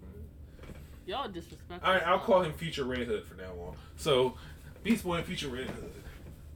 Y'all 1.05 1.27
disrespect. 1.27 1.83
All 1.83 1.93
right, 1.93 2.03
I'll 2.07 2.19
call 2.19 2.43
him 2.43 2.53
Future 2.53 2.85
Red 2.85 3.07
Hood 3.07 3.25
for 3.25 3.35
now 3.35 3.51
on. 3.59 3.75
So, 3.97 4.35
Beast 4.83 5.03
Boy 5.03 5.15
and 5.17 5.25
Future 5.25 5.49
Red 5.49 5.69
Hood, 5.69 5.91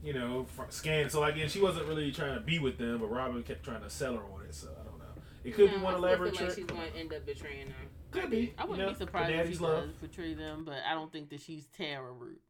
you 0.02 0.14
know, 0.14 0.44
fr- 0.56 0.62
scan. 0.70 1.10
So 1.10 1.20
like, 1.20 1.34
again, 1.34 1.48
she 1.50 1.60
wasn't 1.60 1.86
really 1.86 2.10
trying 2.12 2.34
to 2.34 2.40
be 2.40 2.58
with 2.58 2.78
them, 2.78 2.98
but 2.98 3.08
Robin 3.10 3.42
kept 3.42 3.62
trying 3.62 3.82
to 3.82 3.90
sell 3.90 4.14
her 4.14 4.22
on 4.22 4.42
it. 4.48 4.54
So 4.54 4.68
I 4.68 4.84
don't 4.84 4.98
know. 4.98 5.04
It 5.44 5.54
could 5.54 5.70
be 5.70 5.76
one 5.76 5.94
I 5.94 5.96
still 5.98 6.04
elaborate 6.06 6.36
feel 6.36 6.46
like 6.46 6.56
she's 6.56 6.64
going 6.64 6.90
to 6.92 6.96
end 6.98 7.12
up 7.12 7.26
betraying 7.26 7.66
them. 7.66 7.74
Could 8.10 8.30
be. 8.30 8.54
I 8.56 8.64
wouldn't 8.64 8.86
know, 8.88 8.92
be 8.94 8.98
surprised 8.98 9.30
if 9.34 9.52
she 9.52 9.58
love. 9.58 9.84
does 9.84 9.94
betray 9.96 10.32
them, 10.32 10.64
but 10.64 10.78
I 10.90 10.94
don't 10.94 11.12
think 11.12 11.28
that 11.28 11.42
she's 11.42 11.66
Tara 11.66 12.10
Root. 12.10 12.40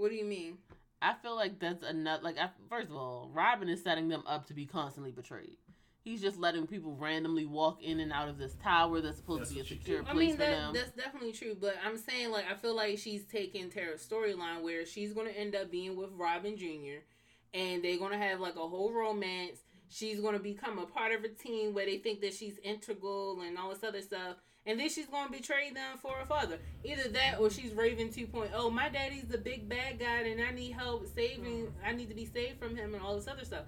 What 0.00 0.10
do 0.10 0.16
you 0.16 0.24
mean? 0.24 0.56
I 1.02 1.12
feel 1.22 1.36
like 1.36 1.58
that's 1.60 1.84
enough. 1.84 2.22
Like, 2.22 2.38
I, 2.38 2.48
first 2.70 2.88
of 2.88 2.96
all, 2.96 3.30
Robin 3.34 3.68
is 3.68 3.82
setting 3.82 4.08
them 4.08 4.22
up 4.26 4.46
to 4.46 4.54
be 4.54 4.64
constantly 4.64 5.10
betrayed. 5.12 5.58
He's 6.02 6.22
just 6.22 6.38
letting 6.38 6.66
people 6.66 6.96
randomly 6.98 7.44
walk 7.44 7.82
in 7.82 8.00
and 8.00 8.10
out 8.10 8.30
of 8.30 8.38
this 8.38 8.54
tower 8.62 9.02
that's 9.02 9.18
supposed 9.18 9.42
That's 9.42 9.50
to 9.50 9.54
be 9.56 9.60
a 9.60 9.62
what 9.64 9.70
you 9.70 9.76
secure 9.76 10.00
I 10.00 10.12
place 10.12 10.16
mean 10.16 10.30
for 10.32 10.38
that 10.38 10.50
them. 10.56 10.72
that's 10.72 10.92
definitely 10.92 11.32
true, 11.32 11.54
but 11.60 11.74
I'm 11.84 11.98
saying 11.98 12.30
like 12.30 12.46
I 12.50 12.54
feel 12.54 12.74
like 12.74 12.96
she's 12.96 13.24
taking 13.24 13.68
Tara's 13.68 14.06
storyline 14.10 14.62
where 14.62 14.86
she's 14.86 15.12
gonna 15.12 15.28
end 15.30 15.54
up 15.54 15.70
being 15.70 15.96
with 15.96 16.08
Robin 16.16 16.56
Jr. 16.56 17.04
and 17.52 17.84
they're 17.84 17.98
gonna 17.98 18.16
have 18.16 18.40
like 18.40 18.56
a 18.56 18.66
whole 18.66 18.90
romance. 18.94 19.58
She's 19.90 20.20
gonna 20.20 20.38
become 20.38 20.78
a 20.78 20.86
part 20.86 21.12
of 21.12 21.24
a 21.24 21.28
team 21.28 21.74
where 21.74 21.84
they 21.84 21.98
think 21.98 22.20
that 22.22 22.32
she's 22.32 22.58
integral 22.62 23.40
and 23.42 23.58
all 23.58 23.70
this 23.70 23.82
other 23.84 24.00
stuff. 24.00 24.36
And 24.64 24.78
then 24.78 24.88
she's 24.88 25.06
gonna 25.06 25.30
betray 25.30 25.72
them 25.72 25.98
for 26.00 26.12
her 26.12 26.24
father. 26.24 26.58
Either 26.84 27.08
that 27.10 27.40
or 27.40 27.50
she's 27.50 27.72
Raven 27.72 28.08
2.0. 28.08 28.72
My 28.72 28.88
daddy's 28.88 29.24
the 29.24 29.38
big 29.38 29.68
bad 29.68 29.98
guy 29.98 30.20
and 30.20 30.40
I 30.40 30.52
need 30.52 30.72
help 30.72 31.06
saving 31.14 31.72
I 31.84 31.92
need 31.92 32.08
to 32.08 32.14
be 32.14 32.24
saved 32.24 32.60
from 32.60 32.76
him 32.76 32.94
and 32.94 33.02
all 33.02 33.16
this 33.16 33.26
other 33.26 33.44
stuff. 33.44 33.64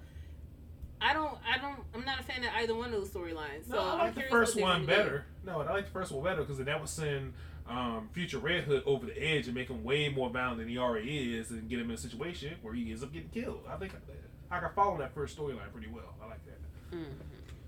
I 1.01 1.13
don't 1.13 1.37
I 1.45 1.57
don't 1.57 1.81
I'm 1.93 2.05
not 2.05 2.21
a 2.21 2.23
fan 2.23 2.41
of 2.43 2.51
either 2.55 2.73
one 2.73 2.93
of 2.93 2.93
those 2.93 3.09
storylines. 3.09 3.67
So 3.67 3.75
No, 3.75 3.81
I 3.81 3.93
like 4.05 4.15
the 4.15 4.21
first 4.29 4.59
one 4.59 4.81
do. 4.81 4.87
better. 4.87 5.25
No, 5.45 5.59
I 5.59 5.73
like 5.73 5.85
the 5.85 5.91
first 5.91 6.11
one 6.13 6.23
better 6.23 6.41
because 6.41 6.57
then 6.57 6.67
that 6.67 6.79
would 6.79 6.89
send 6.89 7.33
um, 7.67 8.09
Future 8.13 8.39
Red 8.39 8.65
Hood 8.65 8.83
over 8.85 9.05
the 9.05 9.17
edge 9.17 9.47
and 9.47 9.55
make 9.55 9.69
him 9.69 9.83
way 9.83 10.09
more 10.09 10.29
violent 10.29 10.59
than 10.59 10.67
he 10.67 10.77
already 10.77 11.37
is, 11.37 11.49
and 11.51 11.69
get 11.69 11.79
him 11.79 11.89
in 11.89 11.95
a 11.95 11.97
situation 11.97 12.55
where 12.61 12.73
he 12.73 12.89
ends 12.89 13.03
up 13.03 13.13
getting 13.13 13.29
killed. 13.29 13.61
I 13.69 13.77
think 13.77 13.93
I, 14.53 14.59
can 14.59 14.69
follow 14.75 14.97
that 14.99 15.13
first 15.13 15.37
storyline 15.37 15.71
pretty 15.71 15.89
well. 15.89 16.15
I 16.21 16.27
like 16.27 16.45
that. 16.45 16.95
Mhm. 16.95 17.15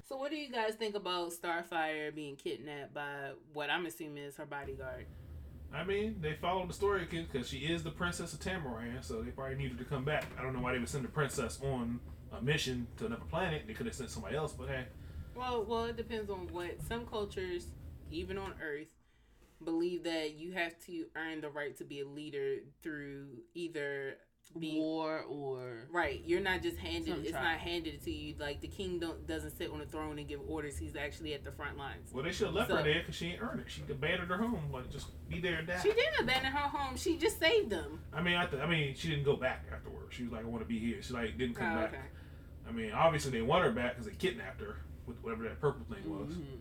So, 0.08 0.18
what 0.18 0.30
do 0.30 0.38
you 0.38 0.52
guys 0.52 0.76
think 0.76 0.96
about 0.96 1.32
Starfire 1.32 2.14
being 2.14 2.36
kidnapped 2.36 2.94
by 2.94 3.32
what 3.54 3.70
I'm 3.70 3.86
assuming 3.86 4.24
is 4.24 4.38
her 4.38 4.46
bodyguard? 4.46 5.08
I 5.74 5.84
mean, 5.84 6.18
they 6.22 6.34
followed 6.34 6.70
the 6.70 6.74
story 6.74 7.08
because 7.10 7.50
she 7.50 7.58
is 7.60 7.84
the 7.84 7.90
princess 7.92 8.34
of 8.34 8.40
Tamaran, 8.40 9.04
so 9.04 9.22
they 9.22 9.32
probably 9.32 9.56
needed 9.56 9.78
to 9.80 9.84
come 9.84 10.06
back. 10.06 10.26
I 10.38 10.44
don't 10.44 10.54
know 10.54 10.62
why 10.62 10.74
they 10.74 10.80
would 10.80 10.88
send 10.88 11.04
the 11.04 11.10
princess 11.10 11.60
on 11.62 12.00
a 12.32 12.42
mission 12.42 12.88
to 12.98 13.08
another 13.08 13.26
planet. 13.26 13.64
They 13.68 13.74
could 13.74 13.88
have 13.88 13.96
sent 13.96 14.12
somebody 14.12 14.36
else, 14.36 14.54
but 14.54 14.70
hey, 14.70 14.86
Well, 15.34 15.66
well, 15.66 15.86
it 15.86 15.98
depends 15.98 16.30
on 16.30 16.48
what 16.54 16.82
some 16.88 17.06
cultures, 17.06 17.68
even 18.10 18.38
on 18.38 18.54
Earth, 18.62 18.88
believe 19.64 20.04
that 20.04 20.36
you 20.36 20.54
have 20.54 20.78
to 20.86 21.08
earn 21.16 21.42
the 21.42 21.50
right 21.50 21.76
to 21.78 21.84
be 21.84 22.02
a 22.02 22.08
leader 22.08 22.58
through 22.82 23.28
either 23.54 24.18
being 24.60 24.78
War 24.82 25.22
or 25.30 25.88
right. 25.92 26.22
You're 26.26 26.40
not 26.42 26.62
just 26.62 26.78
handed. 26.78 27.24
It's 27.26 27.34
not 27.34 27.58
handed 27.58 28.02
to 28.04 28.12
you. 28.12 28.36
Like 28.40 28.62
the 28.62 28.68
king 28.68 29.00
don't 29.00 29.26
doesn't 29.28 29.58
sit 29.58 29.70
on 29.72 29.80
the 29.80 29.86
throne 29.86 30.18
and 30.20 30.28
give 30.28 30.40
orders. 30.48 30.78
He's 30.78 30.96
actually 30.96 31.34
at 31.34 31.44
the 31.44 31.52
front 31.52 31.78
lines. 31.78 32.10
well, 32.14 32.24
they 32.24 32.32
should 32.32 32.48
have 32.48 32.56
left 32.56 32.70
So- 32.70 32.78
her 32.78 32.84
there 32.84 33.00
because 33.02 33.16
she 33.16 33.28
ain't 33.28 33.42
earned 33.42 33.60
it. 33.62 33.66
She 33.70 33.82
abandoned 33.90 34.30
her 34.30 34.38
home, 34.38 34.72
like 34.72 34.90
just 34.90 35.08
be 35.30 35.40
there 35.42 35.56
and 35.60 35.68
die. 35.68 35.80
She 35.84 35.92
didn't 35.92 36.20
abandon 36.22 36.52
her 36.52 36.70
home. 36.70 36.96
She 36.96 37.18
just 37.18 37.40
saved 37.40 37.70
them. 37.70 38.00
I 38.14 38.22
mean, 38.22 38.36
I, 38.36 38.46
th- 38.46 38.62
I 38.62 38.66
mean, 38.68 38.96
she 38.96 39.10
didn't 39.10 39.26
go 39.26 39.36
back 39.36 39.66
afterwards. 39.74 40.14
She 40.16 40.24
was 40.24 40.32
like, 40.32 40.44
I 40.46 40.48
want 40.48 40.62
to 40.64 40.68
be 40.68 40.80
here. 40.80 41.02
She 41.02 41.14
like 41.14 41.38
didn't 41.38 41.56
come 41.56 41.74
Oh, 41.74 41.82
back. 41.82 41.90
okay. 41.94 42.02
I 42.68 42.72
mean, 42.72 42.92
obviously 42.92 43.32
they 43.32 43.42
want 43.42 43.64
her 43.66 43.72
back 43.72 43.96
because 43.96 44.08
they 44.10 44.16
kidnapped 44.16 44.62
her 44.62 44.78
with 45.06 45.18
whatever 45.24 45.44
that 45.44 45.60
purple 45.60 45.86
thing 45.94 46.10
was. 46.10 46.34
Mhm. 46.34 46.60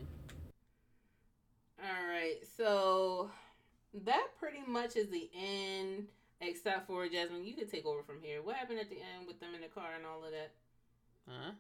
All 1.82 2.06
right, 2.08 2.36
so 2.56 3.30
that 4.04 4.28
pretty 4.38 4.62
much 4.66 4.96
is 4.96 5.08
the 5.10 5.30
end, 5.34 6.06
except 6.48 6.86
for 6.86 7.06
Jasmine. 7.08 7.44
You 7.44 7.54
can 7.54 7.68
take 7.68 7.86
over 7.86 8.02
from 8.02 8.16
here. 8.22 8.42
What 8.42 8.56
happened 8.56 8.78
at 8.80 8.88
the 8.90 8.96
end 8.96 9.26
with 9.26 9.40
them 9.40 9.54
in 9.54 9.60
the 9.60 9.68
car 9.68 9.88
and 9.96 10.04
all 10.06 10.24
of 10.24 10.30
that? 10.30 10.52
Huh? 11.28 11.52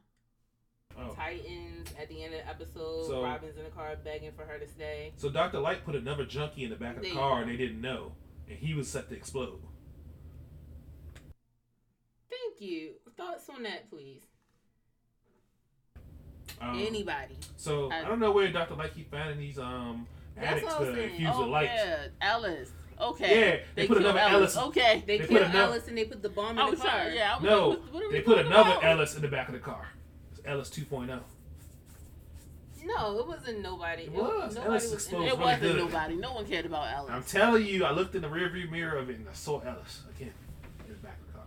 Oh, 0.96 1.14
Titans 1.14 1.88
at 2.00 2.08
the 2.08 2.22
end 2.22 2.34
of 2.34 2.40
the 2.40 2.48
episode. 2.48 3.06
So- 3.08 3.24
Robin's 3.24 3.56
in 3.56 3.64
the 3.64 3.70
car 3.70 3.96
begging 4.04 4.30
for 4.36 4.44
her 4.44 4.58
to 4.58 4.68
stay. 4.68 5.12
so 5.16 5.28
Doctor 5.28 5.58
Light 5.58 5.84
put 5.84 5.96
another 5.96 6.24
junkie 6.24 6.64
in 6.64 6.70
the 6.70 6.76
back 6.76 6.96
of 6.96 7.02
the 7.02 7.08
There 7.08 7.14
you 7.14 7.18
car 7.18 7.42
and 7.42 7.50
they 7.50 7.56
didn't 7.56 7.80
know, 7.80 8.12
and 8.48 8.58
he 8.58 8.74
was 8.74 8.88
set 8.88 9.08
to 9.08 9.16
explode. 9.16 9.60
Thank 12.30 12.60
you. 12.60 12.92
Thoughts 13.16 13.48
on 13.48 13.62
that, 13.64 13.88
please? 13.90 14.22
Um, 16.60 16.78
Anybody? 16.78 17.36
So 17.56 17.90
I, 17.90 18.00
I- 18.00 18.04
don't 18.04 18.20
know 18.20 18.30
where 18.32 18.50
Doctor 18.52 18.74
Light 18.74 18.94
keep 18.94 19.10
finding 19.10 19.38
these 19.38 19.58
um 19.58 20.06
addicts 20.36 20.64
what 20.66 20.74
I 20.74 20.80
was 20.80 20.88
to 20.90 20.94
saying. 20.94 21.10
infuse 21.10 21.30
oh 21.34 21.40
with 21.40 21.48
lights. 21.48 21.72
yeah, 21.74 22.06
Ellis. 22.20 22.70
Okay. 23.00 23.40
Yeah, 23.40 23.56
they 23.74 23.86
put 23.86 23.98
killed 23.98 24.10
another 24.16 24.18
Ellis- 24.36 24.56
Okay. 24.56 25.02
They, 25.06 25.18
They 25.18 25.26
put 25.26 25.28
killed 25.30 25.42
another- 25.50 25.58
Alice 25.72 25.88
and 25.88 25.98
they 25.98 26.04
put 26.04 26.22
the 26.22 26.28
bomb 26.28 26.50
in 26.52 26.58
I 26.58 26.64
the 26.66 26.70
was 26.72 26.80
car. 26.80 26.90
trying. 26.90 27.14
Yeah. 27.16 27.32
I 27.32 27.36
was 27.36 27.44
No, 27.44 27.68
like, 27.68 27.78
what, 27.80 27.92
what 27.92 28.02
are 28.04 28.08
we 28.08 28.14
They 28.14 28.20
put 28.22 28.38
another 28.38 28.70
about? 28.70 28.84
Ellis 28.84 29.16
in 29.16 29.22
the 29.22 29.28
back 29.28 29.48
of 29.48 29.54
the 29.54 29.60
car. 29.60 29.88
It's 30.32 30.40
Ellis 30.44 30.70
oh. 30.76 30.96
2.0. 30.96 31.20
No, 32.86 33.18
it 33.18 33.26
wasn't 33.26 33.62
nobody. 33.62 34.02
It 34.04 34.12
was. 34.12 34.54
Nobody 34.54 34.70
Ellis 34.70 34.92
was 34.92 35.08
in 35.08 35.14
it. 35.14 35.18
It 35.18 35.22
really 35.30 35.38
wasn't 35.38 35.62
good. 35.62 35.76
nobody. 35.76 36.16
No 36.16 36.32
one 36.34 36.46
cared 36.46 36.66
about 36.66 36.92
Ellis. 36.94 37.10
I'm 37.12 37.22
telling 37.24 37.64
you, 37.66 37.84
I 37.84 37.92
looked 37.92 38.14
in 38.14 38.22
the 38.22 38.28
rearview 38.28 38.70
mirror 38.70 38.98
of 38.98 39.08
it 39.08 39.16
and 39.16 39.28
I 39.28 39.32
saw 39.32 39.60
Ellis 39.60 40.02
again 40.14 40.32
in 40.86 40.92
the 40.92 40.98
back 40.98 41.18
of 41.20 41.26
the 41.28 41.32
car. 41.38 41.46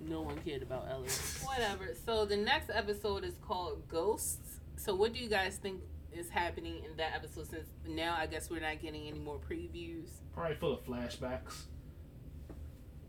no 0.00 0.22
one 0.22 0.36
cared 0.44 0.62
about 0.62 0.88
Ellis. 0.90 1.42
Whatever. 1.44 1.94
So 2.04 2.24
the 2.24 2.36
next 2.36 2.70
episode 2.74 3.22
is 3.24 3.34
called 3.46 3.86
Ghosts. 3.88 4.58
So 4.76 4.94
what 4.96 5.12
do 5.12 5.20
you 5.20 5.28
guys 5.28 5.56
think 5.56 5.80
is 6.14 6.30
happening 6.30 6.82
in 6.84 6.96
that 6.96 7.14
episode? 7.14 7.46
Since 7.48 7.68
now 7.86 8.16
I 8.18 8.26
guess 8.26 8.50
we're 8.50 8.60
not 8.60 8.80
getting 8.80 9.08
any 9.08 9.18
more 9.18 9.38
previews. 9.38 10.08
Probably 10.32 10.56
full 10.56 10.72
of 10.74 10.84
flashbacks. 10.84 11.64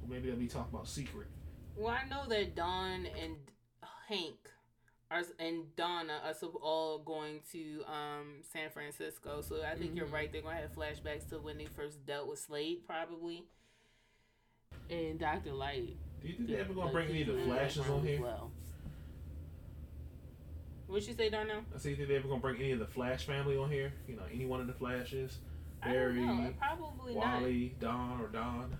Or 0.02 0.10
maybe 0.10 0.30
they'll 0.30 0.38
be 0.39 0.48
talking 0.48 0.74
about 0.74 0.88
Secret. 0.88 1.28
Well, 1.76 1.96
I 1.96 2.08
know 2.08 2.28
that 2.30 2.56
Dawn 2.56 3.06
and 3.22 3.36
Hank 4.08 4.36
are 5.12 5.24
and 5.39 5.76
Donna 5.76 6.20
are 6.24 6.34
so- 6.34 6.60
all 6.62 7.00
going 7.00 7.41
to 7.52 7.84
um, 7.86 8.41
San 8.41 8.70
Francisco. 8.70 9.41
So 9.41 9.63
I 9.63 9.76
think 9.76 9.96
you're 9.96 10.08
Mhm. 10.08 10.13
right. 10.13 10.32
They're 10.32 10.41
gonna 10.41 10.56
have 10.58 10.74
flashbacks 10.74 11.30
to 11.30 11.39
when 11.39 11.58
they 11.58 11.65
first 11.65 12.06
dealt 12.06 12.28
with 12.28 12.39
Slade, 12.39 12.86
probably. 12.88 13.44
And 14.89 15.20
Dr. 15.20 15.54
Light. 15.54 15.98
Do 16.22 16.28
you 16.28 16.36
think 16.36 16.50
they're 16.50 16.62
ever 16.62 16.74
gonna 16.74 16.86
like, 16.86 16.94
bring 16.94 17.10
any 17.10 17.22
of 17.22 17.28
the 17.28 17.34
he's 17.34 17.44
in 17.44 17.50
the 17.50 17.56
flashes 17.56 17.89
on 17.89 18.06
here? 18.06 18.22
Well. 18.22 18.52
What 20.88 21.08
you 21.08 21.13
say, 21.13 21.30
Darnell? 21.30 21.62
I 21.74 21.78
say, 21.80 21.89
you 21.91 21.95
think 21.95 22.08
they're 22.10 22.17
ever 22.19 22.28
gonna 22.28 22.39
bring 22.39 22.58
any 22.58 22.71
of 22.71 22.80
the 22.80 22.86
Flash 22.86 23.26
family 23.26 23.58
on 23.58 23.69
here? 23.71 23.91
You 24.08 24.15
know, 24.15 24.24
any 24.34 24.45
one 24.45 24.62
of 24.62 24.67
the 24.67 24.74
Flashes? 24.74 25.39
I 25.82 25.93
don't 25.93 26.15
know. 26.15 26.36
Barry, 26.38 26.56
Probably 26.60 27.15
not. 27.15 27.41
Wally, 27.41 27.76
Don, 27.80 28.21
or 28.21 28.28
Don? 28.28 28.76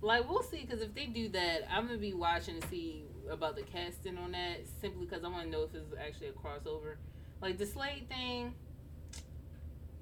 Like 0.00 0.28
we'll 0.28 0.42
see, 0.42 0.60
because 0.64 0.80
if 0.82 0.94
they 0.94 1.06
do 1.06 1.28
that, 1.30 1.62
I'm 1.70 1.86
gonna 1.86 1.98
be 1.98 2.14
watching 2.14 2.60
to 2.60 2.68
see 2.68 3.04
about 3.28 3.56
the 3.56 3.62
casting 3.62 4.16
on 4.16 4.32
that. 4.32 4.60
Simply 4.80 5.06
because 5.06 5.24
I 5.24 5.28
want 5.28 5.44
to 5.44 5.50
know 5.50 5.64
if 5.64 5.74
it's 5.74 5.92
actually 6.00 6.28
a 6.28 6.32
crossover. 6.32 6.96
Like 7.42 7.58
the 7.58 7.66
Slade 7.66 8.08
thing, 8.08 8.54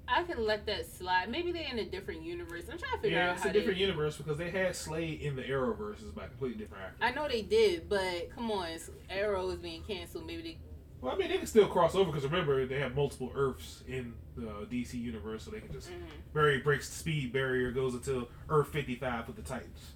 I 0.07 0.23
can 0.23 0.45
let 0.45 0.65
that 0.67 0.85
slide. 0.85 1.29
Maybe 1.29 1.51
they're 1.51 1.69
in 1.69 1.79
a 1.79 1.85
different 1.85 2.23
universe. 2.23 2.63
I'm 2.71 2.77
trying 2.77 2.93
to 2.93 2.99
figure 2.99 3.17
Yeah, 3.17 3.29
out 3.31 3.33
it's 3.35 3.43
how 3.43 3.49
a 3.49 3.53
different 3.53 3.77
they. 3.77 3.85
universe 3.85 4.17
because 4.17 4.37
they 4.37 4.49
had 4.49 4.75
Slade 4.75 5.21
in 5.21 5.35
the 5.35 5.43
Arrowverse 5.43 6.13
by 6.15 6.25
a 6.25 6.27
completely 6.27 6.57
different 6.57 6.83
actor. 6.85 7.03
I 7.03 7.11
know 7.11 7.27
they 7.27 7.41
did, 7.41 7.89
but 7.89 8.29
come 8.35 8.51
on, 8.51 8.67
Arrow 9.09 9.49
is 9.49 9.59
being 9.59 9.83
canceled. 9.83 10.25
Maybe 10.27 10.41
they. 10.41 10.57
Well, 11.01 11.13
I 11.13 11.17
mean, 11.17 11.29
they 11.29 11.37
can 11.37 11.47
still 11.47 11.67
cross 11.67 11.95
over 11.95 12.11
because 12.11 12.25
remember 12.25 12.65
they 12.65 12.79
have 12.79 12.95
multiple 12.95 13.31
Earths 13.33 13.83
in 13.87 14.13
the 14.35 14.67
DC 14.69 14.95
universe, 14.95 15.43
so 15.43 15.51
they 15.51 15.61
can 15.61 15.71
just 15.71 15.89
mhm. 15.89 16.33
Barry 16.33 16.59
breaks 16.59 16.89
the 16.89 16.95
speed 16.95 17.31
barrier, 17.31 17.71
goes 17.71 17.93
until 17.93 18.27
Earth 18.49 18.67
fifty 18.69 18.95
five 18.95 19.27
with 19.27 19.37
the 19.37 19.41
Titans. 19.41 19.93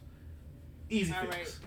Easy 0.89 1.13
All 1.13 1.27
fix. 1.27 1.59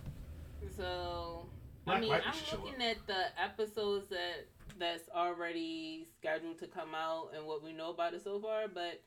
So 0.76 1.46
Black 1.84 1.98
I 1.98 2.00
mean, 2.00 2.12
I'm 2.12 2.60
looking 2.60 2.82
at 2.82 2.96
the 3.06 3.24
episodes 3.42 4.08
that 4.08 4.46
that's 4.78 5.08
already 5.14 6.06
scheduled 6.18 6.58
to 6.58 6.66
come 6.66 6.94
out 6.94 7.30
and 7.34 7.46
what 7.46 7.62
we 7.62 7.72
know 7.72 7.90
about 7.90 8.14
it 8.14 8.22
so 8.22 8.38
far, 8.40 8.68
but 8.68 9.00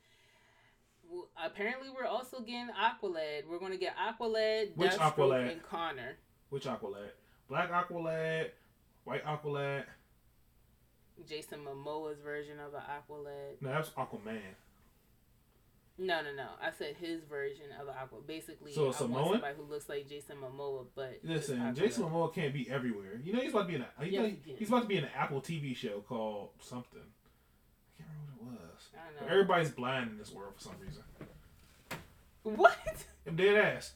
w- 1.05 1.27
apparently 1.43 1.89
we're 1.89 2.07
also 2.07 2.39
getting 2.39 2.69
Aqualad. 2.69 3.47
We're 3.47 3.59
gonna 3.59 3.77
get 3.77 3.95
Aqualad, 3.97 4.75
Which 4.75 4.91
Deathstroke, 4.91 5.15
Aqualad? 5.15 5.51
and 5.51 5.63
Connor. 5.63 6.17
Which 6.49 6.65
Aqualad? 6.65 7.11
Black 7.47 7.71
Aqualad, 7.71 8.49
White 9.03 9.25
Aqualad. 9.25 9.83
Jason 11.27 11.59
Momoa's 11.65 12.19
version 12.19 12.59
of 12.59 12.73
an 12.73 12.81
Aqualad. 12.81 13.61
No, 13.61 13.69
that's 13.69 13.89
Aquaman. 13.89 14.39
No, 15.97 16.21
no, 16.21 16.33
no. 16.33 16.47
I 16.61 16.71
said 16.71 16.95
his 16.99 17.23
version 17.23 17.65
of 17.79 17.87
an 17.89 17.93
Aqua. 18.01 18.19
Basically, 18.25 18.71
So, 18.73 18.83
I 18.83 18.85
want 18.85 18.95
somebody 19.31 19.55
who 19.57 19.63
looks 19.63 19.89
like 19.89 20.07
Jason 20.07 20.37
Momoa, 20.37 20.85
but 20.95 21.19
Listen, 21.23 21.75
Jason 21.75 22.05
Momoa 22.05 22.33
can't 22.33 22.53
be 22.53 22.69
everywhere. 22.69 23.19
You 23.23 23.33
know 23.33 23.41
he's 23.41 23.51
about 23.51 23.63
to 23.63 23.67
be 23.67 23.75
in 23.75 23.81
a 23.81 24.03
he, 24.05 24.11
Yes, 24.11 24.21
know, 24.21 24.35
he 24.45 24.53
he's 24.57 24.67
about 24.69 24.83
to 24.83 24.87
be 24.87 24.97
in 24.97 25.03
an 25.03 25.09
Apple 25.15 25.41
TV 25.41 25.75
show 25.75 26.01
called 26.07 26.51
something. 26.61 27.01
I 27.01 28.03
can't 28.03 28.09
remember 28.39 28.57
what 28.57 28.63
it 28.69 28.73
was. 28.73 28.87
I 28.93 28.97
But 29.19 29.25
know. 29.25 29.31
everybody's 29.33 29.71
blind 29.71 30.11
in 30.11 30.17
this 30.17 30.31
world 30.31 30.53
for 30.55 30.61
some 30.63 30.75
reason. 30.81 31.03
What? 32.43 32.77
I'm 33.27 33.35
dead 33.35 33.57
ass. 33.57 33.93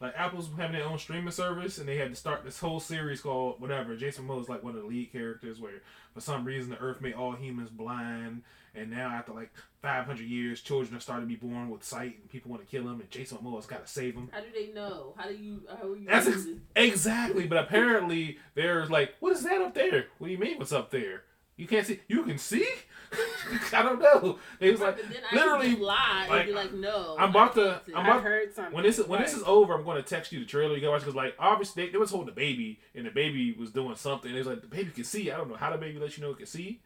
Like 0.00 0.14
Apple's 0.16 0.50
having 0.56 0.76
their 0.76 0.86
own 0.86 0.98
streaming 0.98 1.30
service, 1.30 1.78
and 1.78 1.88
they 1.88 1.96
had 1.96 2.10
to 2.10 2.16
start 2.16 2.44
this 2.44 2.58
whole 2.58 2.80
series 2.80 3.20
called 3.20 3.60
whatever. 3.60 3.96
Jason 3.96 4.26
Momoa 4.26 4.42
is 4.42 4.48
like 4.48 4.62
one 4.62 4.74
of 4.76 4.82
the 4.82 4.86
lead 4.86 5.10
characters, 5.10 5.58
where 5.58 5.82
for 6.12 6.20
some 6.20 6.44
reason 6.44 6.70
the 6.70 6.78
Earth 6.78 7.00
made 7.00 7.14
all 7.14 7.32
humans 7.32 7.70
blind, 7.70 8.42
and 8.74 8.90
now 8.90 9.08
after 9.08 9.32
like 9.32 9.50
500 9.80 10.20
years, 10.22 10.60
children 10.60 10.96
are 10.96 11.00
starting 11.00 11.26
to 11.28 11.34
be 11.34 11.36
born 11.48 11.70
with 11.70 11.82
sight, 11.82 12.18
and 12.20 12.28
people 12.28 12.50
want 12.50 12.62
to 12.62 12.70
kill 12.70 12.84
them, 12.84 13.00
and 13.00 13.10
Jason 13.10 13.38
Momoa's 13.38 13.66
got 13.66 13.86
to 13.86 13.90
save 13.90 14.14
them. 14.14 14.28
How 14.32 14.40
do 14.40 14.46
they 14.54 14.72
know? 14.72 15.14
How 15.16 15.28
do 15.28 15.34
you? 15.34 15.62
How 15.80 15.94
you? 15.94 16.04
That's 16.06 16.26
ex- 16.26 16.46
exactly, 16.74 17.46
but 17.46 17.58
apparently 17.58 18.38
there's 18.54 18.90
like, 18.90 19.14
what 19.20 19.32
is 19.32 19.44
that 19.44 19.60
up 19.62 19.74
there? 19.74 20.06
What 20.18 20.26
do 20.26 20.32
you 20.32 20.38
mean? 20.38 20.58
What's 20.58 20.72
up 20.72 20.90
there? 20.90 21.22
You 21.56 21.66
can't 21.66 21.86
see. 21.86 22.00
You 22.08 22.22
can 22.24 22.38
see. 22.38 22.66
I 23.72 23.82
don't 23.82 24.00
know. 24.00 24.38
They 24.58 24.70
was 24.72 24.80
like, 24.80 24.98
I 25.32 25.34
literally, 25.34 25.76
lie 25.76 26.26
like, 26.28 26.40
and 26.40 26.48
be 26.48 26.52
like, 26.54 26.72
no. 26.74 27.16
I'm 27.18 27.30
about 27.30 27.52
I 27.52 27.54
to- 27.62 27.80
I'm 27.94 27.96
I 28.04 28.08
about- 28.10 28.22
heard 28.24 28.54
something. 28.54 28.74
when 28.74 28.82
this 28.84 28.98
when 29.06 29.22
this 29.22 29.32
is 29.32 29.42
over, 29.44 29.74
I'm 29.74 29.84
going 29.84 29.96
to 29.96 30.02
text 30.02 30.32
you 30.32 30.40
the 30.40 30.44
trailer. 30.44 30.74
You 30.74 30.80
gotta 30.80 30.90
watch 30.92 31.00
because 31.02 31.14
like 31.14 31.34
obviously 31.38 31.86
they, 31.86 31.92
they 31.92 31.98
was 31.98 32.10
holding 32.10 32.26
the 32.26 32.32
baby 32.32 32.80
and 32.94 33.06
the 33.06 33.10
baby 33.10 33.52
was 33.58 33.70
doing 33.70 33.94
something. 33.94 34.30
It 34.34 34.36
was 34.38 34.46
like 34.48 34.60
the 34.60 34.66
baby 34.66 34.90
can 34.90 35.04
see. 35.04 35.30
I 35.30 35.36
don't 35.36 35.48
know 35.48 35.56
how 35.56 35.70
the 35.70 35.78
baby 35.78 35.98
lets 35.98 36.18
you 36.18 36.24
know 36.24 36.30
it 36.32 36.38
can 36.38 36.46
see, 36.46 36.80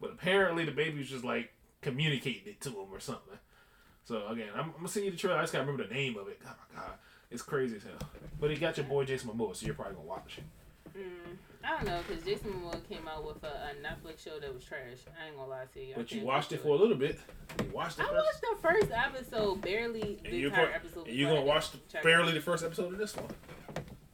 but 0.00 0.10
apparently 0.12 0.64
the 0.66 0.72
baby 0.72 0.98
was 0.98 1.08
just 1.08 1.24
like 1.24 1.50
communicating 1.80 2.46
it 2.52 2.60
to 2.60 2.68
him 2.70 2.86
or 2.92 3.00
something. 3.00 3.38
So 4.04 4.26
again, 4.28 4.48
I'm, 4.54 4.66
I'm 4.66 4.72
gonna 4.72 4.88
send 4.88 5.06
you 5.06 5.10
the 5.10 5.16
trailer. 5.16 5.38
I 5.38 5.42
just 5.42 5.52
gotta 5.52 5.64
remember 5.64 5.88
the 5.88 5.94
name 5.94 6.16
of 6.18 6.28
it. 6.28 6.38
Oh 6.46 6.50
my 6.74 6.80
god, 6.82 6.92
it's 7.30 7.42
crazy 7.42 7.76
as 7.76 7.82
hell. 7.82 8.08
But 8.38 8.50
it 8.50 8.60
got 8.60 8.76
your 8.76 8.86
boy 8.86 9.04
Jason 9.04 9.30
Momoa, 9.30 9.56
so 9.56 9.64
you're 9.66 9.74
probably 9.74 9.94
gonna 9.94 10.06
watch. 10.06 10.38
Mm, 10.96 11.36
I 11.64 11.70
don't 11.70 11.86
know 11.86 12.00
because 12.06 12.24
Jason 12.24 12.50
Momoa 12.52 12.86
came 12.88 13.08
out 13.08 13.24
with 13.26 13.42
a, 13.44 13.46
a 13.46 13.70
Netflix 13.82 14.22
show 14.24 14.38
that 14.40 14.52
was 14.52 14.64
trash. 14.64 14.80
I 15.20 15.26
ain't 15.28 15.36
gonna 15.36 15.48
lie 15.48 15.64
to 15.74 15.80
you. 15.80 15.94
I 15.94 15.98
But 15.98 16.12
you 16.12 16.22
watched 16.24 16.52
it 16.52 16.56
to 16.58 16.62
for 16.62 16.68
a 16.70 16.76
little 16.76 16.96
bit. 16.96 17.18
You 17.62 17.70
watched 17.72 17.98
it 17.98 18.02
I 18.04 18.08
first. 18.08 18.24
watched 18.24 18.40
the 18.40 18.68
first 18.68 18.90
episode, 18.92 19.60
barely 19.62 20.20
And 20.24 20.32
the 20.32 20.38
you're 20.38 20.50
entire 20.50 20.66
go- 20.66 20.72
episode. 20.74 21.06
And 21.08 21.16
you're 21.16 21.28
before 21.30 21.38
I 21.38 21.40
gonna 21.46 21.54
watch 21.54 21.70
the, 21.72 21.78
barely 22.02 22.32
it. 22.32 22.34
the 22.34 22.40
first 22.40 22.64
episode 22.64 22.92
of 22.92 22.98
this 22.98 23.16
one 23.16 23.30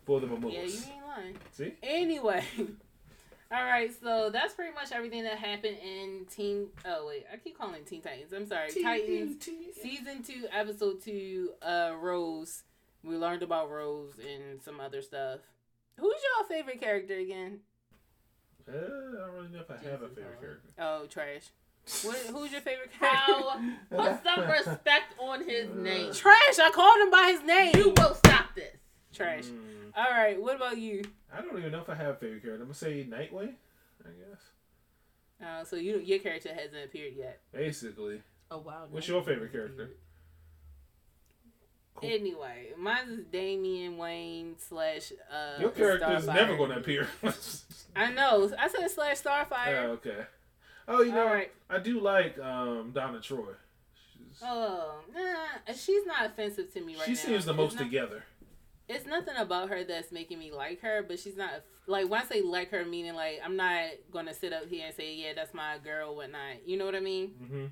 for 0.05 0.21
the 0.21 0.27
Momoas. 0.27 0.53
Yeah, 0.53 0.61
you 0.63 0.67
ain't 0.95 1.07
lying. 1.07 1.37
See? 1.53 1.75
Anyway, 1.83 2.45
all 3.53 3.65
right. 3.65 3.91
So 4.03 4.31
that's 4.31 4.55
pretty 4.55 4.75
much 4.75 4.93
everything 4.93 5.25
that 5.25 5.39
happened 5.39 5.79
in 5.83 6.27
Teen. 6.31 6.69
Oh 6.85 7.07
wait, 7.09 7.27
I 7.33 7.37
keep 7.39 7.59
calling 7.59 7.75
it 7.77 7.87
Teen 7.87 8.03
Titans. 8.03 8.33
I'm 8.33 8.47
sorry, 8.47 8.71
Titans 8.71 9.45
season 9.83 10.23
two, 10.23 10.47
episode 10.53 11.03
two. 11.03 11.51
Uh, 11.63 11.93
Rose. 12.01 12.63
We 13.05 13.17
learned 13.17 13.43
about 13.43 13.71
Rose 13.71 14.15
and 14.19 14.61
some 14.63 14.81
other 14.81 15.03
stuff. 15.03 15.41
Who's 15.99 16.15
your 16.37 16.47
favorite 16.49 16.81
character 16.81 17.15
again? 17.19 17.61
Uh, 18.69 18.73
I 18.73 18.81
don't 19.27 19.35
really 19.35 19.49
know 19.49 19.61
if 19.61 19.71
I 19.71 19.75
have 19.89 20.03
a 20.03 20.09
favorite 20.09 20.41
Bourne. 20.41 20.41
character. 20.41 20.69
Oh, 20.79 21.07
trash. 21.07 21.45
What, 22.03 22.17
who's 22.31 22.53
your 22.53 22.61
favorite 22.61 22.91
character? 22.99 23.17
How? 23.33 23.61
Put 23.91 24.23
some 24.23 24.47
respect 24.49 25.15
on 25.19 25.49
his 25.49 25.69
name. 25.75 26.13
Trash. 26.13 26.59
I 26.61 26.71
called 26.75 27.01
him 27.01 27.11
by 27.11 27.29
his 27.33 27.43
name. 27.47 27.73
You 27.77 27.95
will 27.97 28.15
stop 28.15 28.55
this. 28.55 28.77
Trash. 29.15 29.45
Mm, 29.47 29.93
All 29.97 30.11
right. 30.11 30.41
What 30.41 30.57
about 30.57 30.77
you? 30.79 31.03
I 31.35 31.41
don't 31.41 31.57
even 31.59 31.73
know 31.73 31.81
if 31.81 31.89
I 31.89 31.95
have 31.95 32.09
a 32.09 32.17
favorite 32.17 32.43
character. 32.43 32.63
I'm 32.63 32.69
gonna 32.69 32.75
say 32.75 33.05
Nightwing. 33.09 33.55
I 34.05 34.11
guess. 34.11 34.43
Uh, 35.45 35.65
so 35.65 35.77
you 35.77 35.99
your 35.99 36.19
character 36.19 36.51
hasn't 36.55 36.85
appeared 36.85 37.15
yet. 37.17 37.41
Basically, 37.53 38.21
Oh 38.51 38.59
wow. 38.59 38.87
What's 38.91 39.09
your 39.09 39.23
favorite 39.23 39.53
character? 39.53 39.91
Cool. 42.01 42.11
Anyway, 42.11 42.69
mine 42.77 43.09
is 43.11 43.25
Damian 43.31 43.97
Wayne 43.99 44.55
slash. 44.59 45.13
Uh, 45.33 45.61
your 45.61 45.71
character 45.71 46.13
is 46.17 46.27
never 46.27 46.57
gonna 46.57 46.77
appear. 46.77 47.09
I 47.97 48.13
know. 48.13 48.51
I 48.59 48.69
said 48.69 48.91
slash 48.91 49.19
oh, 49.25 49.29
Starfire. 49.31 49.85
okay. 49.91 50.27
Oh, 50.87 51.03
you 51.03 51.13
know, 51.13 51.27
All 51.27 51.33
right. 51.35 51.53
I 51.69 51.79
do 51.79 52.01
like 52.01 52.39
um, 52.39 52.93
Donna 52.95 53.21
Troy. 53.21 53.53
She's, 54.17 54.43
Oh, 54.43 55.01
nah, 55.15 55.73
she's 55.75 56.07
not 56.07 56.27
offensive 56.27 56.73
to 56.73 56.81
me 56.81 56.95
right 56.97 57.05
she 57.05 57.13
now. 57.13 57.17
She 57.19 57.27
seems 57.27 57.45
the 57.45 57.53
It's 57.53 57.57
most 57.57 57.75
not- 57.75 57.85
together. 57.85 58.25
It's 58.89 59.05
nothing 59.05 59.37
about 59.37 59.69
her 59.69 59.85
that's 59.85 60.11
making 60.11 60.39
me 60.39 60.51
like 60.51 60.81
her, 60.81 61.05
but 61.07 61.19
she's 61.19 61.37
not 61.37 61.51
like 61.87 62.09
when 62.09 62.23
I 62.23 62.25
say 62.25 62.41
like 62.41 62.71
her, 62.71 62.87
meaning 62.87 63.15
like 63.15 63.39
I'm 63.45 63.55
not 63.55 63.83
gonna 64.11 64.33
sit 64.33 64.51
up 64.55 64.67
here 64.71 64.87
and 64.87 64.95
say 64.95 65.15
yeah 65.15 65.35
that's 65.37 65.53
my 65.53 65.77
girl, 65.85 66.17
whatnot. 66.17 66.67
You 66.67 66.79
know 66.79 66.87
what 66.87 66.95
I 66.95 67.01
mean? 67.01 67.29
hmm 67.33 67.67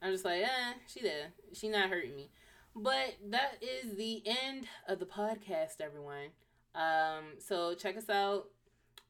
I'm 0.00 0.12
just 0.12 0.24
like, 0.24 0.42
eh, 0.42 0.72
she 0.86 1.00
there. 1.02 1.28
She 1.52 1.68
not 1.68 1.90
hurting 1.90 2.16
me. 2.16 2.30
But 2.74 3.16
that 3.30 3.62
is 3.62 3.96
the 3.96 4.22
end 4.24 4.66
of 4.88 4.98
the 4.98 5.06
podcast, 5.06 5.80
everyone. 5.80 6.30
Um, 6.74 7.34
so 7.38 7.74
check 7.74 7.96
us 7.96 8.08
out 8.08 8.48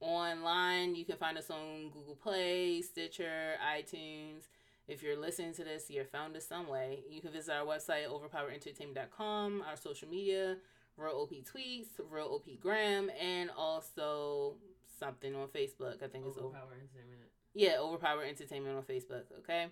online. 0.00 0.96
You 0.96 1.04
can 1.04 1.16
find 1.16 1.38
us 1.38 1.48
on 1.48 1.90
Google 1.90 2.16
Play, 2.16 2.82
Stitcher, 2.82 3.54
iTunes. 3.64 4.48
If 4.88 5.02
you're 5.02 5.16
listening 5.16 5.54
to 5.54 5.64
this, 5.64 5.88
you're 5.88 6.04
found 6.04 6.36
us 6.36 6.46
some 6.46 6.68
way. 6.68 7.04
You 7.08 7.20
can 7.20 7.30
visit 7.30 7.54
our 7.54 7.64
website, 7.64 8.08
overpowerentertainment.com, 8.08 9.64
our 9.68 9.76
social 9.76 10.08
media, 10.08 10.56
Real 10.96 11.12
OP 11.12 11.30
Tweets, 11.30 11.86
Real 12.10 12.26
OP 12.26 12.60
Gram, 12.60 13.10
and 13.20 13.50
also 13.56 14.56
something 14.98 15.34
on 15.36 15.46
Facebook. 15.48 16.02
I 16.02 16.08
think 16.08 16.26
it's 16.26 16.36
over. 16.36 16.48
Overpower 16.48 16.72
Entertainment. 16.74 17.30
Yeah, 17.54 17.76
Overpower 17.78 18.24
Entertainment 18.24 18.76
on 18.76 18.82
Facebook. 18.82 19.24
Okay. 19.38 19.66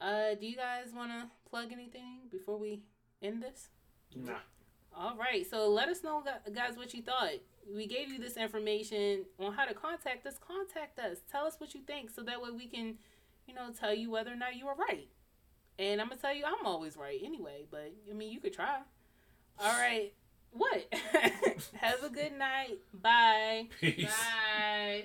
Uh, 0.00 0.34
do 0.40 0.46
you 0.46 0.54
guys 0.54 0.92
want 0.94 1.10
to 1.10 1.28
plug 1.50 1.72
anything 1.72 2.20
before 2.30 2.58
we 2.58 2.82
end 3.22 3.42
this? 3.42 3.68
Nah. 4.14 4.34
All 4.96 5.16
right. 5.16 5.48
So 5.48 5.68
let 5.68 5.88
us 5.88 6.02
know, 6.02 6.22
guys, 6.54 6.76
what 6.76 6.94
you 6.94 7.02
thought. 7.02 7.34
We 7.72 7.86
gave 7.86 8.10
you 8.10 8.18
this 8.18 8.36
information 8.36 9.24
on 9.38 9.52
how 9.52 9.66
to 9.66 9.74
contact 9.74 10.26
us. 10.26 10.36
Contact 10.38 10.98
us. 10.98 11.18
Tell 11.30 11.46
us 11.46 11.56
what 11.58 11.74
you 11.74 11.80
think, 11.86 12.10
so 12.10 12.22
that 12.22 12.40
way 12.40 12.50
we 12.50 12.66
can, 12.66 12.94
you 13.46 13.54
know, 13.54 13.70
tell 13.78 13.94
you 13.94 14.10
whether 14.10 14.32
or 14.32 14.36
not 14.36 14.56
you 14.56 14.66
are 14.68 14.74
right. 14.74 15.08
And 15.78 16.00
I'm 16.00 16.08
gonna 16.08 16.20
tell 16.20 16.34
you, 16.34 16.44
I'm 16.44 16.66
always 16.66 16.96
right 16.96 17.20
anyway. 17.22 17.66
But 17.70 17.92
I 18.10 18.14
mean, 18.14 18.32
you 18.32 18.40
could 18.40 18.54
try. 18.54 18.78
All 19.58 19.78
right. 19.78 20.12
What? 20.50 20.92
Have 21.74 22.02
a 22.02 22.08
good 22.08 22.32
night. 22.38 22.78
Bye. 22.92 23.68
Peace. 23.80 24.06
Bye. 24.06 25.04